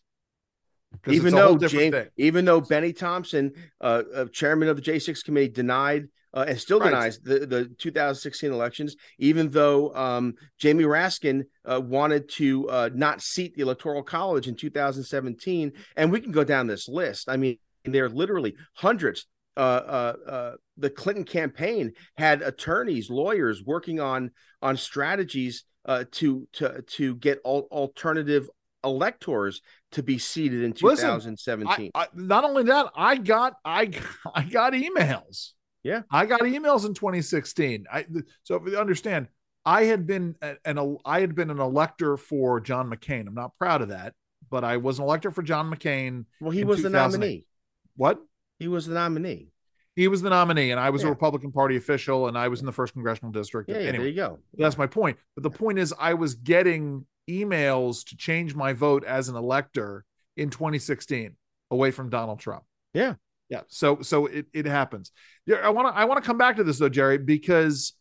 even 1.07 1.27
it's 1.27 1.35
a 1.35 1.47
whole 1.47 1.57
though 1.57 1.67
James, 1.67 1.93
thing. 1.93 2.07
even 2.17 2.45
though 2.45 2.61
Bennie 2.61 2.93
Thompson, 2.93 3.53
uh, 3.81 4.03
uh, 4.13 4.25
chairman 4.25 4.67
of 4.69 4.75
the 4.75 4.81
J6 4.81 5.23
committee, 5.23 5.49
denied 5.49 6.07
uh, 6.33 6.45
and 6.47 6.59
still 6.59 6.79
Right. 6.79 6.89
denies 6.89 7.19
the, 7.19 7.45
the 7.45 7.65
2016 7.77 8.51
elections, 8.51 8.95
even 9.19 9.49
though 9.51 9.93
um, 9.95 10.33
Jamie 10.57 10.83
Raskin 10.83 11.43
uh, 11.65 11.79
wanted 11.79 12.27
to 12.29 12.67
uh, 12.69 12.89
not 12.93 13.21
seat 13.21 13.55
the 13.55 13.61
Electoral 13.61 14.03
College 14.03 14.47
in 14.47 14.55
2017, 14.55 15.71
and 15.95 16.11
we 16.11 16.19
can 16.19 16.31
go 16.31 16.43
down 16.43 16.67
this 16.67 16.87
list. 16.89 17.29
I 17.29 17.37
mean, 17.37 17.57
there 17.85 18.05
are 18.05 18.09
literally 18.09 18.55
hundreds. 18.73 19.27
Uh, 19.55 19.59
uh, 19.59 20.13
uh, 20.27 20.51
the 20.77 20.89
Clinton 20.89 21.23
campaign 21.25 21.91
had 22.17 22.41
attorneys, 22.41 23.09
lawyers 23.11 23.63
working 23.63 23.99
on 23.99 24.31
on 24.63 24.75
strategies 24.77 25.63
uh, 25.85 26.05
to 26.11 26.47
to 26.53 26.81
to 26.81 27.15
get 27.15 27.39
al- 27.45 27.67
alternative 27.71 28.49
electors 28.83 29.61
to 29.91 30.03
be 30.03 30.17
seated 30.17 30.63
in 30.63 30.71
Listen, 30.81 31.07
2017. 31.09 31.91
I, 31.95 32.03
I, 32.03 32.07
not 32.13 32.43
only 32.43 32.63
that, 32.63 32.87
I 32.95 33.15
got 33.15 33.53
I 33.63 33.91
I 34.33 34.43
got 34.43 34.73
emails. 34.73 35.51
Yeah. 35.83 36.03
I 36.09 36.25
got 36.25 36.41
emails 36.41 36.85
in 36.85 36.93
2016. 36.93 37.85
I 37.91 38.05
so 38.43 38.55
if 38.55 38.71
you 38.71 38.77
understand, 38.77 39.27
I 39.65 39.85
had 39.85 40.07
been 40.07 40.35
an 40.41 40.97
I 41.05 41.19
had 41.21 41.35
been 41.35 41.49
an 41.49 41.59
elector 41.59 42.17
for 42.17 42.59
John 42.59 42.89
McCain. 42.89 43.27
I'm 43.27 43.33
not 43.33 43.57
proud 43.57 43.81
of 43.81 43.89
that, 43.89 44.13
but 44.49 44.63
I 44.63 44.77
was 44.77 44.99
an 44.99 45.05
elector 45.05 45.31
for 45.31 45.43
John 45.43 45.73
McCain. 45.73 46.25
well, 46.39 46.51
he 46.51 46.63
was 46.63 46.81
the 46.81 46.89
nominee. 46.89 47.47
What? 47.95 48.19
He 48.59 48.67
was 48.67 48.85
the 48.85 48.93
nominee. 48.93 49.52
He 49.95 50.07
was 50.07 50.21
the 50.21 50.29
nominee, 50.29 50.71
and 50.71 50.79
I 50.79 50.89
was 50.89 51.03
Yeah. 51.03 51.09
a 51.09 51.11
Republican 51.11 51.51
Party 51.51 51.75
official, 51.77 52.27
and 52.27 52.37
I 52.37 52.47
was 52.47 52.59
in 52.61 52.65
the 52.65 52.71
first 52.71 52.93
congressional 52.93 53.31
district. 53.31 53.69
Yeah, 53.69 53.75
anyway, 53.77 53.97
there 53.97 54.07
you 54.07 54.15
go. 54.15 54.39
that's 54.57 54.77
my 54.77 54.87
point. 54.87 55.17
But 55.35 55.43
the 55.43 55.51
point 55.51 55.77
is, 55.79 55.93
I 55.99 56.15
was 56.15 56.33
getting 56.35 57.05
emails 57.29 58.05
to 58.09 58.17
change 58.17 58.55
my 58.55 58.73
vote 58.73 59.03
as 59.03 59.29
an 59.29 59.35
elector 59.35 60.03
in 60.35 60.49
2016 60.49 61.35
away 61.71 61.91
from 61.91 62.09
Donald 62.09 62.39
Trump. 62.39 62.63
Yeah. 62.93 63.15
Yeah. 63.49 63.61
So 63.67 64.01
so 64.01 64.25
it, 64.25 64.47
it 64.53 64.65
happens. 64.65 65.11
Yeah, 65.45 65.57
I 65.57 65.69
want 65.69 65.93
to 65.93 65.99
I 65.99 66.05
want 66.05 66.21
to 66.23 66.25
come 66.27 66.37
back 66.37 66.55
to 66.55 66.63
this 66.63 66.79
though, 66.79 66.89
Jerry, 66.89 67.17
because 67.19 67.93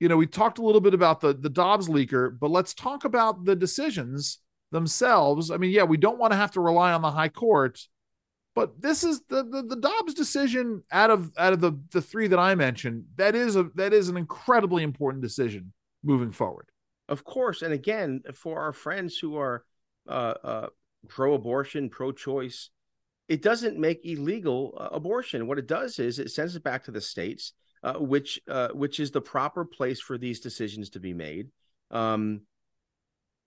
you 0.00 0.08
know 0.08 0.16
we 0.16 0.26
talked 0.26 0.58
a 0.58 0.62
little 0.62 0.80
bit 0.80 0.94
about 0.94 1.20
the 1.20 1.32
the 1.34 1.50
Dobbs 1.50 1.88
leaker, 1.88 2.38
but 2.38 2.50
let's 2.50 2.72
talk 2.72 3.04
about 3.04 3.44
the 3.44 3.56
decisions 3.56 4.38
themselves. 4.70 5.50
I 5.50 5.56
mean, 5.56 5.70
yeah, 5.70 5.82
we 5.84 5.96
don't 5.96 6.18
want 6.18 6.32
to 6.32 6.36
have 6.36 6.52
to 6.52 6.60
rely 6.60 6.92
on 6.92 7.02
the 7.02 7.10
high 7.10 7.28
court, 7.28 7.80
but 8.54 8.80
this 8.80 9.04
is 9.04 9.22
the 9.28 9.44
the, 9.44 9.62
the 9.62 9.76
Dobbs 9.76 10.14
decision 10.14 10.82
out 10.90 11.10
of 11.10 11.32
out 11.38 11.52
of 11.52 11.60
the 11.60 11.72
the 11.90 12.02
three 12.02 12.28
that 12.28 12.38
I 12.38 12.54
mentioned. 12.54 13.04
That 13.16 13.34
is 13.34 13.56
a 13.56 13.64
that 13.74 13.92
is 13.92 14.08
an 14.08 14.16
incredibly 14.16 14.82
important 14.82 15.22
decision 15.22 15.72
moving 16.02 16.32
forward. 16.32 16.66
Of 17.08 17.24
course. 17.24 17.62
And 17.62 17.72
again, 17.72 18.22
for 18.34 18.60
our 18.60 18.72
friends 18.72 19.18
who 19.18 19.36
are 19.36 19.64
uh, 20.08 20.34
uh, 20.44 20.66
pro 21.08 21.34
abortion, 21.34 21.90
pro 21.90 22.12
choice, 22.12 22.70
it 23.28 23.42
doesn't 23.42 23.78
make 23.78 24.04
illegal 24.04 24.76
uh, 24.78 24.88
abortion. 24.92 25.46
What 25.46 25.58
it 25.58 25.66
does 25.66 25.98
is 25.98 26.18
it 26.18 26.30
sends 26.30 26.56
it 26.56 26.62
back 26.62 26.84
to 26.84 26.90
the 26.90 27.00
states, 27.00 27.52
uh, 27.82 27.94
which 27.94 28.40
uh, 28.48 28.68
which 28.68 29.00
is 29.00 29.10
the 29.10 29.20
proper 29.20 29.64
place 29.64 30.00
for 30.00 30.18
these 30.18 30.40
decisions 30.40 30.90
to 30.90 31.00
be 31.00 31.14
made. 31.14 31.48
Um, 31.90 32.42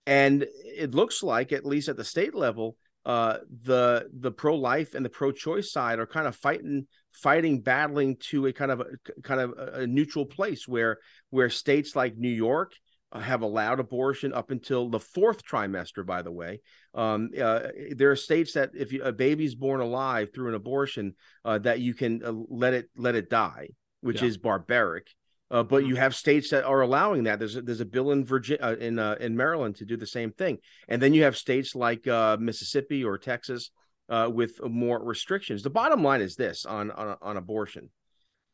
and 0.06 0.46
it 0.64 0.94
looks 0.94 1.22
like, 1.22 1.52
at 1.52 1.66
least 1.66 1.88
at 1.88 1.96
the 1.96 2.04
state 2.04 2.34
level, 2.34 2.76
uh, 3.06 3.38
the 3.62 4.08
the 4.12 4.32
pro 4.32 4.56
life 4.56 4.94
and 4.94 5.04
the 5.04 5.08
pro 5.08 5.30
choice 5.30 5.70
side 5.70 6.00
are 6.00 6.08
kind 6.08 6.26
of 6.26 6.34
fighting 6.34 6.88
fighting 7.12 7.60
battling 7.60 8.16
to 8.16 8.46
a 8.46 8.52
kind 8.52 8.72
of 8.72 8.80
a 8.80 9.22
kind 9.22 9.40
of 9.40 9.52
a, 9.56 9.86
neutral 9.86 10.26
place 10.26 10.66
where 10.66 10.98
where 11.30 11.48
states 11.48 11.94
like 11.94 12.16
New 12.16 12.28
York 12.28 12.72
uh, 13.12 13.20
have 13.20 13.42
allowed 13.42 13.78
abortion 13.78 14.32
up 14.32 14.50
until 14.50 14.90
the 14.90 14.98
fourth 14.98 15.44
trimester. 15.44 16.04
By 16.04 16.22
the 16.22 16.32
way, 16.32 16.60
um, 16.94 17.30
uh, 17.40 17.68
there 17.94 18.10
are 18.10 18.16
states 18.16 18.54
that 18.54 18.70
if 18.74 18.92
you, 18.92 19.04
a 19.04 19.12
baby's 19.12 19.54
born 19.54 19.80
alive 19.80 20.30
through 20.34 20.48
an 20.48 20.54
abortion, 20.54 21.14
uh, 21.44 21.58
that 21.60 21.78
you 21.78 21.94
can 21.94 22.24
uh, 22.24 22.32
let 22.48 22.74
it 22.74 22.90
let 22.96 23.14
it 23.14 23.30
die, 23.30 23.68
which 24.00 24.20
Yeah. 24.20 24.28
is 24.28 24.36
barbaric. 24.36 25.06
Uh, 25.50 25.62
but 25.62 25.86
you 25.86 25.94
have 25.94 26.14
states 26.14 26.50
that 26.50 26.64
are 26.64 26.80
allowing 26.80 27.24
that. 27.24 27.38
There's 27.38 27.54
a, 27.54 27.62
there's 27.62 27.80
a 27.80 27.84
bill 27.84 28.10
in 28.10 28.24
Virginia, 28.24 28.64
uh, 28.64 28.76
in 28.76 28.98
uh, 28.98 29.16
in 29.20 29.36
Maryland 29.36 29.76
to 29.76 29.84
do 29.84 29.96
the 29.96 30.06
same 30.06 30.32
thing, 30.32 30.58
and 30.88 31.00
then 31.00 31.14
you 31.14 31.22
have 31.22 31.36
states 31.36 31.74
like 31.74 32.06
uh, 32.08 32.36
Mississippi 32.40 33.04
or 33.04 33.16
Texas 33.16 33.70
uh, 34.08 34.28
with 34.32 34.60
more 34.62 35.02
restrictions. 35.02 35.62
The 35.62 35.70
bottom 35.70 36.02
line 36.02 36.20
is 36.20 36.34
this 36.34 36.66
on 36.66 36.90
on, 36.90 37.16
on 37.22 37.36
abortion. 37.36 37.90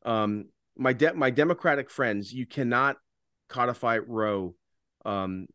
Um, 0.05 0.47
my 0.77 0.93
de- 0.93 1.15
my 1.15 1.31
Democratic 1.31 1.91
friends, 1.91 2.33
you 2.33 2.47
cannot 2.47 2.97
codify 3.49 3.99
Roe 4.07 4.55
um, 5.07 5.47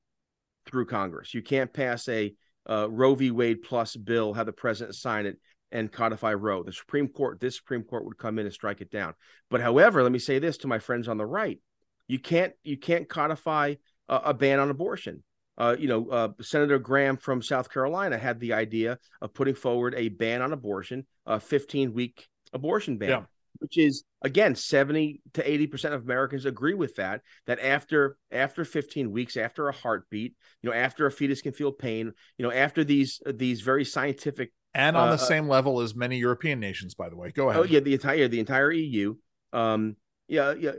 through 0.65 0.86
Congress. 0.88 1.34
You 1.34 1.43
can't 1.43 1.71
pass 1.71 2.08
a 2.08 2.34
uh, 2.69 2.89
Roe 2.89 3.15
v. 3.15 3.32
Wade 3.32 3.62
plus 3.63 3.95
bill, 3.95 4.34
have 4.34 4.45
the 4.45 4.54
president 4.54 4.95
sign 4.95 5.26
it, 5.26 5.38
and 5.71 5.91
codify 5.91 6.34
Roe. 6.34 6.63
The 6.63 6.71
Supreme 6.73 7.08
Court, 7.08 7.39
this 7.39 7.56
Supreme 7.58 7.84
Court 7.84 8.06
would 8.06 8.17
come 8.17 8.39
in 8.39 8.45
and 8.45 8.53
strike 8.53 8.82
it 8.82 8.91
down. 8.91 9.13
But 9.49 9.62
however, 9.62 10.03
let 10.03 10.12
me 10.12 10.19
say 10.19 10.39
this 10.39 10.58
to 10.60 10.67
my 10.67 10.80
friends 10.80 11.08
on 11.08 11.17
the 11.17 11.25
right: 11.25 11.60
you 12.08 12.19
can't 12.19 12.53
you 12.63 12.77
can't 12.77 13.10
codify 13.10 13.75
a, 14.08 14.15
a 14.25 14.34
ban 14.34 14.60
on 14.60 14.69
abortion. 14.69 15.23
Uh, 15.58 15.75
you 15.77 15.88
know, 15.88 16.08
uh, 16.10 16.30
Senator 16.39 16.77
Graham 16.77 17.17
from 17.17 17.41
South 17.41 17.71
Carolina 17.71 18.17
had 18.17 18.39
the 18.39 18.53
idea 18.53 18.99
of 19.21 19.34
putting 19.34 19.56
forward 19.56 19.95
a 19.97 20.08
ban 20.10 20.41
on 20.43 20.53
abortion, 20.53 21.06
a 21.25 21.39
15 21.39 21.93
week 21.93 22.27
abortion 22.53 22.97
ban, 22.99 23.10
Yeah. 23.10 23.23
which 23.58 23.75
is 23.77 24.03
again 24.21 24.53
70 24.53 25.21
to 25.34 25.49
80 25.51 25.67
percent 25.67 25.93
of 25.95 26.03
Americans 26.03 26.45
agree 26.45 26.75
with 26.75 26.95
that. 26.97 27.21
That 27.47 27.60
after 27.60 28.17
after 28.32 28.65
15 28.65 29.12
weeks, 29.12 29.36
after 29.36 29.67
a 29.67 29.73
heartbeat, 29.73 30.36
you 30.62 30.69
know, 30.69 30.75
after 30.75 31.08
a 31.08 31.12
fetus 31.12 31.41
can 31.41 31.53
feel 31.53 31.71
pain, 31.71 32.13
you 32.38 32.43
know, 32.45 32.51
after 32.51 32.84
these 32.84 33.19
these 33.25 33.62
very 33.62 33.84
scientific 33.84 34.51
And 34.77 34.95
on 34.95 35.07
Uh, 35.07 35.15
the 35.15 35.21
uh, 35.21 35.25
same 35.25 35.47
level 35.49 35.81
as 35.81 35.95
many 35.95 36.19
European 36.19 36.59
nations, 36.59 36.93
by 36.93 37.09
the 37.09 37.17
way. 37.17 37.31
Go 37.31 37.49
ahead. 37.49 37.61
Oh 37.61 37.65
yeah, 37.65 37.79
the 37.79 37.93
entire 37.93 38.27
the 38.27 38.39
entire 38.39 38.71
EU. 38.71 39.15
Um, 39.51 39.95
yeah, 40.27 40.53
yeah, 40.53 40.71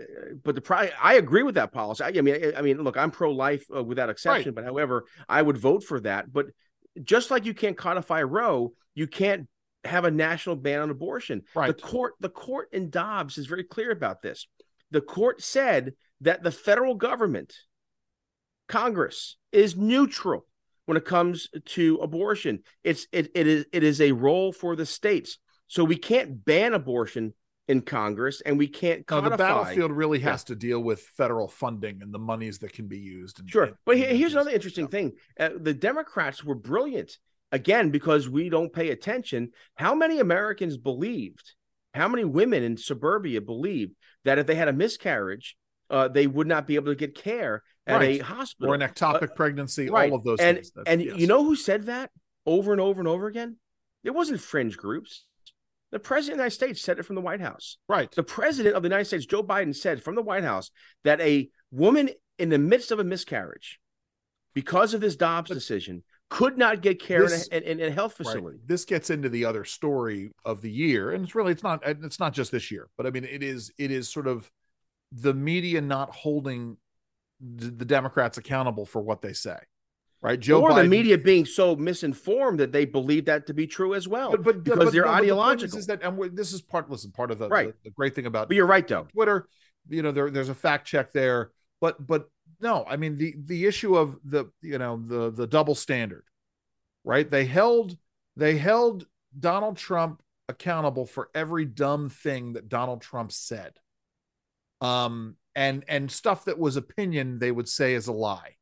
but 0.44 0.54
the 0.54 0.60
pri- 0.60 0.92
I 1.02 1.14
agree 1.14 1.42
with 1.42 1.56
that 1.56 1.72
policy. 1.72 2.04
I, 2.04 2.08
I 2.08 2.20
mean, 2.20 2.34
I, 2.34 2.58
I 2.58 2.62
mean, 2.62 2.80
look, 2.82 2.96
I'm 2.96 3.10
pro 3.10 3.32
life 3.32 3.64
uh, 3.74 3.82
without 3.82 4.08
exception, 4.08 4.54
but 4.54 4.64
however, 4.64 5.06
I 5.28 5.42
would 5.42 5.56
vote 5.56 5.82
for 5.82 5.98
that. 6.00 6.32
But 6.32 6.46
just 7.02 7.30
like 7.30 7.44
you 7.44 7.54
can't 7.54 7.76
codify 7.76 8.22
Roe, 8.22 8.72
you 8.94 9.06
can't 9.06 9.48
have 9.84 10.04
a 10.04 10.10
national 10.10 10.56
ban 10.56 10.80
on 10.80 10.90
abortion. 10.90 11.42
Right. 11.54 11.68
The 11.68 11.82
court, 11.82 12.14
the 12.20 12.28
court 12.28 12.68
in 12.72 12.90
Dobbs 12.90 13.38
is 13.38 13.46
very 13.46 13.64
clear 13.64 13.90
about 13.90 14.22
this. 14.22 14.46
The 14.90 15.00
court 15.00 15.42
said 15.42 15.94
that 16.20 16.42
the 16.42 16.52
federal 16.52 16.94
government, 16.94 17.54
Congress, 18.68 19.36
is 19.50 19.76
neutral 19.76 20.46
when 20.88 20.96
it 20.96 21.04
comes 21.04 21.50
to 21.66 21.96
abortion. 21.96 22.60
It's 22.82 23.06
it, 23.12 23.30
it 23.34 23.46
is 23.46 23.66
it 23.74 23.84
is 23.84 24.00
a 24.00 24.12
role 24.12 24.52
for 24.52 24.74
the 24.74 24.86
states. 24.86 25.36
So 25.66 25.84
we 25.84 25.96
can't 25.96 26.42
ban 26.46 26.72
abortion 26.72 27.34
in 27.68 27.82
Congress, 27.82 28.40
and 28.40 28.56
we 28.56 28.68
can't 28.68 29.00
No, 29.00 29.04
codify. 29.20 29.30
the 29.30 29.36
battlefield 29.36 29.92
really 29.92 30.18
Yeah. 30.18 30.30
has 30.30 30.44
to 30.44 30.56
deal 30.56 30.80
with 30.80 31.00
federal 31.02 31.46
funding 31.46 32.00
and 32.00 32.12
the 32.14 32.18
monies 32.18 32.60
that 32.60 32.72
can 32.72 32.86
be 32.88 32.98
used. 32.98 33.38
And, 33.38 33.50
Sure, 33.50 33.64
and- 33.64 33.74
but 33.84 33.96
and 33.98 34.16
here's 34.16 34.32
another 34.32 34.50
interesting 34.50 34.86
yeah. 34.86 34.90
thing: 34.90 35.12
uh, 35.38 35.50
the 35.60 35.74
Democrats 35.74 36.42
were 36.42 36.54
brilliant 36.54 37.18
again 37.52 37.90
because 37.90 38.26
we 38.26 38.48
don't 38.48 38.72
pay 38.72 38.88
attention. 38.88 39.50
How 39.74 39.94
many 39.94 40.20
Americans 40.20 40.78
believed? 40.78 41.52
How 41.92 42.08
many 42.08 42.24
women 42.24 42.62
in 42.62 42.78
suburbia 42.78 43.42
believed 43.42 43.92
that 44.24 44.38
if 44.38 44.46
they 44.46 44.54
had 44.54 44.68
a 44.68 44.72
miscarriage, 44.72 45.54
uh, 45.90 46.08
they 46.08 46.26
would 46.26 46.46
not 46.46 46.66
be 46.66 46.76
able 46.76 46.92
to 46.92 46.96
get 46.96 47.14
care 47.14 47.62
at 47.88 48.00
Right. 48.00 48.20
a 48.20 48.24
hospital 48.24 48.70
or 48.72 48.74
an 48.74 48.82
ectopic 48.82 49.22
uh, 49.30 49.34
pregnancy, 49.34 49.88
right. 49.88 50.10
all 50.10 50.18
of 50.18 50.24
those 50.24 50.38
and 50.40 50.62
and 50.86 51.02
yes. 51.02 51.16
you 51.16 51.26
know 51.26 51.42
who 51.44 51.56
said 51.56 51.86
that 51.86 52.10
over 52.46 52.72
and 52.72 52.80
over 52.80 53.00
and 53.00 53.08
over 53.08 53.26
again? 53.26 53.56
It 54.04 54.10
wasn't 54.10 54.40
fringe 54.40 54.76
groups. 54.76 55.24
The 55.90 55.98
president 55.98 56.34
of 56.34 56.38
the 56.38 56.42
United 56.42 56.54
States 56.54 56.80
said 56.82 56.98
it 56.98 57.04
from 57.04 57.16
the 57.16 57.22
White 57.22 57.40
House. 57.40 57.78
right. 57.88 58.10
The 58.10 58.22
president 58.22 58.76
of 58.76 58.82
the 58.82 58.88
United 58.88 59.06
States, 59.06 59.24
Joe 59.26 59.42
Biden, 59.42 59.74
said 59.74 60.02
from 60.02 60.14
the 60.14 60.22
White 60.22 60.44
House 60.44 60.70
that 61.04 61.20
a 61.20 61.48
woman 61.70 62.10
in 62.38 62.50
the 62.50 62.58
midst 62.58 62.92
of 62.92 62.98
a 62.98 63.04
miscarriage, 63.04 63.80
because 64.54 64.92
of 64.94 65.00
this 65.00 65.16
Dobbs 65.16 65.48
But- 65.48 65.54
decision, 65.54 66.04
could 66.30 66.58
not 66.58 66.82
get 66.82 67.00
care 67.00 67.22
This- 67.26 67.48
in, 67.48 67.62
a, 67.62 67.66
in, 67.66 67.80
a 67.80 67.90
health 67.90 68.20
Right. 68.20 68.26
facility. 68.26 68.58
This 68.66 68.84
gets 68.84 69.08
into 69.08 69.30
the 69.30 69.46
other 69.46 69.64
story 69.64 70.30
of 70.44 70.60
the 70.60 70.70
year, 70.70 71.12
and 71.12 71.24
it's 71.24 71.34
really 71.34 71.52
it's 71.52 71.62
not 71.62 71.80
it's 71.86 72.20
not 72.20 72.34
just 72.34 72.52
this 72.52 72.70
year, 72.70 72.88
but 72.98 73.06
I 73.06 73.10
mean 73.10 73.24
it 73.24 73.42
is 73.42 73.72
it 73.78 73.90
is 73.90 74.10
sort 74.10 74.26
of 74.26 74.50
the 75.10 75.32
media 75.32 75.80
not 75.80 76.10
holding 76.14 76.76
the 77.40 77.70
the 77.70 77.84
Democrats 77.84 78.38
accountable 78.38 78.84
for 78.86 79.00
what 79.00 79.22
they 79.22 79.32
say. 79.32 79.58
right? 80.20 80.40
Joe 80.40 80.62
or 80.62 80.70
Biden, 80.70 80.82
the 80.82 80.88
media 80.88 81.18
being 81.18 81.46
so 81.46 81.76
misinformed 81.76 82.58
that 82.60 82.72
they 82.72 82.84
believe 82.84 83.26
that 83.26 83.46
to 83.46 83.54
be 83.54 83.66
true 83.66 83.94
as 83.94 84.08
well, 84.08 84.30
but, 84.32 84.42
but 84.42 84.64
because 84.64 84.78
but, 84.86 84.92
they're 84.92 85.04
no, 85.04 85.10
but 85.10 85.60
the. 85.60 85.78
Is, 85.78 85.86
that 85.86 86.02
and 86.02 86.16
we're- 86.18 86.34
this 86.34 86.52
is 86.52 86.60
part. 86.60 86.90
Listen, 86.90 87.12
part 87.12 87.30
of 87.30 87.38
the, 87.38 87.48
Right. 87.48 87.68
the 87.68 87.90
the 87.90 87.90
great 87.90 88.14
thing 88.14 88.26
about 88.26 88.48
but 88.48 88.56
you're 88.56 88.66
right, 88.66 88.86
though. 88.86 89.04
Twitter, 89.12 89.48
you 89.88 90.02
know, 90.02 90.10
there 90.12 90.30
there's 90.30 90.48
a 90.48 90.54
fact 90.54 90.86
check 90.88 91.12
there, 91.12 91.52
but 91.80 92.04
but 92.04 92.28
no, 92.60 92.84
I 92.88 92.96
mean 92.96 93.16
the 93.16 93.34
the 93.44 93.66
issue 93.66 93.96
of 93.96 94.18
the 94.24 94.46
you 94.60 94.78
know 94.78 95.00
the 95.06 95.30
the 95.30 95.46
double 95.46 95.76
standard, 95.76 96.24
right? 97.04 97.30
They 97.30 97.44
held 97.44 97.96
they 98.36 98.56
held 98.58 99.06
Donald 99.38 99.76
Trump 99.76 100.22
accountable 100.48 101.06
for 101.06 101.28
every 101.34 101.64
dumb 101.66 102.08
thing 102.08 102.54
that 102.54 102.68
Donald 102.68 103.00
Trump 103.02 103.30
said. 103.30 103.74
Um 104.80 105.36
and 105.54 105.84
and 105.88 106.10
stuff 106.10 106.44
that 106.44 106.58
was 106.58 106.76
opinion 106.76 107.38
they 107.38 107.50
would 107.50 107.68
say 107.68 107.94
is 107.94 108.06
a 108.06 108.12
lie. 108.12 108.56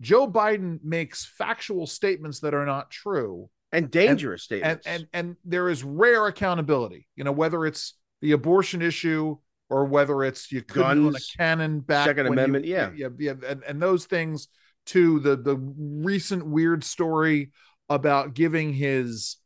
Joe 0.00 0.28
Biden 0.30 0.80
makes 0.82 1.24
factual 1.24 1.86
statements 1.86 2.40
that 2.40 2.54
are 2.54 2.66
not 2.66 2.90
true 2.90 3.48
And 3.70 3.90
dangerous 3.90 4.42
and 4.50 4.60
statements. 4.60 4.86
and 4.86 5.06
and 5.12 5.36
there 5.44 5.68
is 5.68 5.84
rare 5.84 6.26
accountability 6.26 7.06
you 7.14 7.22
know 7.24 7.32
whether 7.32 7.64
it's 7.64 7.94
the 8.20 8.32
abortion 8.32 8.82
issue 8.82 9.36
or 9.70 9.84
whether 9.84 10.24
it's 10.24 10.50
you 10.50 10.62
couldn't 10.62 10.98
own 10.98 11.08
a 11.08 11.12
Guns, 11.12 11.34
cannon 11.36 11.80
back 11.80 12.06
Second 12.06 12.26
Amendment, 12.26 12.64
you, 12.64 12.74
yeah. 12.74 12.90
yeah 12.94 13.08
yeah 13.18 13.34
and, 13.46 13.62
and 13.64 13.80
those 13.80 14.06
things 14.06 14.48
to 14.86 15.20
the 15.20 15.36
the 15.36 15.56
recent 15.56 16.44
weird 16.46 16.82
story 16.82 17.52
about 17.88 18.34
giving 18.34 18.72
his 18.72 19.36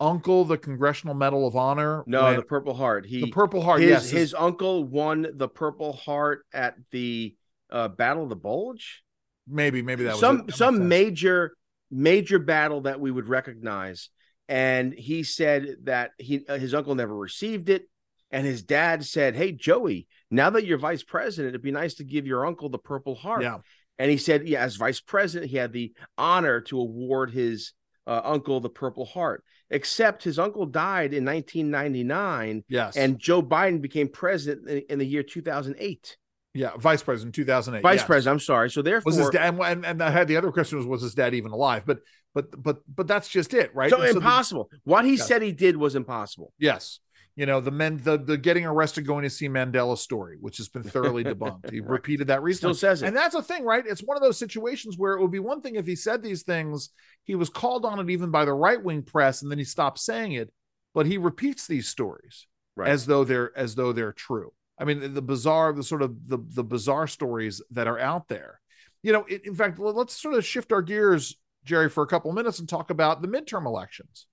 uncle 0.00 0.44
the 0.44 0.58
congressional 0.58 1.14
medal 1.14 1.46
of 1.46 1.56
honor 1.56 2.02
no, 2.06 2.24
when- 2.24 2.36
the 2.36 2.42
Purple 2.42 2.74
Heart. 2.74 3.06
He 3.06 3.20
the 3.20 3.30
purple 3.30 3.62
heart 3.62 3.80
his 3.80 3.90
yes 3.90 4.10
his 4.10 4.34
uncle 4.34 4.84
won 4.84 5.26
the 5.34 5.48
Purple 5.48 5.92
Heart 5.92 6.44
at 6.52 6.76
the 6.90 7.34
uh, 7.70 7.88
Battle 7.88 8.24
of 8.24 8.28
the 8.28 8.36
Bulge. 8.36 9.02
maybe 9.46 9.82
maybe 9.82 10.04
that 10.04 10.12
was 10.12 10.20
some 10.20 10.46
That 10.46 10.56
some 10.56 10.88
major 10.88 11.56
major 11.90 12.38
battle 12.38 12.82
that 12.82 13.00
we 13.00 13.10
would 13.10 13.28
recognize. 13.28 14.10
And 14.48 14.92
he 14.92 15.22
said 15.22 15.76
that 15.84 16.10
he 16.18 16.44
uh, 16.46 16.58
his 16.58 16.74
uncle 16.74 16.94
never 16.94 17.16
received 17.16 17.68
it. 17.70 17.88
And 18.30 18.44
his 18.46 18.62
dad 18.62 19.04
said 19.04 19.36
hey 19.36 19.52
joey 19.52 20.08
now 20.30 20.50
that 20.50 20.66
you're 20.66 20.78
vice 20.78 21.04
president 21.04 21.50
it'd 21.50 21.62
be 21.62 21.70
nice 21.70 21.94
to 21.94 22.04
give 22.04 22.26
your 22.26 22.44
uncle 22.44 22.68
the 22.68 22.78
purple 22.78 23.14
heart. 23.14 23.42
Yeah. 23.42 23.58
And 23.98 24.10
he 24.10 24.16
said 24.16 24.48
yeah 24.48 24.62
as 24.62 24.76
vice 24.76 25.00
president 25.00 25.50
he 25.50 25.56
had 25.56 25.72
the 25.72 25.92
honor 26.18 26.60
to 26.62 26.80
award 26.80 27.30
his 27.30 27.72
uh, 28.06 28.20
uncle 28.24 28.60
the 28.60 28.68
purple 28.68 29.06
heart 29.06 29.44
except 29.74 30.22
his 30.24 30.38
uncle 30.38 30.64
died 30.66 31.12
in 31.12 31.24
1999 31.24 32.64
yes. 32.68 32.96
and 32.96 33.18
joe 33.18 33.42
biden 33.42 33.80
became 33.80 34.08
president 34.08 34.68
in, 34.68 34.82
in 34.88 34.98
the 34.98 35.06
year 35.06 35.22
2008 35.22 36.16
yeah 36.54 36.70
vice 36.78 37.02
president 37.02 37.34
2008 37.34 37.82
vice 37.82 37.98
yes. 37.98 38.06
president 38.06 38.34
i'm 38.34 38.40
sorry. 38.40 38.70
So 38.70 38.80
therefore 38.82 39.10
was 39.10 39.16
his 39.16 39.30
dad 39.30 39.58
and, 39.58 39.84
and 39.84 40.02
I 40.02 40.10
had 40.10 40.28
the 40.28 40.36
other 40.36 40.52
question 40.52 40.78
was 40.78 40.86
was 40.86 41.02
his 41.02 41.14
dad 41.14 41.34
even 41.34 41.50
alive? 41.52 41.82
But 41.84 41.98
but 42.34 42.62
but 42.62 42.78
but 42.92 43.06
that's 43.06 43.28
just 43.28 43.54
it 43.54 43.74
right? 43.74 43.90
So 43.90 44.00
And 44.00 44.12
the- 44.12 44.16
impossible. 44.16 44.70
What 44.84 45.04
he 45.04 45.14
Yes. 45.14 45.26
said 45.26 45.42
he 45.42 45.52
did 45.52 45.76
was 45.76 45.94
impossible. 45.94 46.52
Yes. 46.58 47.00
You 47.36 47.46
know, 47.46 47.60
the 47.60 47.72
men 47.72 47.96
the 47.96 48.16
the 48.16 48.36
getting 48.36 48.64
arrested 48.64 49.06
going 49.06 49.24
to 49.24 49.30
see 49.30 49.48
Mandela 49.48 49.98
story, 49.98 50.36
which 50.40 50.58
has 50.58 50.68
been 50.68 50.84
thoroughly 50.84 51.24
debunked. 51.24 51.70
He 51.70 51.80
repeated 51.80 52.28
that 52.28 52.42
recently. 52.42 52.74
Still 52.74 52.88
says 52.90 53.02
it. 53.02 53.06
And 53.08 53.16
that's 53.16 53.34
a 53.34 53.42
thing, 53.42 53.64
right? 53.64 53.84
It's 53.84 54.02
one 54.02 54.16
of 54.16 54.22
those 54.22 54.38
situations 54.38 54.96
where 54.96 55.14
it 55.14 55.20
would 55.20 55.32
be 55.32 55.40
one 55.40 55.60
thing 55.60 55.74
if 55.74 55.84
he 55.86 55.96
said 55.96 56.22
these 56.22 56.44
things, 56.44 56.90
he 57.24 57.34
was 57.34 57.48
called 57.48 57.84
on 57.84 57.98
it 57.98 58.08
even 58.10 58.30
by 58.30 58.44
the 58.44 58.52
right-wing 58.54 59.02
press, 59.02 59.42
and 59.42 59.50
then 59.50 59.58
he 59.58 59.64
stopped 59.64 59.98
saying 59.98 60.32
it, 60.32 60.52
but 60.94 61.06
he 61.06 61.18
repeats 61.18 61.66
these 61.66 61.88
stories 61.88 62.46
Right. 62.76 62.88
as 62.88 63.06
though 63.06 63.24
they're 63.24 63.56
as 63.58 63.74
though 63.74 63.92
they're 63.92 64.12
true. 64.12 64.52
I 64.78 64.84
mean, 64.84 65.14
the 65.14 65.22
bizarre, 65.22 65.72
the 65.72 65.82
sort 65.82 66.02
of 66.02 66.14
the 66.28 66.38
the 66.38 66.64
bizarre 66.64 67.06
stories 67.08 67.60
that 67.72 67.88
are 67.88 67.98
out 67.98 68.28
there. 68.28 68.60
You 69.02 69.12
know, 69.12 69.24
in, 69.24 69.40
in 69.44 69.54
fact, 69.56 69.78
let- 69.80 69.94
let's 69.96 70.16
sort 70.20 70.34
of 70.34 70.44
shift 70.44 70.72
our 70.72 70.82
gears, 70.82 71.36
Jerry, 71.64 71.88
for 71.88 72.02
a 72.04 72.06
couple 72.06 72.30
of 72.30 72.36
minutes 72.36 72.60
and 72.60 72.68
talk 72.68 72.90
about 72.90 73.22
the 73.22 73.28
midterm 73.28 73.66
elections 73.66 74.26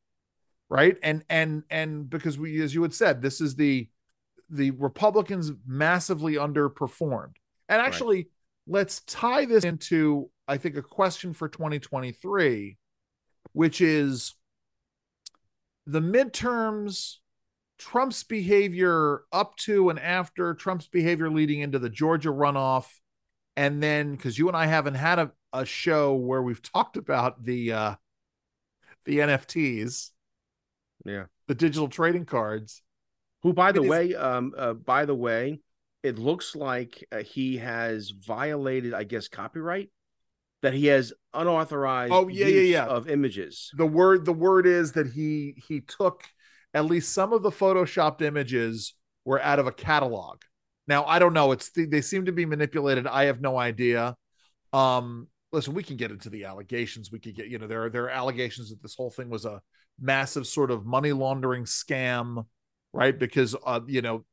right? 0.72 0.98
And 1.04 1.24
and 1.30 1.64
and 1.70 2.10
because 2.10 2.40
we 2.40 2.62
as 2.62 2.74
you 2.74 2.82
had 2.82 2.94
said 2.94 3.22
this 3.22 3.42
is 3.42 3.56
the 3.56 3.90
the 4.50 4.72
republicans 4.72 5.52
massively 5.68 6.36
underperformed. 6.36 7.36
And 7.70 7.82
actually 7.82 8.30
let's 8.68 9.02
tie 9.02 9.46
this 9.46 9.64
into 9.64 10.30
i 10.48 10.56
think 10.58 10.78
a 10.78 10.82
question 10.82 11.34
for 11.34 11.50
2023 11.50 12.78
which 13.54 13.82
is 13.82 14.36
the 15.88 16.00
midterms 16.00 17.16
trump's 17.80 18.24
behavior 18.24 19.24
up 19.32 19.56
to 19.56 19.90
and 19.90 20.00
after 20.00 20.54
trump's 20.54 20.88
behavior 20.88 21.30
leading 21.30 21.62
into 21.62 21.80
the 21.80 21.90
georgia 21.90 22.30
runoff 22.30 22.86
and 23.58 23.82
then 23.82 24.12
because 24.12 24.38
you 24.38 24.48
and 24.48 24.56
i 24.56 24.68
haven't 24.68 24.94
had 24.94 25.18
a, 25.18 25.32
a 25.54 25.66
show 25.66 26.14
where 26.14 26.44
we've 26.44 26.62
talked 26.62 26.98
about 26.98 27.44
the 27.44 27.72
uh 27.72 27.96
the 29.06 29.18
nfts 29.18 30.12
Yeah. 31.06 31.26
the 31.48 31.56
digital 31.56 31.88
trading 31.88 32.26
cards. 32.26 32.82
Who, 33.44 33.54
by 33.54 33.70
I 33.70 33.72
the 33.72 33.82
way, 33.82 34.16
um, 34.16 34.54
uh, 34.56 34.74
by 34.74 35.06
the 35.06 35.16
way, 35.16 35.62
it 36.04 36.20
looks 36.20 36.56
like 36.56 37.08
uh, 37.12 37.20
he 37.20 37.58
has 37.58 38.12
violated, 38.12 38.94
I 38.94 39.04
guess, 39.04 39.28
copyright. 39.28 39.90
That 40.62 40.76
he 40.76 40.86
has 40.88 41.12
unauthorized. 41.34 42.14
Oh, 42.14 42.28
yeah, 42.28 42.46
yeah, 42.46 42.62
use 42.62 42.70
yeah. 42.70 42.86
Of 42.86 43.10
images. 43.10 43.72
The 43.76 43.86
word 43.86 44.26
the 44.26 44.34
word 44.34 44.68
is 44.68 44.92
that 44.92 45.08
he 45.08 45.56
he 45.68 45.82
took 45.82 46.24
at 46.76 46.86
least 46.86 47.14
some 47.14 47.34
of 47.34 47.42
the 47.42 47.50
photoshopped 47.50 48.22
images 48.22 48.94
were 49.26 49.42
out 49.42 49.58
of 49.58 49.66
a 49.66 49.72
catalog. 49.72 50.42
Now 50.88 51.04
I 51.06 51.18
don't 51.18 51.34
know. 51.34 51.52
It's 51.52 51.72
they 51.76 52.02
seem 52.02 52.26
to 52.26 52.32
be 52.32 52.46
manipulated. 52.46 53.08
I 53.08 53.26
have 53.26 53.42
no 53.42 53.58
idea. 53.58 54.16
Um, 54.72 55.30
listen, 55.52 55.74
we 55.74 55.82
can 55.82 55.98
get 55.98 56.12
into 56.12 56.30
the 56.30 56.46
allegations. 56.46 57.12
We 57.12 57.20
could 57.20 57.36
get 57.36 57.48
you 57.48 57.58
know 57.58 57.66
there 57.66 57.86
are 57.86 57.90
there 57.90 58.04
are 58.04 58.10
allegations 58.12 58.70
that 58.70 58.84
this 58.84 58.94
whole 58.96 59.10
thing 59.10 59.30
was 59.30 59.46
a 59.46 59.62
massive 60.02 60.48
sort 60.48 60.72
of 60.72 60.86
money 60.86 61.14
laundering 61.14 61.64
scam, 61.66 62.46
right? 62.92 63.18
Because 63.18 63.56
uh, 63.66 63.82
you 63.88 64.02
know, 64.02 64.26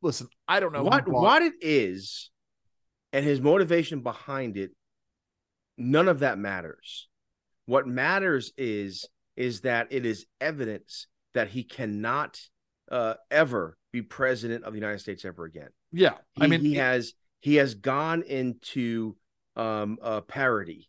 listen, 0.00 0.28
I 0.48 0.60
don't 0.60 0.72
know 0.72 0.84
what 0.84 1.04
what 1.08 1.42
it 1.42 1.54
is, 1.60 2.30
and 3.12 3.24
his 3.24 3.40
motivation 3.40 4.00
behind 4.00 4.56
it. 4.56 4.70
None 5.76 6.08
of 6.08 6.20
that 6.20 6.38
matters. 6.38 7.08
What 7.66 7.86
matters 7.86 8.52
is 8.56 9.06
is 9.36 9.62
that 9.62 9.88
it 9.90 10.06
is 10.06 10.24
evidence 10.40 11.06
that 11.34 11.48
he 11.48 11.64
cannot 11.64 12.40
uh, 12.90 13.14
ever 13.30 13.76
be 13.92 14.00
president 14.00 14.64
of 14.64 14.72
the 14.72 14.78
United 14.78 15.00
States 15.00 15.24
ever 15.24 15.44
again. 15.44 15.68
Yeah, 15.92 16.14
He, 16.32 16.44
I 16.44 16.46
mean, 16.46 16.60
he 16.60 16.74
has 16.74 17.12
he 17.40 17.56
has 17.56 17.74
gone 17.74 18.22
into 18.22 19.16
um 19.56 19.98
uh 20.00 20.20
parody. 20.22 20.88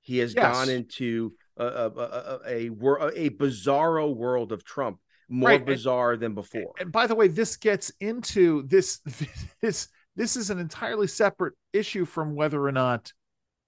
He 0.00 0.18
has 0.18 0.34
Yes. 0.34 0.44
gone 0.44 0.68
into 0.68 1.34
a 1.58 1.64
a, 1.64 1.88
a, 1.88 2.40
a, 2.46 2.70
a 3.16 3.30
bizarro 3.30 4.14
world 4.14 4.52
of 4.52 4.64
Trump, 4.64 4.98
more 5.28 5.50
Right, 5.50 5.56
and- 5.60 5.66
bizarre 5.66 6.16
than 6.16 6.34
before. 6.34 6.72
and 6.80 6.90
by 6.92 7.06
the 7.06 7.14
way, 7.14 7.28
this 7.28 7.56
gets 7.56 7.90
into 8.00 8.66
this 8.68 9.00
this 9.62 9.88
this 10.16 10.36
is 10.36 10.50
an 10.50 10.58
entirely 10.58 11.06
separate 11.06 11.54
issue 11.72 12.04
from 12.04 12.34
whether 12.34 12.64
or 12.64 12.72
not 12.72 13.12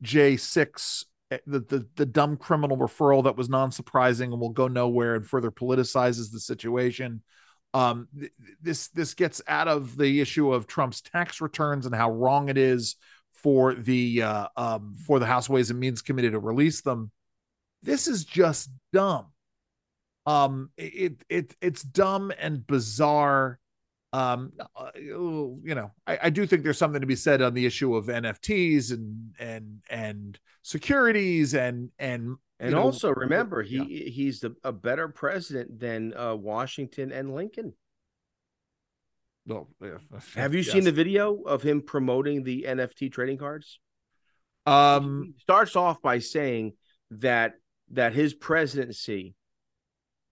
J 0.03 0.37
six 0.37 1.05
eh, 1.31 1.39
the, 1.47 1.61
the 1.61 1.87
the 1.97 2.07
dumb 2.07 2.37
criminal 2.37 2.77
referral 2.77 3.25
that 3.25 3.37
was 3.37 3.49
non-surprising 3.49 4.33
and 4.33 4.41
will 4.41 4.51
go 4.51 4.67
nowhere 4.69 5.15
and 5.15 5.27
further 5.27 5.51
politicizes 5.51 6.33
the 6.33 6.41
situation. 6.41 7.23
Um, 7.73 8.09
th- 8.19 8.33
this 8.61 8.89
this 8.89 9.15
gets 9.15 9.41
out 9.47 9.69
of 9.69 9.97
the 9.97 10.21
issue 10.21 10.53
of 10.53 10.67
Trump's 10.67 11.01
tax 11.01 11.41
returns 11.41 11.87
and 11.87 11.95
how 11.95 12.11
wrong 12.11 12.49
it 12.49 12.59
is 12.59 12.97
for 13.35 13.75
the 13.75 14.23
uh, 14.23 14.49
um, 14.57 14.97
for 15.07 15.19
the 15.21 15.27
House 15.27 15.49
Ways 15.49 15.71
and 15.71 15.79
Means 15.79 16.03
Committee 16.03 16.31
to 16.31 16.41
release 16.41 16.81
them. 16.83 17.13
This 17.83 18.09
is 18.09 18.25
just 18.25 18.71
dumb 18.93 19.27
um 20.27 20.71
it 20.77 21.23
it 21.31 21.57
it's 21.63 21.83
dumb 21.83 22.31
and 22.39 22.67
bizarre 22.67 23.59
um 24.13 24.53
uh, 24.77 24.91
you 24.95 25.59
know 25.65 25.91
I, 26.07 26.19
I 26.25 26.31
do 26.31 26.47
think 26.47 26.63
there's 26.63 26.77
something 26.77 27.01
to 27.01 27.07
be 27.07 27.17
said 27.17 27.41
on 27.41 27.55
the 27.55 27.65
issue 27.65 27.97
of 27.97 28.07
nfts 28.07 28.93
and 28.93 29.35
and 29.39 29.81
and 29.89 30.39
securities 30.63 31.55
and 31.55 31.91
and 31.99 32.37
And 32.59 32.73
know, 32.73 32.83
also 32.83 33.15
remember, 33.15 33.63
he 33.63 33.77
yeah. 33.79 34.11
he's 34.11 34.41
the, 34.41 34.55
a 34.63 34.73
better 34.73 35.09
president 35.09 35.81
than 35.81 36.13
uh, 36.15 36.35
Washington 36.37 37.13
and 37.13 37.35
Lincoln. 37.35 37.73
well, 39.47 39.69
yeah, 39.81 39.99
Have 40.35 40.53
you 40.55 40.61
yes. 40.67 40.71
seen 40.73 40.85
the 40.85 40.93
video 40.93 41.43
of 41.43 41.63
him 41.63 41.81
promoting 41.81 42.45
the 42.45 42.67
NFT 42.69 43.11
trading 43.11 43.39
cards? 43.39 43.79
um 44.67 45.33
He 45.35 45.41
starts 45.41 45.75
off 45.77 46.03
by 46.03 46.19
saying 46.19 46.75
that 47.13 47.55
that 47.91 48.13
his 48.15 48.35
presidency, 48.35 49.35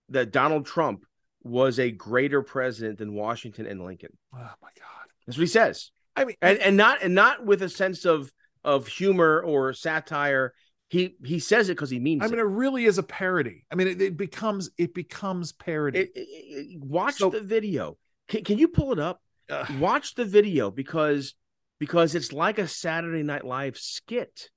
that 0.09 0.31
Donald 0.31 0.65
Trump 0.65 1.05
was 1.43 1.79
a 1.79 1.91
greater 1.91 2.41
president 2.41 2.97
than 2.99 3.13
Washington 3.13 3.65
and 3.65 3.83
Lincoln. 3.83 4.17
oh 4.33 4.37
my 4.37 4.69
god 4.77 5.07
That's 5.25 5.37
what 5.37 5.43
he 5.43 5.47
says, 5.47 5.91
i 6.15 6.25
mean 6.25 6.35
and 6.41 6.57
and 6.59 6.75
not 6.77 7.01
and 7.01 7.15
not 7.15 7.45
with 7.45 7.61
a 7.61 7.69
sense 7.69 8.05
of 8.05 8.31
of 8.63 8.87
humor 8.87 9.41
or 9.41 9.73
satire. 9.73 10.53
He 10.89 11.15
he 11.23 11.39
says 11.39 11.69
it 11.69 11.73
because 11.73 11.89
he 11.91 11.99
means 11.99 12.23
i 12.23 12.25
mean 12.27 12.39
it. 12.39 12.41
it 12.41 12.45
really 12.45 12.85
is 12.85 12.97
a 12.97 13.03
parody 13.03 13.63
i 13.71 13.75
mean 13.75 13.87
it, 13.87 14.01
it 14.01 14.17
becomes 14.17 14.71
it 14.77 14.93
becomes 14.93 15.53
parody 15.53 16.09
It- 16.13 16.81
watch 16.81 17.15
So- 17.15 17.29
the 17.29 17.41
video. 17.41 17.97
Can, 18.27 18.43
can 18.43 18.57
you 18.59 18.67
pull 18.67 18.91
it 18.91 18.99
up? 18.99 19.21
Ugh. 19.49 19.79
Watch 19.79 20.13
the 20.15 20.25
video 20.25 20.69
because 20.71 21.33
because 21.79 22.13
it's 22.15 22.31
like 22.33 22.59
a 22.59 22.67
Saturday 22.67 23.23
Night 23.23 23.45
Live 23.45 23.77
skit. 23.77 24.49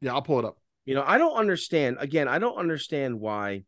Yeah, 0.00 0.12
I'll 0.14 0.22
pull 0.22 0.38
it 0.40 0.44
up. 0.44 0.58
You 0.88 0.94
know, 0.94 1.04
I 1.06 1.18
don't 1.18 1.36
understand. 1.36 1.98
Again, 2.00 2.28
I 2.28 2.38
don't 2.38 2.56
understand 2.56 3.20
why 3.20 3.64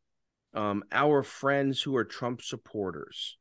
um, 0.55 0.83
our 0.91 1.23
friends 1.23 1.83
who 1.83 1.95
are 1.97 2.05
Trump 2.05 2.41
supporters 2.41 3.37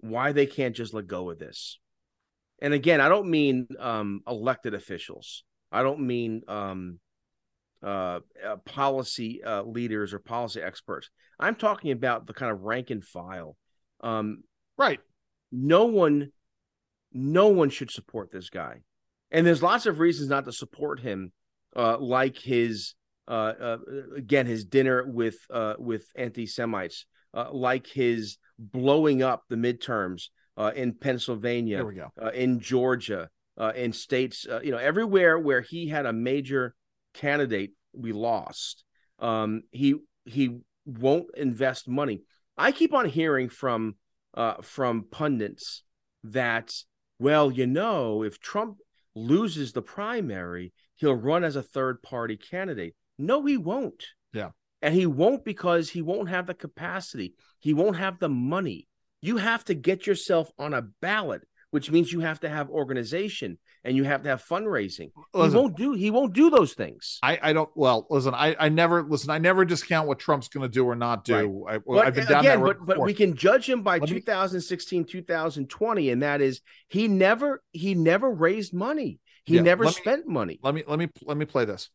why 0.00 0.32
they 0.32 0.44
can't 0.44 0.74
just 0.74 0.92
let 0.92 1.06
go 1.06 1.30
of 1.30 1.38
this. 1.38 1.78
And 2.60 2.74
again, 2.74 3.00
I 3.00 3.08
don't 3.08 3.30
mean 3.30 3.68
um, 3.78 4.22
elected 4.26 4.74
officials. 4.74 5.44
I 5.70 5.84
don't 5.84 6.00
mean 6.00 6.42
um, 6.48 6.98
uh, 7.80 8.20
uh, 8.44 8.56
policy 8.64 9.40
uh, 9.44 9.62
leaders 9.62 10.12
or 10.12 10.18
policy 10.18 10.60
experts. 10.60 11.10
I'm 11.38 11.54
talking 11.54 11.92
about 11.92 12.26
the 12.26 12.34
kind 12.34 12.50
of 12.50 12.62
rank 12.62 12.90
and 12.90 13.04
file. 13.04 13.56
Um, 14.00 14.42
right. 14.76 14.98
No 15.52 15.84
one, 15.84 16.32
no 17.12 17.50
one 17.50 17.70
should 17.70 17.92
support 17.92 18.32
this 18.32 18.50
guy, 18.50 18.78
and 19.30 19.46
there's 19.46 19.62
lots 19.62 19.86
of 19.86 20.00
reasons 20.00 20.28
not 20.28 20.44
to 20.46 20.52
support 20.52 20.98
him, 20.98 21.30
uh, 21.76 21.98
like 21.98 22.38
his 22.38 22.94
uh, 23.26 23.52
uh, 23.60 23.78
again 24.16 24.46
his 24.46 24.64
dinner 24.64 25.04
with 25.06 25.38
with 25.78 26.06
anti 26.16 26.46
Semites, 26.46 27.06
like 27.52 27.86
his 27.86 28.38
blowing 28.58 29.22
up 29.22 29.44
the 29.48 29.56
midterms 29.56 30.28
in 30.74 30.94
Pennsylvania, 30.94 31.78
in 32.34 32.60
Georgia, 32.60 33.28
in 33.74 33.92
states, 33.92 34.46
you 34.62 34.70
know, 34.70 34.78
everywhere 34.78 35.38
where 35.38 35.60
he 35.60 35.88
had 35.88 36.06
a 36.06 36.12
major 36.12 36.74
candidate 37.14 37.72
we 37.92 38.12
lost. 38.12 38.84
Um, 39.18 39.62
he 39.70 39.96
he 40.24 40.58
won't 40.86 41.26
invest 41.36 41.88
money. 41.88 42.22
I 42.56 42.72
keep 42.72 42.94
on 42.94 43.08
hearing 43.08 43.48
from 43.48 43.96
uh, 44.34 44.54
from 44.62 45.04
pundits 45.10 45.82
that 46.24 46.72
well, 47.18 47.50
you 47.50 47.66
know, 47.66 48.22
if 48.22 48.40
Trump 48.40 48.78
loses 49.14 49.72
the 49.72 49.82
primary, 49.82 50.72
he'll 50.98 51.14
run 51.14 51.44
as 51.44 51.56
a 51.56 51.62
third 51.62 52.02
party 52.02 52.36
candidate. 52.36 52.94
No, 53.18 53.44
he 53.44 53.56
won't. 53.56 54.04
Yeah. 54.32 54.50
And 54.82 54.94
he 54.94 55.06
won't 55.06 55.44
because 55.44 55.90
he 55.90 56.02
won't 56.02 56.28
have 56.28 56.46
the 56.46 56.54
capacity. 56.54 57.34
He 57.58 57.74
won't 57.74 57.96
have 57.96 58.18
the 58.18 58.28
money. 58.28 58.86
You 59.20 59.38
have 59.38 59.64
to 59.64 59.74
get 59.74 60.06
yourself 60.06 60.50
on 60.58 60.74
a 60.74 60.82
ballot 60.82 61.42
which 61.70 61.90
means 61.90 62.12
you 62.12 62.20
have 62.20 62.40
to 62.40 62.48
have 62.48 62.70
organization 62.70 63.58
and 63.84 63.96
you 63.96 64.04
have 64.04 64.22
to 64.22 64.28
have 64.28 64.42
fundraising. 64.42 65.10
Listen, 65.34 65.50
he 65.50 65.56
won't 65.56 65.76
do 65.76 65.92
he 65.92 66.10
won't 66.10 66.32
do 66.32 66.50
those 66.50 66.74
things. 66.74 67.18
I, 67.22 67.38
I 67.42 67.52
don't 67.52 67.70
well 67.74 68.06
listen, 68.10 68.34
I, 68.34 68.56
I 68.58 68.68
never 68.68 69.02
listen, 69.02 69.30
I 69.30 69.38
never 69.38 69.64
discount 69.64 70.08
what 70.08 70.18
Trump's 70.18 70.48
gonna 70.48 70.68
do 70.68 70.84
or 70.84 70.94
not 70.94 71.24
do. 71.24 71.64
Right. 71.66 71.80
I, 71.90 72.04
have 72.04 72.14
been 72.14 72.26
down 72.26 72.40
again, 72.40 72.62
but, 72.62 72.84
but 72.84 73.00
we 73.00 73.14
can 73.14 73.34
judge 73.34 73.68
him 73.68 73.82
by 73.82 73.98
Let 73.98 74.08
2016, 74.08 75.00
me... 75.00 75.04
2020, 75.04 76.10
and 76.10 76.22
that 76.22 76.40
is 76.40 76.60
he 76.88 77.08
never 77.08 77.62
he 77.72 77.94
never 77.94 78.30
raised 78.30 78.72
money. 78.72 79.20
He 79.48 79.56
yeah, 79.56 79.62
never 79.62 79.88
spent 79.88 80.26
me, 80.26 80.32
money. 80.34 80.60
Let 80.62 80.74
me 80.74 80.84
let 80.86 80.98
me 80.98 81.08
let 81.24 81.38
me 81.38 81.46
play 81.46 81.64
this. 81.64 81.88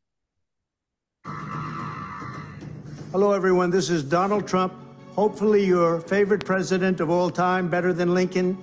Hello 3.11 3.31
everyone, 3.31 3.69
this 3.69 3.91
is 3.91 4.03
Donald 4.03 4.47
Trump. 4.47 4.73
Hopefully 5.15 5.63
your 5.63 6.01
favorite 6.01 6.43
president 6.43 6.99
of 6.99 7.11
all 7.11 7.29
time, 7.29 7.69
better 7.69 7.93
than 7.93 8.15
Lincoln 8.15 8.57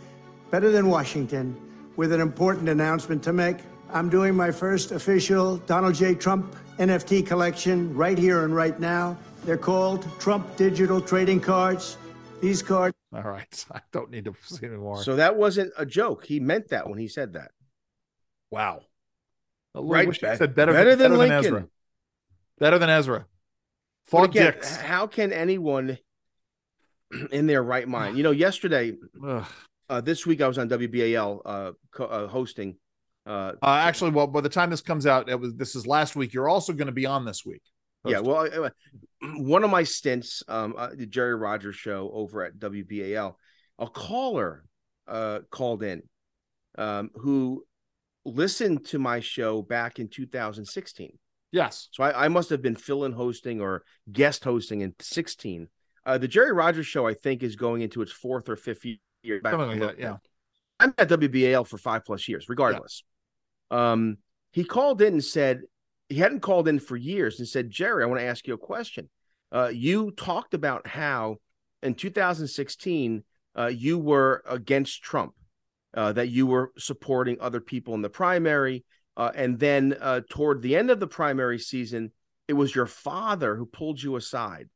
better 0.51 0.73
than 0.73 0.89
Washington, 0.89 1.57
with 1.95 2.13
an 2.13 2.21
important 2.21 2.69
announcement 2.69 3.23
to 3.23 3.33
make. 3.33 3.59
I'm 3.93 4.09
doing 4.09 4.35
my 4.35 4.51
first 4.51 4.91
official 4.91 5.59
Donald 5.59 5.95
J. 5.95 6.17
Trump 6.17 6.57
NFT 6.79 7.25
collection 7.25 7.95
right 7.95 8.19
here 8.19 8.45
and 8.45 8.55
right 8.55 8.79
now. 8.81 9.17
They're 9.45 9.57
called 9.57 10.05
Trump 10.19 10.57
Digital 10.57 11.01
Trading 11.01 11.41
Cards. 11.41 11.97
These 12.41 12.63
cards. 12.63 12.97
All 13.15 13.23
right. 13.23 13.67
I 13.73 13.81
don't 13.93 14.11
need 14.11 14.25
to 14.25 14.35
see 14.43 14.67
anymore. 14.67 15.03
So 15.05 15.15
that 15.17 15.37
wasn't 15.37 15.73
a 15.79 15.87
joke. 15.87 16.27
He 16.27 16.41
meant 16.41 16.69
that 16.69 16.89
when 16.89 16.99
he 16.99 17.07
said 17.07 17.33
that. 17.35 17.53
Wow. 18.51 18.81
Right. 19.75 20.09
Wish 20.09 20.21
said 20.21 20.55
better, 20.55 20.73
better, 20.73 20.97
than, 20.97 21.13
better 21.13 21.17
Lincoln. 21.17 21.43
Than 21.43 21.45
Ezra. 21.45 21.69
Better 22.59 22.79
than 22.79 22.91
Ezra. 22.91 23.27
Fought 24.07 24.31
again, 24.31 24.53
dicks. 24.53 24.77
How 24.77 25.07
can 25.07 25.33
anyone 25.33 25.99
in 27.31 27.47
their 27.47 27.63
right 27.63 27.87
mind? 27.87 28.17
You 28.17 28.25
know, 28.25 28.33
yesterday, 28.33 28.97
uh, 29.89 30.01
this 30.01 30.27
week 30.27 30.41
I 30.41 30.49
was 30.49 30.59
on 30.59 30.69
WBAL 30.69 31.43
uh, 31.45 31.73
co- 31.93 32.07
uh, 32.07 32.27
hosting. 32.27 32.77
Uh, 33.25 33.53
uh, 33.63 33.67
actually, 33.67 34.11
well, 34.11 34.27
by 34.27 34.41
the 34.41 34.49
time 34.49 34.71
this 34.71 34.81
comes 34.81 35.07
out, 35.07 35.29
it 35.29 35.39
was 35.39 35.55
this 35.55 35.77
is 35.77 35.87
last 35.87 36.17
week. 36.17 36.35
You're 36.35 36.49
also 36.49 36.73
going 36.73 36.87
to 36.87 36.93
be 36.93 37.07
on 37.07 37.25
this 37.25 37.45
week. 37.47 37.63
Hosting. 38.05 38.25
Yeah, 38.25 38.29
well, 38.29 38.71
one 39.37 39.63
of 39.63 39.71
my 39.71 39.85
stints, 39.85 40.43
um, 40.49 40.75
uh, 40.77 40.89
the 40.95 41.07
Jerry 41.07 41.37
Rogers 41.37 41.77
show 41.77 42.11
over 42.13 42.43
at 42.43 42.59
WBAL, 42.59 43.35
a 43.79 43.87
caller 43.89 44.65
uh, 45.07 45.41
called 45.51 45.83
in 45.83 46.03
um, 46.79 47.11
who 47.15 47.65
listened 48.25 48.87
to 48.87 48.99
my 48.99 49.21
show 49.21 49.63
back 49.63 49.99
in 49.99 50.09
2016. 50.09 51.19
Yes. 51.53 51.89
So 51.93 52.05
I, 52.05 52.27
I 52.27 52.29
must 52.29 52.51
have 52.51 52.63
been 52.63 52.77
fill-in 52.77 53.13
hosting 53.13 53.61
or 53.61 53.83
guest 54.11 54.45
hosting 54.45 54.83
in 54.83 54.95
16. 55.01 55.69
Uh, 56.07 56.19
the 56.19 56.29
Jerry 56.29 56.53
Rogers 56.53 56.87
show, 56.87 57.07
I 57.07 57.15
think, 57.15 57.43
is 57.43 57.57
going 57.57 57.83
into 57.83 58.03
its 58.03 58.13
fourth 58.13 58.49
or 58.49 58.57
fifth 58.57 58.85
year 59.23 59.41
back. 59.41 59.53
Something 59.53 59.81
like 59.81 59.81
that, 59.81 59.99
yeah. 59.99 60.17
I'm 60.79 60.95
at 60.97 61.09
WBAL 61.09 61.67
for 61.67 61.77
five 61.77 62.05
plus 62.05 62.29
years, 62.29 62.49
regardless. 62.49 63.05
Yeah. 63.71 63.93
Um, 63.93 64.19
he 64.53 64.65
called 64.65 65.03
in 65.03 65.15
and 65.15 65.25
said 65.25 65.63
he 66.09 66.17
hadn't 66.17 66.41
called 66.41 66.69
in 66.69 66.81
for 66.81 66.97
years 66.97 67.39
and 67.39 67.47
said, 67.47 67.71
Jerry, 67.71 68.03
I 68.03 68.07
want 68.07 68.21
to 68.21 68.27
ask 68.27 68.47
you 68.47 68.55
a 68.55 68.59
question. 68.59 69.09
Uh, 69.53 69.71
you 69.73 70.11
talked 70.13 70.55
about 70.55 70.87
how 70.87 71.37
in 71.83 71.95
2016 71.95 73.25
uh, 73.59 73.67
you 73.67 73.99
were 73.99 74.43
against 74.49 75.03
Trump, 75.03 75.35
uh, 75.95 76.13
that 76.13 76.29
you 76.29 76.47
were 76.47 76.73
supporting 76.79 77.39
other 77.41 77.61
people 77.61 77.95
in 77.95 78.03
the 78.03 78.11
primary, 78.11 78.85
uh, 79.17 79.31
and 79.35 79.59
then 79.59 79.97
uh, 80.01 80.21
toward 80.31 80.63
the 80.63 80.77
end 80.77 80.91
of 80.91 81.01
the 81.01 81.07
primary 81.07 81.59
season, 81.59 82.13
it 82.49 82.53
was 82.55 82.75
your 82.75 82.87
father 82.87 83.57
who 83.57 83.67
pulled 83.67 84.03
you 84.03 84.17
aside, 84.17 84.69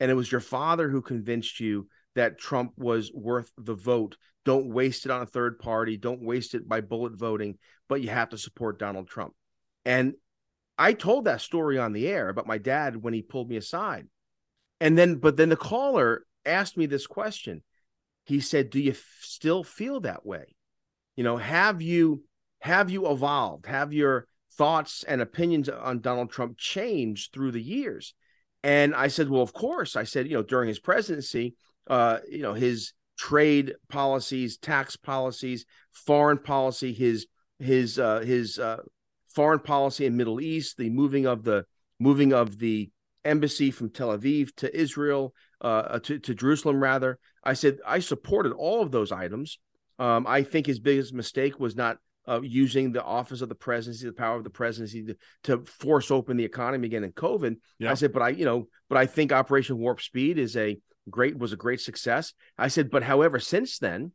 and 0.00 0.10
it 0.10 0.14
was 0.14 0.30
your 0.30 0.40
father 0.40 0.88
who 0.88 1.02
convinced 1.02 1.60
you 1.60 1.88
that 2.14 2.38
Trump 2.38 2.72
was 2.76 3.10
worth 3.12 3.50
the 3.56 3.74
vote. 3.74 4.16
Don't 4.44 4.72
waste 4.72 5.06
it 5.06 5.10
on 5.10 5.22
a 5.22 5.26
third 5.26 5.58
party. 5.58 5.96
Don't 5.96 6.22
waste 6.22 6.54
it 6.54 6.68
by 6.68 6.80
bullet 6.80 7.14
voting, 7.14 7.58
but 7.88 8.02
you 8.02 8.08
have 8.08 8.30
to 8.30 8.38
support 8.38 8.78
Donald 8.78 9.08
Trump. 9.08 9.34
And 9.84 10.14
I 10.76 10.94
told 10.94 11.26
that 11.26 11.40
story 11.40 11.78
on 11.78 11.92
the 11.92 12.08
air 12.08 12.28
about 12.28 12.46
my 12.46 12.58
dad 12.58 12.96
when 12.96 13.14
he 13.14 13.22
pulled 13.22 13.48
me 13.48 13.56
aside. 13.56 14.08
And 14.80 14.98
then, 14.98 15.16
but 15.16 15.36
then 15.36 15.48
the 15.48 15.56
caller 15.56 16.24
asked 16.44 16.76
me 16.76 16.86
this 16.86 17.06
question. 17.06 17.62
He 18.24 18.40
said, 18.40 18.70
Do 18.70 18.80
you 18.80 18.92
f- 18.92 19.18
still 19.20 19.64
feel 19.64 20.00
that 20.00 20.24
way? 20.24 20.54
You 21.16 21.24
know, 21.24 21.36
have 21.36 21.82
you 21.82 22.24
have 22.60 22.90
you 22.90 23.10
evolved? 23.10 23.66
Have 23.66 23.92
your 23.92 24.26
thoughts 24.52 25.04
and 25.04 25.20
opinions 25.20 25.68
on 25.68 26.00
Donald 26.00 26.30
Trump 26.30 26.56
changed 26.58 27.32
through 27.32 27.52
the 27.52 27.62
years? 27.62 28.14
And 28.62 28.94
I 28.94 29.08
said, 29.08 29.28
Well, 29.28 29.42
of 29.42 29.52
course. 29.52 29.96
I 29.96 30.04
said, 30.04 30.28
you 30.28 30.34
know, 30.34 30.42
during 30.42 30.68
his 30.68 30.78
presidency, 30.78 31.56
uh, 31.88 32.18
you 32.30 32.42
know, 32.42 32.54
his 32.54 32.92
trade 33.18 33.74
policies, 33.88 34.56
tax 34.56 34.96
policies, 34.96 35.64
foreign 35.92 36.38
policy, 36.38 36.92
his 36.92 37.26
his 37.58 37.98
uh, 37.98 38.20
his 38.20 38.58
uh, 38.58 38.78
foreign 39.28 39.60
policy 39.60 40.06
in 40.06 40.16
Middle 40.16 40.40
East, 40.40 40.76
the 40.76 40.90
moving 40.90 41.26
of 41.26 41.44
the 41.44 41.64
moving 41.98 42.32
of 42.32 42.58
the 42.58 42.90
embassy 43.24 43.70
from 43.70 43.90
Tel 43.90 44.16
Aviv 44.16 44.54
to 44.56 44.76
Israel, 44.76 45.34
uh, 45.62 45.98
to, 46.00 46.18
to 46.18 46.34
Jerusalem, 46.34 46.82
rather. 46.82 47.18
I 47.42 47.54
said 47.54 47.78
I 47.86 48.00
supported 48.00 48.52
all 48.52 48.82
of 48.82 48.90
those 48.90 49.12
items. 49.12 49.58
Um, 49.98 50.26
I 50.26 50.42
think 50.42 50.66
his 50.66 50.80
biggest 50.80 51.14
mistake 51.14 51.58
was 51.58 51.76
not 51.76 51.98
uh, 52.28 52.40
using 52.42 52.92
the 52.92 53.02
office 53.02 53.40
of 53.40 53.48
the 53.48 53.54
presidency, 53.54 54.06
the 54.06 54.12
power 54.12 54.36
of 54.36 54.44
the 54.44 54.50
presidency 54.50 55.04
to, 55.04 55.16
to 55.44 55.64
force 55.64 56.10
open 56.10 56.36
the 56.36 56.44
economy 56.44 56.86
again 56.86 57.04
in 57.04 57.12
COVID. 57.12 57.56
Yeah. 57.78 57.90
I 57.90 57.94
said, 57.94 58.12
but 58.12 58.22
I, 58.22 58.28
you 58.30 58.44
know, 58.44 58.68
but 58.88 58.98
I 58.98 59.06
think 59.06 59.32
Operation 59.32 59.78
Warp 59.78 60.00
Speed 60.00 60.38
is 60.38 60.56
a 60.56 60.78
great 61.10 61.36
was 61.36 61.52
a 61.52 61.56
great 61.56 61.80
success. 61.80 62.32
I 62.56 62.68
said, 62.68 62.90
but 62.90 63.02
however, 63.02 63.38
since 63.38 63.78
then, 63.78 64.12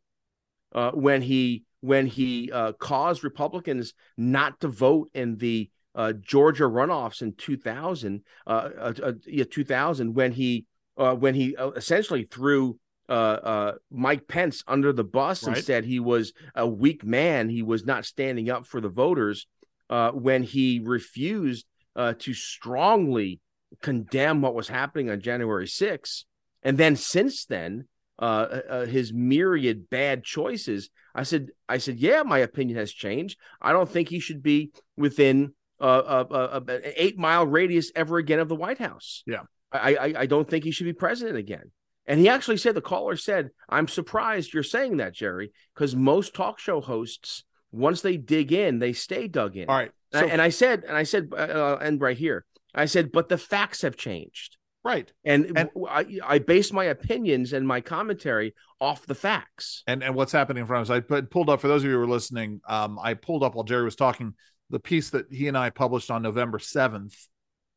uh, 0.74 0.92
when 0.92 1.22
he 1.22 1.64
when 1.80 2.06
he 2.06 2.50
uh, 2.50 2.72
caused 2.72 3.22
Republicans 3.24 3.94
not 4.16 4.60
to 4.60 4.68
vote 4.68 5.10
in 5.14 5.36
the 5.36 5.70
uh, 5.94 6.12
Georgia 6.12 6.64
runoffs 6.64 7.22
in 7.22 7.34
2000, 7.34 8.22
uh, 8.46 8.50
uh, 8.50 8.92
uh, 9.02 9.12
yeah, 9.26 9.44
2000, 9.44 10.14
when 10.14 10.32
he 10.32 10.66
when 10.98 11.34
he 11.34 11.56
essentially 11.76 12.24
threw 12.24 12.78
Mike 13.08 14.28
Pence 14.28 14.62
under 14.66 14.92
the 14.92 15.04
bus 15.04 15.44
right. 15.44 15.56
and 15.56 15.64
said 15.64 15.84
he 15.84 16.00
was 16.00 16.32
a 16.54 16.66
weak 16.66 17.04
man, 17.04 17.48
he 17.48 17.62
was 17.62 17.86
not 17.86 18.04
standing 18.04 18.50
up 18.50 18.66
for 18.66 18.80
the 18.80 18.88
voters. 18.88 19.46
when 19.88 20.42
he 20.42 20.80
refused 20.82 21.66
to 21.96 22.34
strongly 22.34 23.40
condemn 23.82 24.40
what 24.40 24.54
was 24.54 24.68
happening 24.68 25.10
on 25.10 25.20
January 25.20 25.66
6th, 25.66 26.24
and 26.62 26.78
then 26.78 26.96
since 26.96 27.44
then, 27.44 27.86
uh, 28.20 28.24
uh, 28.24 28.60
uh, 28.68 28.86
his 28.86 29.12
myriad 29.12 29.88
bad 29.90 30.24
choices, 30.24 30.90
I 31.14 31.22
said, 31.22 31.50
I 31.68 31.78
said, 31.78 31.98
yeah, 31.98 32.22
my 32.24 32.38
opinion 32.38 32.76
has 32.78 32.92
changed. 32.92 33.38
I 33.60 33.72
don't 33.72 33.88
think 33.88 34.08
he 34.08 34.18
should 34.18 34.42
be 34.42 34.72
within 34.96 35.54
uh, 35.80 35.84
uh, 35.84 36.60
an 36.66 36.80
eight 36.96 37.16
mile 37.16 37.46
radius 37.46 37.92
ever 37.94 38.18
again 38.18 38.40
of 38.40 38.48
the 38.48 38.56
White 38.56 38.78
House. 38.78 39.22
Yeah, 39.24 39.42
I, 39.72 39.94
I, 39.94 40.14
I 40.20 40.26
don't 40.26 40.48
think 40.48 40.64
he 40.64 40.70
should 40.70 40.86
be 40.86 40.92
president 40.92 41.36
again. 41.36 41.70
And 42.06 42.18
he 42.18 42.28
actually 42.28 42.56
said, 42.56 42.74
the 42.74 42.80
caller 42.80 43.16
said, 43.16 43.50
I'm 43.68 43.86
surprised 43.86 44.54
you're 44.54 44.62
saying 44.62 44.96
that, 44.96 45.14
Jerry, 45.14 45.52
because 45.74 45.94
most 45.94 46.34
talk 46.34 46.58
show 46.58 46.80
hosts 46.80 47.44
once 47.70 48.00
they 48.00 48.16
dig 48.16 48.50
in, 48.50 48.78
they 48.78 48.94
stay 48.94 49.28
dug 49.28 49.56
in. 49.56 49.68
All 49.68 49.76
right. 49.76 49.90
So, 50.12 50.20
and, 50.20 50.28
I, 50.28 50.32
and 50.32 50.42
I 50.42 50.48
said, 50.48 50.84
and 50.88 50.96
I 50.96 51.02
said, 51.02 51.28
uh, 51.36 51.76
and 51.82 52.00
right 52.00 52.16
here, 52.16 52.46
I 52.74 52.86
said, 52.86 53.12
but 53.12 53.28
the 53.28 53.36
facts 53.36 53.82
have 53.82 53.96
changed. 53.96 54.56
Right. 54.82 55.12
And, 55.22 55.52
and 55.54 55.68
I, 55.86 56.18
I 56.24 56.38
based 56.38 56.72
my 56.72 56.84
opinions 56.84 57.52
and 57.52 57.68
my 57.68 57.82
commentary 57.82 58.54
off 58.80 59.04
the 59.04 59.14
facts. 59.14 59.82
And 59.86 60.02
and 60.02 60.14
what's 60.14 60.32
happening 60.32 60.62
in 60.62 60.66
front 60.66 60.88
of 60.88 60.90
us. 60.90 60.96
I 60.96 61.00
put, 61.00 61.30
pulled 61.30 61.50
up 61.50 61.60
for 61.60 61.68
those 61.68 61.82
of 61.82 61.86
you 61.86 61.92
who 61.92 61.98
were 61.98 62.08
listening. 62.08 62.62
Um, 62.66 62.98
I 63.02 63.14
pulled 63.14 63.42
up 63.42 63.54
while 63.54 63.64
Jerry 63.64 63.84
was 63.84 63.96
talking 63.96 64.32
the 64.70 64.80
piece 64.80 65.10
that 65.10 65.26
he 65.30 65.48
and 65.48 65.58
I 65.58 65.70
published 65.70 66.10
on 66.10 66.22
November 66.22 66.58
7th 66.58 67.14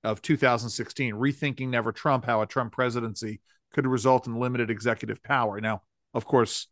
of 0.03 0.21
2016, 0.21 1.13
Rethinking 1.13 1.69
Never 1.69 1.91
Trump, 1.91 2.25
how 2.25 2.41
a 2.41 2.47
Trump 2.47 2.73
presidency 2.73 3.41
could 3.73 3.87
result 3.87 4.27
in 4.27 4.35
limited 4.35 4.69
executive 4.69 5.21
power. 5.23 5.61
Now, 5.61 5.83
of 6.13 6.25
course, 6.25 6.67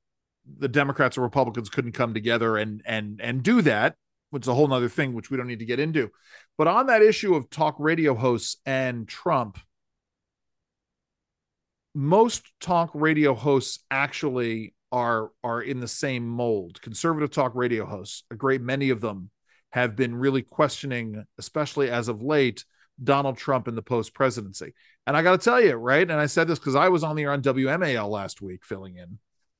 the 0.58 0.68
Democrats 0.68 1.18
or 1.18 1.22
Republicans 1.22 1.70
couldn't 1.70 1.92
come 1.92 2.14
together 2.14 2.58
and 2.58 2.82
and 2.86 3.22
and 3.22 3.44
do 3.44 3.62
that, 3.62 3.96
which 4.32 4.44
is 4.44 4.48
a 4.48 4.54
whole 4.54 4.72
other 4.74 4.90
thing, 4.90 5.14
which 5.14 5.30
we 5.30 5.38
don't 5.38 5.48
need 5.48 5.60
to 5.60 5.66
get 5.66 5.80
into. 5.80 6.10
But 6.58 6.68
on 6.68 6.88
that 6.88 7.02
issue 7.02 7.36
of 7.36 7.50
talk 7.50 7.76
radio 7.80 8.16
hosts 8.16 8.58
and 8.66 9.08
Trump, 9.08 9.60
most 11.94 12.52
talk 12.60 12.92
radio 12.94 13.34
hosts 13.34 13.84
actually 13.92 14.74
are 14.92 15.32
are 15.44 15.62
in 15.62 15.80
the 15.80 15.88
same 15.88 16.28
mold. 16.28 16.82
Conservative 16.82 17.32
talk 17.32 17.54
radio 17.56 17.86
hosts, 17.86 18.24
a 18.32 18.36
great 18.36 18.62
many 18.62 18.90
of 18.90 19.02
them 19.02 19.30
have 19.72 19.96
been 19.96 20.16
really 20.16 20.42
questioning, 20.42 21.24
especially 21.38 21.92
as 21.92 22.08
of 22.08 22.24
late, 22.24 22.66
Donald 23.04 23.38
Trump 23.38 23.68
in 23.68 23.76
the 23.76 23.82
post 23.82 24.14
presidency. 24.14 24.74
And 25.08 25.16
I 25.16 25.22
got 25.22 25.40
to 25.40 25.44
tell 25.44 25.62
you, 25.62 25.76
right? 25.76 26.10
And 26.10 26.20
I 26.20 26.26
said 26.26 26.48
this 26.48 26.60
because 26.60 26.76
I 26.76 26.90
was 26.90 27.04
on 27.04 27.16
the 27.16 27.24
air 27.24 27.32
on 27.32 27.42
WMAL 27.42 28.10
last 28.10 28.42
week 28.42 28.64
filling 28.64 28.98
in. 28.98 29.20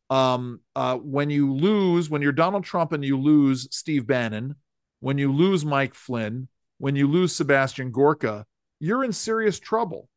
Um, 0.10 0.62
uh, 0.76 0.98
when 0.98 1.30
you 1.30 1.54
lose, 1.54 2.10
when 2.10 2.22
you're 2.22 2.32
Donald 2.32 2.64
Trump 2.64 2.94
and 2.94 3.04
you 3.04 3.20
lose 3.20 3.68
Steve 3.72 4.08
Bannon, 4.08 4.56
when 5.00 5.18
you 5.18 5.32
lose 5.32 5.64
Mike 5.64 5.94
Flynn, 5.94 6.48
when 6.78 6.96
you 6.96 7.08
lose 7.08 7.36
Sebastian 7.36 7.92
Gorka, 7.92 8.46
you're 8.80 9.04
in 9.04 9.14
serious 9.14 9.60
trouble. 9.60 10.10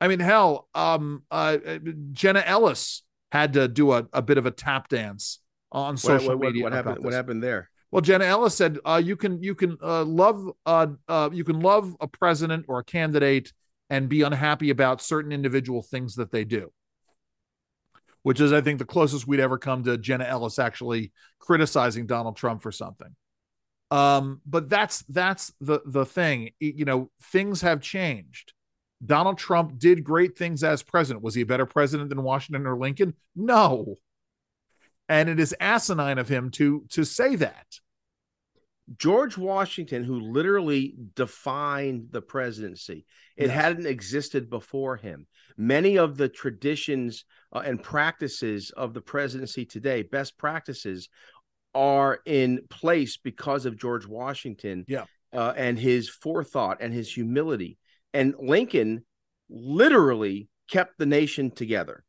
I 0.00 0.08
mean, 0.08 0.20
hell, 0.20 0.68
um, 0.74 1.22
uh, 1.30 1.56
Jenna 2.12 2.42
Ellis 2.44 3.02
had 3.32 3.54
to 3.54 3.66
do 3.66 3.92
a, 3.92 4.06
a 4.12 4.22
bit 4.22 4.38
of 4.38 4.46
a 4.46 4.50
tap 4.50 4.88
dance 4.88 5.40
on 5.72 5.96
social 5.96 6.28
what, 6.28 6.38
what, 6.38 6.46
media. 6.46 6.62
What 6.62 6.72
happened? 6.72 7.04
What 7.04 7.12
happened 7.12 7.42
there? 7.42 7.70
Well, 7.96 8.02
Jenna 8.02 8.26
Ellis 8.26 8.54
said, 8.54 8.78
uh, 8.84 9.00
"You 9.02 9.16
can 9.16 9.42
you 9.42 9.54
can 9.54 9.78
uh, 9.82 10.04
love 10.04 10.52
uh, 10.66 10.88
uh, 11.08 11.30
you 11.32 11.44
can 11.44 11.60
love 11.60 11.96
a 11.98 12.06
president 12.06 12.66
or 12.68 12.78
a 12.78 12.84
candidate 12.84 13.54
and 13.88 14.06
be 14.06 14.20
unhappy 14.20 14.68
about 14.68 15.00
certain 15.00 15.32
individual 15.32 15.80
things 15.80 16.16
that 16.16 16.30
they 16.30 16.44
do." 16.44 16.70
Which 18.22 18.38
is, 18.38 18.52
I 18.52 18.60
think, 18.60 18.80
the 18.80 18.84
closest 18.84 19.26
we'd 19.26 19.40
ever 19.40 19.56
come 19.56 19.82
to 19.84 19.96
Jenna 19.96 20.24
Ellis 20.24 20.58
actually 20.58 21.10
criticizing 21.38 22.06
Donald 22.06 22.36
Trump 22.36 22.60
for 22.60 22.70
something. 22.70 23.16
Um, 23.90 24.42
but 24.44 24.68
that's 24.68 24.98
that's 25.08 25.54
the 25.62 25.80
the 25.86 26.04
thing. 26.04 26.50
You 26.60 26.84
know, 26.84 27.10
things 27.22 27.62
have 27.62 27.80
changed. 27.80 28.52
Donald 29.06 29.38
Trump 29.38 29.78
did 29.78 30.04
great 30.04 30.36
things 30.36 30.62
as 30.62 30.82
president. 30.82 31.24
Was 31.24 31.34
he 31.34 31.40
a 31.40 31.46
better 31.46 31.64
president 31.64 32.10
than 32.10 32.22
Washington 32.22 32.66
or 32.66 32.76
Lincoln? 32.76 33.14
No 33.34 33.96
and 35.08 35.28
it 35.28 35.38
is 35.38 35.54
asinine 35.60 36.18
of 36.18 36.28
him 36.28 36.50
to 36.50 36.84
to 36.90 37.04
say 37.04 37.36
that 37.36 37.66
george 38.96 39.36
washington 39.36 40.04
who 40.04 40.20
literally 40.20 40.94
defined 41.14 42.08
the 42.10 42.22
presidency 42.22 43.04
it 43.36 43.46
yes. 43.46 43.54
hadn't 43.54 43.86
existed 43.86 44.48
before 44.48 44.96
him 44.96 45.26
many 45.56 45.98
of 45.98 46.16
the 46.16 46.28
traditions 46.28 47.24
uh, 47.52 47.62
and 47.64 47.82
practices 47.82 48.70
of 48.70 48.94
the 48.94 49.00
presidency 49.00 49.64
today 49.64 50.02
best 50.02 50.38
practices 50.38 51.08
are 51.74 52.20
in 52.24 52.60
place 52.70 53.16
because 53.16 53.66
of 53.66 53.76
george 53.76 54.06
washington 54.06 54.84
yeah. 54.86 55.04
uh, 55.32 55.52
and 55.56 55.78
his 55.78 56.08
forethought 56.08 56.78
and 56.80 56.94
his 56.94 57.12
humility 57.12 57.76
and 58.14 58.34
lincoln 58.38 59.04
literally 59.50 60.48
kept 60.68 60.96
the 60.98 61.06
nation 61.06 61.50
together 61.50 62.04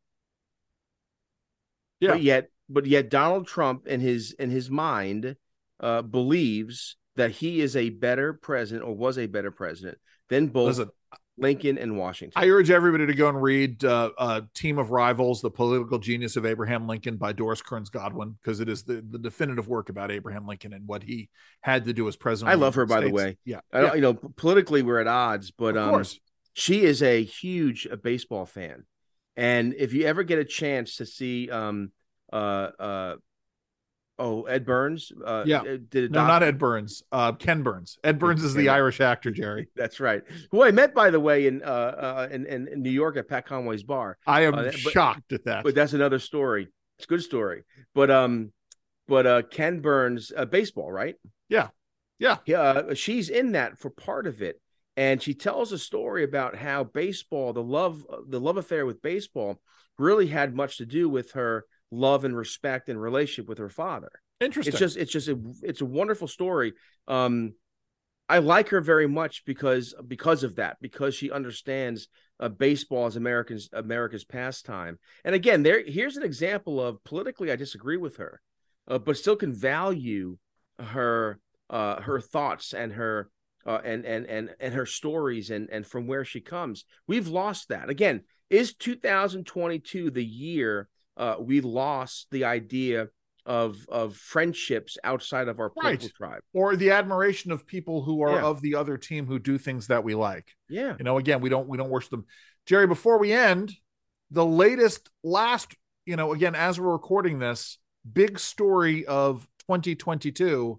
yeah. 2.00 2.12
But 2.12 2.22
yet 2.22 2.50
but 2.70 2.86
yet 2.86 3.10
Donald 3.10 3.48
Trump 3.48 3.88
in 3.88 4.00
his 4.00 4.34
in 4.34 4.50
his 4.50 4.70
mind 4.70 5.36
uh, 5.80 6.02
believes 6.02 6.96
that 7.16 7.32
he 7.32 7.62
is 7.62 7.76
a 7.76 7.90
better 7.90 8.34
president 8.34 8.88
or 8.88 8.96
was 8.96 9.18
a 9.18 9.26
better 9.26 9.52
president 9.52 9.98
than 10.30 10.48
both 10.48 10.78
Listen, 10.78 10.90
Lincoln 11.38 11.78
and 11.78 11.98
Washington. 11.98 12.42
I 12.42 12.50
urge 12.50 12.72
everybody 12.72 13.06
to 13.06 13.14
go 13.14 13.30
and 13.30 13.42
read 13.42 13.84
uh, 13.84 14.12
uh, 14.18 14.42
"Team 14.54 14.80
of 14.80 14.92
Rivals: 14.92 15.42
The 15.42 15.52
Political 15.52 16.00
Genius 16.00 16.36
of 16.36 16.46
Abraham 16.46 16.88
Lincoln" 16.88 17.18
by 17.18 17.32
Doris 17.32 17.62
Kearns 17.62 17.90
Goodwin, 17.90 18.38
because 18.42 18.60
it 18.60 18.70
is 18.70 18.84
the, 18.84 19.06
the 19.08 19.20
definitive 19.20 19.68
work 19.68 19.90
about 19.90 20.12
Abraham 20.12 20.48
Lincoln 20.48 20.74
and 20.74 20.88
what 20.88 21.04
he 21.04 21.30
had 21.62 21.86
to 21.86 21.94
do 21.94 22.08
as 22.08 22.16
president. 22.16 22.54
I 22.54 22.56
love 22.56 22.76
her, 22.76 22.86
by 22.86 23.02
the 23.02 23.12
way. 23.12 23.38
Yeah, 23.46 23.60
I 23.72 23.82
yeah. 23.82 23.94
you 23.94 24.02
know, 24.02 24.14
politically 24.14 24.82
we're 24.82 25.00
at 25.00 25.08
odds, 25.08 25.52
but 25.52 25.78
um, 25.78 26.04
she 26.54 26.84
is 26.84 27.04
a 27.04 27.24
huge 27.24 27.88
baseball 28.02 28.46
fan, 28.46 28.86
and 29.36 29.76
if 29.78 29.94
you 29.94 30.06
ever 30.06 30.24
get 30.24 30.40
a 30.40 30.46
chance 30.46 30.98
to 30.98 31.06
see 31.06 31.52
um, 31.52 31.92
uh, 32.34 32.70
uh, 32.80 33.16
oh, 34.20 34.44
Ed 34.44 34.66
Burns. 34.66 35.12
Uh, 35.26 35.44
yeah, 35.46 35.64
did 35.90 36.12
no, 36.12 36.26
not 36.26 36.44
Ed 36.44 36.58
Burns. 36.58 37.04
Uh, 37.12 37.34
Ken 37.34 37.64
Burns. 37.64 37.98
Ed 38.04 38.20
Burns 38.20 38.44
is 38.44 38.54
the 38.54 38.70
Irish 38.70 39.02
actor, 39.02 39.32
Jerry. 39.32 39.68
That's 39.76 40.00
right. 40.00 40.24
Who 40.52 40.64
I 40.64 40.72
met, 40.72 40.94
by 40.94 41.10
the 41.10 41.20
way, 41.20 41.48
in 41.48 41.64
uh, 41.64 41.66
uh 41.66 42.28
in, 42.32 42.46
in, 42.46 42.82
New 42.82 42.92
York 42.92 43.18
at 43.18 43.28
Pat 43.28 43.46
Conway's 43.46 43.84
bar. 43.84 44.18
I 44.26 44.42
am 44.44 44.56
uh, 44.56 44.72
shocked 44.72 45.24
but, 45.30 45.36
at 45.36 45.46
that. 45.46 45.64
But 45.64 45.76
that's 45.76 45.94
another 45.94 46.20
story. 46.20 46.68
It's 46.98 47.06
a 47.06 47.08
good 47.08 47.24
story. 47.24 47.64
But 47.94 48.12
um, 48.12 48.52
but 49.08 49.28
uh, 49.28 49.42
Ken 49.44 49.80
Burns, 49.80 50.32
uh, 50.36 50.46
baseball, 50.46 50.92
right? 50.92 51.16
Yeah, 51.50 51.70
yeah. 52.20 52.38
Yeah, 52.46 52.62
uh, 52.62 52.94
she's 52.94 53.30
in 53.30 53.54
that 53.54 53.78
for 53.78 53.90
part 53.90 54.28
of 54.28 54.42
it, 54.42 54.60
and 54.96 55.22
she 55.22 55.34
tells 55.34 55.72
a 55.72 55.78
story 55.78 56.24
about 56.24 56.56
how 56.56 56.84
baseball, 56.84 57.54
the 57.54 57.64
love, 57.64 58.06
the 58.28 58.40
love 58.40 58.58
affair 58.58 58.86
with 58.86 59.02
baseball, 59.02 59.60
really 59.98 60.28
had 60.28 60.56
much 60.56 60.78
to 60.78 60.86
do 60.86 61.10
with 61.10 61.34
her 61.34 61.66
love 61.92 62.26
and 62.26 62.36
respect 62.36 62.90
and 62.90 63.02
relationship 63.02 63.48
with 63.48 63.58
her 63.60 63.70
father. 63.70 64.12
Interesting. 64.40 64.74
It's 64.74 64.80
just 64.80 64.98
it's 64.98 65.12
just 65.12 65.28
a 65.28 65.40
it's 65.64 65.82
a 65.82 65.86
wonderful 65.86 66.28
story. 66.28 66.74
Um 67.08 67.54
I 68.30 68.40
like 68.40 68.70
her 68.70 68.82
very 68.82 69.08
much 69.08 69.46
because 69.46 69.96
because 70.06 70.44
of 70.44 70.56
that 70.56 70.78
because 70.82 71.16
she 71.16 71.32
understands 71.32 72.10
uh, 72.40 72.50
baseball 72.50 73.06
as 73.06 73.16
Americans 73.16 73.70
America's 73.72 74.26
pastime. 74.26 75.00
And 75.24 75.34
again, 75.34 75.64
there 75.64 75.84
here's 75.86 76.18
an 76.18 76.24
example 76.24 76.82
of 76.82 77.04
politically 77.04 77.52
I 77.52 77.56
disagree 77.56 77.98
with 77.98 78.18
her, 78.18 78.42
uh, 78.88 79.00
but 79.00 79.18
still 79.18 79.38
can 79.38 79.54
value 79.54 80.38
her 80.80 81.40
uh, 81.70 82.02
her 82.02 82.20
thoughts 82.20 82.74
and 82.74 82.94
her 82.94 83.30
uh, 83.66 83.80
and 83.84 84.06
and 84.06 84.26
and 84.26 84.56
and 84.60 84.74
her 84.74 84.86
stories 84.86 85.50
and 85.50 85.70
and 85.72 85.86
from 85.86 86.06
where 86.06 86.26
she 86.26 86.42
comes. 86.42 86.86
We've 87.08 87.28
lost 87.28 87.70
that. 87.70 87.90
Again, 87.90 88.24
is 88.50 88.76
2022 88.76 90.12
the 90.12 90.24
year 90.24 90.90
uh, 91.18 91.36
we 91.40 91.62
lost 91.62 92.28
the 92.32 92.46
idea 92.46 93.08
of 93.48 93.88
of 93.88 94.16
friendships 94.16 94.98
outside 95.06 95.48
of 95.48 95.60
our 95.60 95.70
political 95.70 96.08
right. 96.08 96.16
tribe 96.16 96.42
or 96.54 96.76
the 96.76 96.92
admiration 96.92 97.52
of 97.52 97.66
people 97.66 98.04
who 98.04 98.22
are 98.22 98.34
yeah. 98.34 98.44
of 98.44 98.62
the 98.62 98.76
other 98.76 98.98
team 98.98 99.26
who 99.26 99.40
do 99.40 99.58
things 99.58 99.88
that 99.88 100.04
we 100.04 100.14
like 100.14 100.54
yeah 100.70 100.96
you 101.00 101.06
know 101.06 101.18
again 101.18 101.40
we 101.40 101.50
don't 101.50 101.68
we 101.68 101.78
don't 101.78 101.90
worship 101.90 102.12
them 102.12 102.26
jerry 102.66 102.86
before 102.86 103.18
we 103.18 103.32
end 103.32 103.74
the 104.32 104.46
latest 104.46 105.10
last 105.24 105.74
you 106.06 106.18
know 106.18 106.34
again 106.34 106.56
as 106.56 106.78
we're 106.78 106.92
recording 106.92 107.40
this 107.40 107.78
big 108.12 108.38
story 108.38 109.06
of 109.06 109.48
2022 109.62 110.78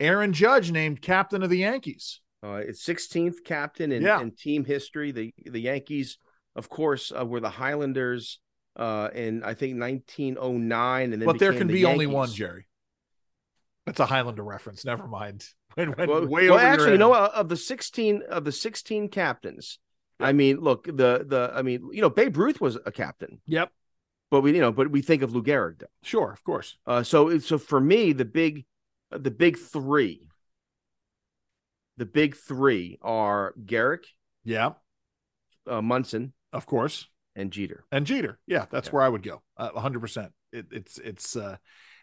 aaron 0.00 0.32
judge 0.32 0.72
named 0.72 1.00
captain 1.00 1.44
of 1.44 1.50
the 1.50 1.58
yankees 1.58 2.20
uh, 2.44 2.54
it's 2.54 2.84
16th 2.84 3.44
captain 3.44 3.92
in, 3.92 4.02
yeah. 4.02 4.20
in 4.20 4.32
team 4.32 4.64
history 4.64 5.12
the 5.12 5.32
the 5.46 5.60
yankees 5.60 6.18
of 6.56 6.68
course 6.68 7.12
uh, 7.16 7.24
were 7.24 7.38
the 7.38 7.48
highlanders 7.48 8.40
uh, 8.76 9.08
in 9.14 9.42
I 9.42 9.54
think 9.54 9.80
1909, 9.80 11.12
and 11.12 11.22
then 11.22 11.26
but 11.26 11.38
there 11.38 11.52
can 11.52 11.66
the 11.66 11.74
be 11.74 11.80
Yankees. 11.80 11.92
only 11.92 12.06
one, 12.06 12.30
Jerry. 12.30 12.66
That's 13.86 14.00
a 14.00 14.06
Highlander 14.06 14.44
reference. 14.44 14.84
Never 14.84 15.06
mind. 15.06 15.46
When, 15.74 15.92
when 15.92 16.06
well, 16.06 16.26
well 16.28 16.58
actually, 16.58 16.92
you 16.92 16.98
know, 16.98 17.14
of 17.14 17.48
the 17.48 17.56
16 17.56 18.24
of 18.28 18.44
the 18.44 18.52
16 18.52 19.08
captains. 19.08 19.78
I 20.20 20.34
mean, 20.34 20.58
look, 20.60 20.84
the 20.84 21.24
the 21.26 21.50
I 21.54 21.62
mean, 21.62 21.88
you 21.92 22.02
know, 22.02 22.10
Babe 22.10 22.36
Ruth 22.36 22.60
was 22.60 22.76
a 22.84 22.92
captain. 22.92 23.40
Yep. 23.46 23.70
But 24.30 24.42
we, 24.42 24.54
you 24.54 24.60
know, 24.60 24.70
but 24.70 24.90
we 24.90 25.00
think 25.00 25.22
of 25.22 25.34
Lou 25.34 25.42
Gehrig. 25.42 25.78
Though. 25.78 25.86
Sure, 26.02 26.30
of 26.30 26.44
course. 26.44 26.76
Uh, 26.86 27.02
so, 27.02 27.38
so 27.38 27.56
for 27.56 27.80
me, 27.80 28.12
the 28.12 28.26
big, 28.26 28.66
the 29.10 29.30
big 29.30 29.56
three, 29.56 30.28
the 31.96 32.04
big 32.04 32.36
three 32.36 32.98
are 33.00 33.54
Gehrig. 33.64 34.04
Yeah. 34.44 34.72
Uh, 35.66 35.80
Munson. 35.80 36.34
Of 36.52 36.66
course 36.66 37.08
and 37.36 37.50
Jeter. 37.50 37.84
And 37.90 38.06
Jeter. 38.06 38.38
Yeah, 38.46 38.66
that's 38.70 38.88
yeah. 38.88 38.92
where 38.92 39.02
I 39.02 39.08
would 39.08 39.22
go. 39.22 39.42
Uh, 39.56 39.70
100%. 39.70 40.30
It, 40.52 40.66
it's 40.70 40.98
it's 40.98 41.34
uh 41.34 41.56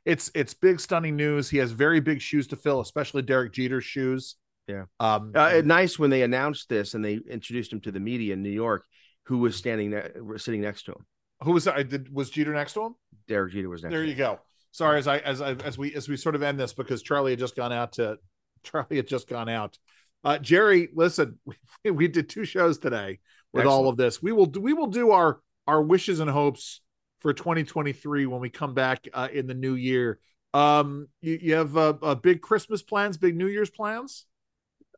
it's 0.06 0.32
it's 0.34 0.54
big 0.54 0.80
stunning 0.80 1.16
news. 1.16 1.50
He 1.50 1.58
has 1.58 1.72
very 1.72 2.00
big 2.00 2.22
shoes 2.22 2.48
to 2.48 2.56
fill, 2.56 2.80
especially 2.80 3.22
Derek 3.22 3.54
Jeter's 3.54 3.86
shoes. 3.86 4.36
Yeah. 4.68 4.86
Um 5.00 5.34
uh, 5.36 5.62
nice 5.64 6.00
when 6.00 6.10
they 6.10 6.24
announced 6.24 6.70
this 6.70 6.94
and 6.94 7.06
they 7.06 7.20
introduced 7.30 7.72
him 7.72 7.82
to 7.82 7.92
the 7.92 8.00
media 8.00 8.34
in 8.34 8.42
New 8.42 8.50
York 8.50 8.86
who 9.26 9.38
was 9.38 9.56
standing 9.56 9.92
there 9.92 10.12
sitting 10.38 10.62
next 10.62 10.84
to 10.84 10.94
him. 10.94 11.06
Who 11.44 11.52
was 11.52 11.68
I 11.68 11.84
did 11.84 12.12
was 12.14 12.32
Jeter 12.32 12.54
next 12.54 12.74
to 12.74 12.86
him? 12.86 12.96
Derek 13.28 13.54
Jeter 13.54 13.70
was 13.70 13.84
next 13.84 13.94
There 13.94 14.04
you 14.04 14.16
go. 14.16 14.40
sorry 14.72 14.98
as 14.98 15.08
I 15.08 15.20
as 15.20 15.42
I, 15.42 15.54
as 15.54 15.78
we 15.78 15.94
as 15.94 16.10
we 16.10 16.18
sort 16.18 16.36
of 16.36 16.42
end 16.42 16.60
this 16.60 16.74
because 16.74 17.04
Charlie 17.04 17.34
had 17.34 17.40
just 17.40 17.56
gone 17.56 17.72
out 17.72 17.94
to 17.94 18.18
Charlie 18.64 18.98
had 18.98 19.08
just 19.08 19.30
gone 19.30 19.50
out. 19.50 19.78
Uh, 20.22 20.38
Jerry, 20.38 20.90
listen, 20.94 21.40
we, 21.46 21.56
we 21.92 22.08
did 22.08 22.30
two 22.30 22.46
shows 22.46 22.80
today 22.80 23.20
with 23.54 23.62
Excellent. 23.62 23.86
all 23.86 23.90
of 23.90 23.98
this. 23.98 24.22
We 24.22 24.32
will 24.32 24.46
do, 24.46 24.60
we 24.60 24.74
will 24.74 24.88
do 24.88 25.12
our 25.12 25.40
our 25.68 25.82
wishes 25.82 26.20
and 26.20 26.30
hopes 26.30 26.82
for 27.20 27.34
2023 27.34 28.26
when 28.26 28.42
we 28.42 28.50
come 28.50 28.74
back 28.74 29.08
uh, 29.14 29.28
in 29.32 29.48
the 29.48 29.54
new 29.54 29.76
year. 29.76 30.20
Um, 30.54 31.08
you, 31.22 31.38
you 31.42 31.54
have 31.56 31.78
uh, 31.78 31.94
uh, 32.02 32.16
big 32.16 32.42
Christmas 32.42 32.82
plans, 32.82 33.18
big 33.18 33.36
New 33.36 33.48
Year's 33.48 33.70
plans. 33.70 34.26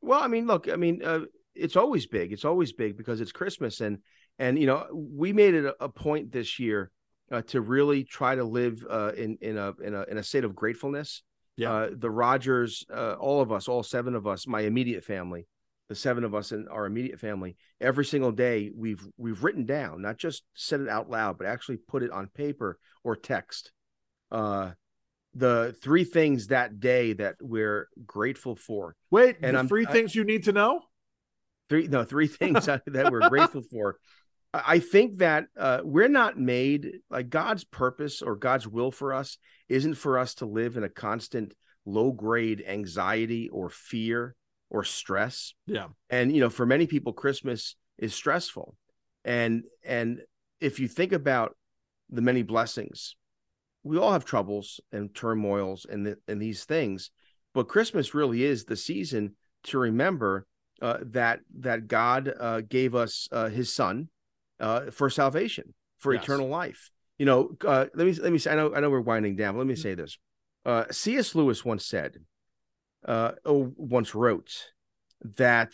Well, 0.01 0.21
I 0.21 0.27
mean, 0.27 0.47
look, 0.47 0.69
I 0.69 0.77
mean, 0.77 1.03
uh, 1.03 1.21
it's 1.55 1.75
always 1.75 2.07
big. 2.07 2.31
It's 2.31 2.45
always 2.45 2.71
big 2.71 2.97
because 2.97 3.21
it's 3.21 3.31
Christmas, 3.31 3.81
and 3.81 3.99
and 4.39 4.57
you 4.57 4.65
know, 4.65 4.87
we 4.93 5.33
made 5.33 5.53
it 5.53 5.65
a, 5.65 5.83
a 5.83 5.89
point 5.89 6.31
this 6.31 6.59
year 6.59 6.91
uh, 7.31 7.41
to 7.43 7.61
really 7.61 8.03
try 8.03 8.35
to 8.35 8.43
live 8.43 8.85
uh, 8.89 9.11
in 9.15 9.37
in 9.41 9.57
a 9.57 9.73
in 9.83 9.93
a 9.93 10.03
in 10.03 10.17
a 10.17 10.23
state 10.23 10.43
of 10.43 10.55
gratefulness. 10.55 11.23
Yeah. 11.57 11.73
Uh, 11.73 11.89
the 11.93 12.09
Rogers, 12.09 12.85
uh, 12.91 13.13
all 13.13 13.41
of 13.41 13.51
us, 13.51 13.67
all 13.67 13.83
seven 13.83 14.15
of 14.15 14.25
us, 14.25 14.47
my 14.47 14.61
immediate 14.61 15.03
family, 15.03 15.47
the 15.91 15.95
seven 15.95 16.23
of 16.23 16.33
us 16.33 16.53
in 16.53 16.69
our 16.69 16.85
immediate 16.85 17.19
family, 17.19 17.57
every 17.81 18.05
single 18.05 18.31
day 18.31 18.71
we've 18.73 19.05
we've 19.17 19.43
written 19.43 19.65
down, 19.65 20.01
not 20.01 20.17
just 20.17 20.43
said 20.53 20.79
it 20.79 20.87
out 20.87 21.09
loud, 21.09 21.37
but 21.37 21.47
actually 21.47 21.75
put 21.75 22.01
it 22.01 22.11
on 22.11 22.27
paper 22.27 22.79
or 23.03 23.17
text. 23.17 23.73
Uh, 24.31 24.71
the 25.35 25.75
three 25.83 26.05
things 26.05 26.47
that 26.47 26.79
day 26.79 27.11
that 27.11 27.35
we're 27.41 27.89
grateful 28.05 28.55
for. 28.55 28.95
Wait, 29.09 29.35
And 29.41 29.57
I'm- 29.57 29.67
three 29.67 29.85
I- 29.85 29.91
things 29.91 30.15
you 30.15 30.23
need 30.23 30.45
to 30.45 30.53
know. 30.53 30.79
three 31.67 31.89
no 31.89 32.05
three 32.05 32.27
things 32.39 32.67
that, 32.67 32.83
we're 33.11 33.27
grateful 33.27 33.61
for 33.61 33.97
I 34.53 34.63
I 34.75 34.79
think 34.79 35.17
that 35.17 35.47
uh, 35.57 35.81
we're 35.83 36.07
not 36.21 36.39
made 36.39 36.99
like 37.09 37.29
God's 37.29 37.65
purpose 37.65 38.21
or 38.21 38.37
God's 38.37 38.65
will 38.65 38.91
for 38.91 39.13
us 39.13 39.37
isn't 39.67 39.95
for 39.95 40.17
us 40.17 40.35
to 40.35 40.45
live 40.45 40.77
in 40.77 40.85
a 40.85 40.89
constant 40.89 41.53
low 41.85 42.13
grade 42.13 42.63
anxiety 42.65 43.49
or 43.49 43.69
fear 43.69 44.35
or 44.71 44.83
stress. 44.83 45.53
Yeah. 45.67 45.87
And 46.09 46.33
you 46.33 46.39
know, 46.39 46.49
for 46.49 46.65
many 46.65 46.87
people, 46.87 47.13
Christmas 47.13 47.75
is 47.99 48.15
stressful. 48.15 48.75
And 49.23 49.65
and 49.85 50.21
if 50.59 50.79
you 50.79 50.87
think 50.87 51.11
about 51.11 51.55
the 52.09 52.21
many 52.21 52.41
blessings, 52.41 53.15
we 53.83 53.97
all 53.97 54.13
have 54.13 54.25
troubles 54.25 54.79
and 54.91 55.13
turmoils 55.13 55.85
and 55.87 56.05
the, 56.05 56.17
and 56.27 56.41
these 56.41 56.63
things, 56.63 57.11
but 57.53 57.67
Christmas 57.67 58.13
really 58.13 58.43
is 58.43 58.65
the 58.65 58.75
season 58.75 59.35
to 59.65 59.77
remember 59.77 60.47
uh, 60.81 60.97
that 61.01 61.41
that 61.59 61.87
God 61.87 62.33
uh, 62.39 62.61
gave 62.61 62.95
us 62.95 63.27
uh, 63.31 63.49
His 63.49 63.71
Son 63.73 64.09
uh, 64.59 64.89
for 64.91 65.09
salvation, 65.09 65.73
for 65.99 66.13
Yes. 66.13 66.23
eternal 66.23 66.47
life. 66.47 66.89
You 67.19 67.25
know, 67.25 67.51
uh, 67.67 67.85
let 67.93 68.07
me 68.07 68.13
let 68.13 68.31
me 68.31 68.39
say. 68.39 68.51
I 68.51 68.55
know 68.55 68.73
I 68.73 68.79
know 68.79 68.89
we're 68.89 69.01
winding 69.01 69.35
down. 69.35 69.53
But 69.53 69.59
let 69.59 69.67
me 69.67 69.75
say 69.75 69.93
this. 69.93 70.17
Uh, 70.65 70.85
C.S. 70.89 71.35
Lewis 71.35 71.63
once 71.65 71.85
said, 71.85 72.17
uh, 73.05 73.33
oh, 73.45 73.71
once 73.75 74.13
wrote 74.15 74.71
that 75.37 75.73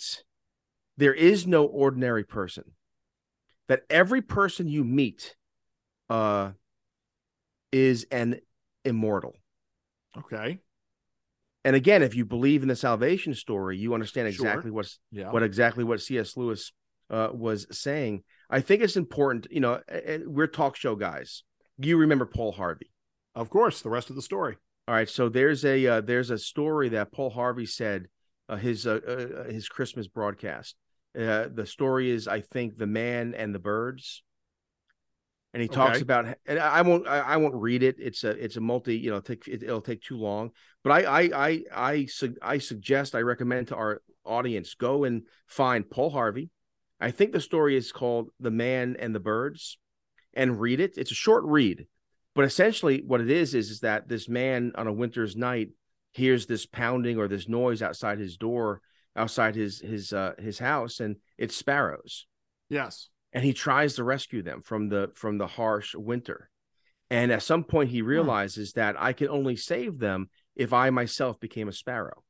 there 0.97 1.13
is 1.13 1.45
no 1.47 1.65
ordinary 1.65 2.23
person. 2.23 2.63
That 3.67 3.81
every 3.89 4.21
person 4.21 4.67
you 4.67 4.83
meet 4.83 5.35
uh, 6.09 6.51
is 7.71 8.07
an 8.11 8.39
immortal. 8.85 9.35
Okay. 10.17 10.59
And 11.65 11.75
again, 11.75 12.01
if 12.01 12.15
you 12.15 12.23
believe 12.23 12.61
in 12.61 12.69
the 12.69 12.75
salvation 12.77 13.33
story, 13.33 13.77
you 13.77 13.93
understand 13.93 14.33
Sure. 14.33 14.47
exactly 14.47 14.71
what's 14.71 14.99
Yeah. 15.11 15.31
what 15.31 15.43
exactly 15.43 15.83
what 15.83 16.01
C.S. 16.01 16.37
Lewis 16.37 16.71
uh, 17.09 17.29
was 17.33 17.67
saying. 17.77 18.23
I 18.49 18.61
think 18.61 18.81
it's 18.81 18.95
important. 18.95 19.47
You 19.51 19.59
know, 19.59 19.81
we're 20.25 20.47
talk 20.47 20.77
show 20.77 20.95
guys. 20.95 21.43
You 21.77 21.97
remember 21.97 22.25
Paul 22.25 22.53
Harvey? 22.53 22.89
Of 23.35 23.49
course. 23.49 23.81
The 23.81 23.89
rest 23.89 24.09
of 24.09 24.15
the 24.15 24.21
story. 24.21 24.57
All 24.87 24.95
right. 24.95 25.09
So 25.09 25.29
there's 25.29 25.65
a 25.65 25.85
uh, 25.85 26.01
there's 26.01 26.29
a 26.29 26.37
story 26.37 26.89
that 26.89 27.11
Paul 27.11 27.29
Harvey 27.29 27.65
said 27.65 28.07
uh, 28.47 28.55
his 28.55 28.87
uh, 28.87 28.99
uh, 29.05 29.51
his 29.51 29.67
Christmas 29.67 30.07
broadcast. 30.07 30.75
Uh, 31.17 31.47
the 31.53 31.65
story 31.65 32.11
is, 32.11 32.27
I 32.27 32.41
think, 32.41 32.77
the 32.77 32.87
man 32.87 33.33
and 33.33 33.53
the 33.53 33.59
birds. 33.59 34.23
And 35.53 35.61
he 35.61 35.67
talks 35.67 35.95
Okay. 35.97 36.01
about, 36.03 36.37
and 36.45 36.59
I 36.59 36.81
won't, 36.83 37.07
I, 37.07 37.37
won't 37.37 37.55
read 37.55 37.81
it. 37.81 37.95
It's 37.97 38.23
a, 38.23 38.29
it's 38.31 38.57
a 38.57 38.61
multi, 38.61 38.95
you 38.95 39.09
know, 39.09 39.21
take 39.21 39.47
it, 39.47 39.63
it'll 39.63 39.81
take 39.81 40.03
too 40.03 40.17
long. 40.17 40.51
But 40.83 40.91
I, 40.91 41.21
I, 41.21 41.29
I, 41.33 41.63
I, 41.73 42.05
su- 42.05 42.35
I 42.41 42.59
suggest, 42.59 43.15
I 43.15 43.21
recommend 43.21 43.69
to 43.69 43.75
our 43.75 44.01
audience 44.23 44.75
go 44.75 45.05
and 45.05 45.23
find 45.47 45.89
Paul 45.89 46.11
Harvey. 46.11 46.51
I 46.99 47.09
think 47.09 47.31
the 47.31 47.41
story 47.41 47.75
is 47.75 47.91
called 47.91 48.29
"The 48.39 48.51
Man 48.51 48.97
and 48.99 49.15
the 49.15 49.19
Birds," 49.19 49.79
and 50.33 50.59
read 50.59 50.79
it. 50.79 50.97
It's 50.97 51.11
a 51.11 51.15
short 51.15 51.43
read, 51.45 51.87
but 52.37 52.45
essentially 52.45 53.01
what 53.03 53.19
it 53.19 53.31
is 53.31 53.55
is, 53.55 53.71
is 53.71 53.79
that 53.79 54.07
this 54.07 54.29
man 54.29 54.71
on 54.75 54.85
a 54.85 54.93
winter's 54.93 55.35
night 55.35 55.69
hears 56.13 56.45
this 56.45 56.67
pounding 56.67 57.17
or 57.17 57.27
this 57.27 57.49
noise 57.49 57.81
outside 57.81 58.19
his 58.19 58.37
door, 58.37 58.79
outside 59.15 59.55
his 59.55 59.81
his 59.81 60.13
uh, 60.13 60.33
his 60.37 60.59
house, 60.59 60.99
and 60.99 61.15
it's 61.39 61.55
sparrows. 61.55 62.27
Yes. 62.69 63.09
and 63.33 63.43
he 63.43 63.53
tries 63.53 63.95
to 63.95 64.03
rescue 64.03 64.43
them 64.43 64.61
from 64.61 64.89
the 64.89 65.09
from 65.15 65.39
the 65.39 65.47
harsh 65.47 65.95
winter. 65.95 66.51
And 67.09 67.31
at 67.31 67.41
some 67.41 67.63
point 67.63 67.89
he 67.89 68.03
realizes 68.03 68.73
that 68.73 69.01
i 69.01 69.13
can 69.13 69.29
only 69.29 69.55
save 69.55 69.97
them 69.97 70.29
if 70.55 70.73
i 70.73 70.91
myself 70.91 71.39
became 71.39 71.67
a 71.67 71.73
sparrow 71.73 72.23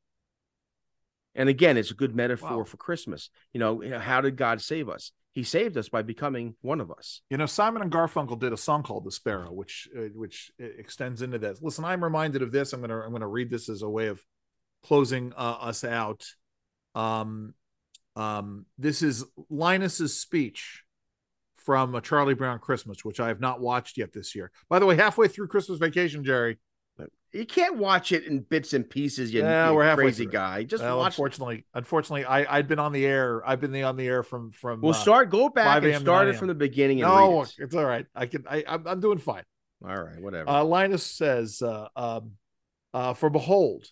and 1.37 1.47
again 1.47 1.77
it's 1.77 1.91
a 1.91 1.95
good 1.95 2.13
metaphor 2.15 2.57
Wow. 2.57 2.63
for 2.65 2.75
christmas 2.77 3.29
you 3.53 3.59
know 3.61 3.81
how 3.99 4.19
did 4.19 4.35
god 4.35 4.59
save 4.61 4.89
us 4.89 5.11
he 5.31 5.43
saved 5.43 5.77
us 5.77 5.87
by 5.87 6.01
becoming 6.01 6.55
one 6.61 6.81
of 6.81 6.89
us 6.91 7.21
You 7.29 7.37
know, 7.37 7.45
Simon 7.45 7.83
and 7.83 7.91
Garfunkel 7.91 8.39
did 8.39 8.53
a 8.53 8.57
song 8.57 8.81
called 8.81 9.05
"The 9.05 9.11
Sparrow," 9.11 9.51
which 9.53 9.87
uh, 9.95 10.09
which 10.15 10.51
uh, 10.59 10.65
extends 10.65 11.21
into 11.21 11.37
this. 11.37 11.61
Listen, 11.61 11.85
I'm 11.85 12.03
reminded 12.03 12.41
of 12.41 12.51
this. 12.51 12.73
I'm 12.73 12.81
gonna 12.81 12.99
I'm 13.01 13.11
gonna 13.11 13.27
read 13.27 13.51
this 13.51 13.69
as 13.69 13.83
a 13.83 13.89
way 13.89 14.07
of 14.07 14.19
closing 14.83 15.33
uh, 15.37 15.57
us 15.61 15.83
out. 15.83 16.25
Um, 16.95 17.53
um, 18.15 18.65
this 18.79 19.03
is 19.03 19.25
Linus's 19.51 20.17
speech 20.19 20.81
from 21.57 21.93
a 21.93 22.01
Charlie 22.01 22.33
Brown 22.33 22.57
Christmas, 22.57 23.05
which 23.05 23.19
I 23.19 23.27
have 23.27 23.39
not 23.39 23.59
watched 23.61 23.97
yet 23.97 24.13
this 24.13 24.33
year. 24.33 24.51
By 24.69 24.79
the 24.79 24.87
way, 24.87 24.95
halfway 24.95 25.27
through 25.27 25.49
Christmas 25.49 25.77
Vacation, 25.77 26.23
Jerry. 26.23 26.57
You 27.33 27.45
can't 27.45 27.77
watch 27.77 28.11
it 28.11 28.23
in 28.25 28.39
bits 28.39 28.73
and 28.73 28.89
pieces 28.89 29.33
you, 29.33 29.41
Yeah, 29.41 29.71
we're 29.71 29.93
crazy 29.95 30.23
through 30.23 30.31
guy 30.33 30.63
just 30.63 30.83
Well, 30.83 30.97
watch 30.99 31.07
it. 31.07 31.15
unfortunately, 31.15 31.65
unfortunately, 31.73 32.25
I 32.25 32.57
I'd 32.57 32.67
been 32.67 32.79
on 32.79 32.91
the 32.93 33.05
air. 33.05 33.41
I've 33.47 33.59
been 33.61 33.71
the, 33.71 33.83
on 33.83 33.97
the 33.97 34.07
air 34.07 34.23
from 34.23 34.51
from. 34.51 34.81
we'll 34.81 34.91
uh, 34.91 34.95
start 34.95 35.29
go 35.29 35.49
back 35.49 35.83
and 35.83 36.01
start 36.01 36.27
it 36.27 36.35
from 36.37 36.47
the 36.47 36.55
beginning 36.55 37.01
and 37.01 37.09
No, 37.11 37.41
it. 37.43 37.53
it's 37.57 37.75
all 37.75 37.85
right. 37.85 38.05
I 38.15 38.25
can. 38.27 38.45
I 38.49 38.63
I'm, 38.67 38.87
I'm 38.87 38.99
doing 38.99 39.17
fine. 39.17 39.43
all 39.87 39.95
right 40.01 40.19
whatever 40.21 40.49
Uh, 40.49 40.63
Linus 40.63 41.03
says, 41.05 41.61
uh, 41.61 41.87
um, 41.95 42.31
uh, 42.93 43.13
For 43.13 43.29
behold, 43.29 43.85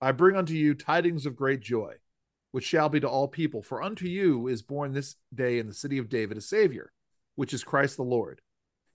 I 0.00 0.12
bring 0.12 0.36
unto 0.36 0.54
you 0.54 0.74
tidings 0.74 1.26
of 1.26 1.34
great 1.34 1.60
joy, 1.60 1.94
which 2.50 2.64
shall 2.64 2.88
be 2.88 3.00
to 3.00 3.08
all 3.08 3.26
people. 3.28 3.62
For 3.62 3.82
unto 3.82 4.06
you 4.06 4.48
is 4.48 4.62
born 4.62 4.92
this 4.92 5.16
day 5.34 5.58
in 5.58 5.66
the 5.66 5.74
city 5.74 5.98
of 5.98 6.08
David 6.08 6.36
a 6.36 6.40
Savior, 6.40 6.92
which 7.36 7.54
is 7.54 7.64
Christ 7.64 7.96
the 7.96 8.02
Lord. 8.04 8.40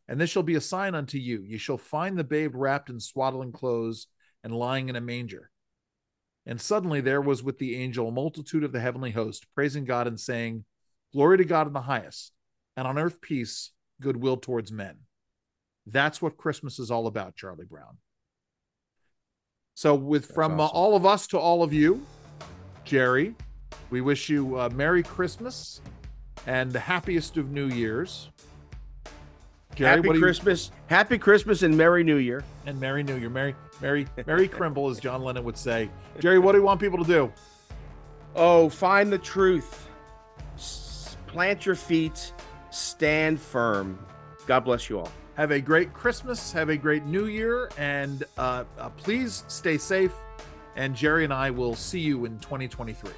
And 0.07 0.19
this 0.19 0.29
shall 0.29 0.43
be 0.43 0.55
a 0.55 0.61
sign 0.61 0.95
unto 0.95 1.17
you. 1.17 1.41
Ye 1.41 1.57
shall 1.57 1.77
find 1.77 2.17
the 2.17 2.23
babe 2.23 2.55
wrapped 2.55 2.89
in 2.89 2.99
swaddling 2.99 3.51
clothes 3.51 4.07
and 4.43 4.55
lying 4.55 4.89
in 4.89 4.95
a 4.95 5.01
manger. 5.01 5.51
And 6.45 6.61
suddenly 6.61 7.01
there 7.01 7.21
was 7.21 7.43
with 7.43 7.57
the 7.57 7.75
angel 7.75 8.07
a 8.07 8.11
multitude 8.11 8.63
of 8.63 8.71
the 8.71 8.79
heavenly 8.79 9.11
host, 9.11 9.45
praising 9.53 9.83
God 9.83 10.07
and 10.07 10.19
saying, 10.19 10.63
Glory 11.13 11.37
to 11.37 11.45
God 11.45 11.67
in 11.67 11.73
the 11.73 11.81
highest, 11.81 12.31
and 12.77 12.87
on 12.87 12.97
earth 12.97 13.19
peace, 13.19 13.71
goodwill 14.01 14.37
towards 14.37 14.71
men. 14.71 14.95
That's 15.85 16.21
what 16.21 16.37
Christmas 16.37 16.79
is 16.79 16.91
all 16.91 17.07
about, 17.07 17.35
Charlie 17.35 17.65
Brown. 17.65 17.97
So, 19.73 19.95
with 19.95 20.33
from 20.33 20.59
uh, 20.59 20.67
all 20.67 20.95
of 20.95 21.05
us 21.05 21.27
to 21.27 21.39
all 21.39 21.63
of 21.63 21.71
you, 21.73 22.05
Jerry, 22.83 23.35
we 23.89 24.01
wish 24.01 24.29
you 24.29 24.59
uh, 24.59 24.69
Merry 24.69 25.03
Christmas 25.03 25.81
and 26.45 26.71
the 26.71 26.79
happiest 26.79 27.37
of 27.37 27.51
New 27.51 27.67
Years. 27.67 28.29
Jerry, 29.77 29.95
happy 29.97 30.07
what 30.07 30.13
do 30.13 30.19
you- 30.19 30.25
christmas 30.25 30.71
happy 30.87 31.17
christmas 31.17 31.63
and 31.63 31.77
merry 31.77 32.03
new 32.03 32.17
year 32.17 32.43
and 32.65 32.79
Merry 32.81 33.01
New 33.03 33.15
Year, 33.15 33.29
Merry, 33.29 33.55
Merry, 33.81 34.05
Merry 34.25 34.47
Crimble, 34.57 34.89
as 34.89 34.99
John 34.99 35.21
Lennon 35.23 35.45
would 35.45 35.55
say. 35.57 35.89
Jerry, 36.19 36.37
what 36.37 36.51
do 36.51 36.57
you 36.57 36.63
want 36.65 36.81
people 36.81 36.97
to 37.01 37.05
do? 37.09 37.31
Oh, 38.35 38.67
find 38.67 39.09
the 39.09 39.17
truth. 39.17 39.87
S- 40.55 41.15
plant 41.27 41.65
your 41.65 41.75
feet. 41.75 42.33
Stand 42.71 43.39
firm. 43.39 43.97
God 44.47 44.61
bless 44.65 44.89
you 44.89 44.99
all. 44.99 45.09
Have 45.35 45.51
a 45.51 45.61
great 45.61 45.93
Christmas. 45.93 46.51
Have 46.51 46.67
a 46.67 46.75
great 46.75 47.05
New 47.05 47.27
Year, 47.27 47.69
and 47.77 48.25
uh, 48.37 48.65
uh, 48.77 48.89
please 48.89 49.45
stay 49.47 49.77
safe. 49.77 50.11
And 50.75 50.93
Jerry 50.93 51.23
and 51.23 51.31
I 51.33 51.49
will 51.49 51.73
see 51.75 51.99
you 52.01 52.25
in 52.25 52.37
2023. 52.39 53.11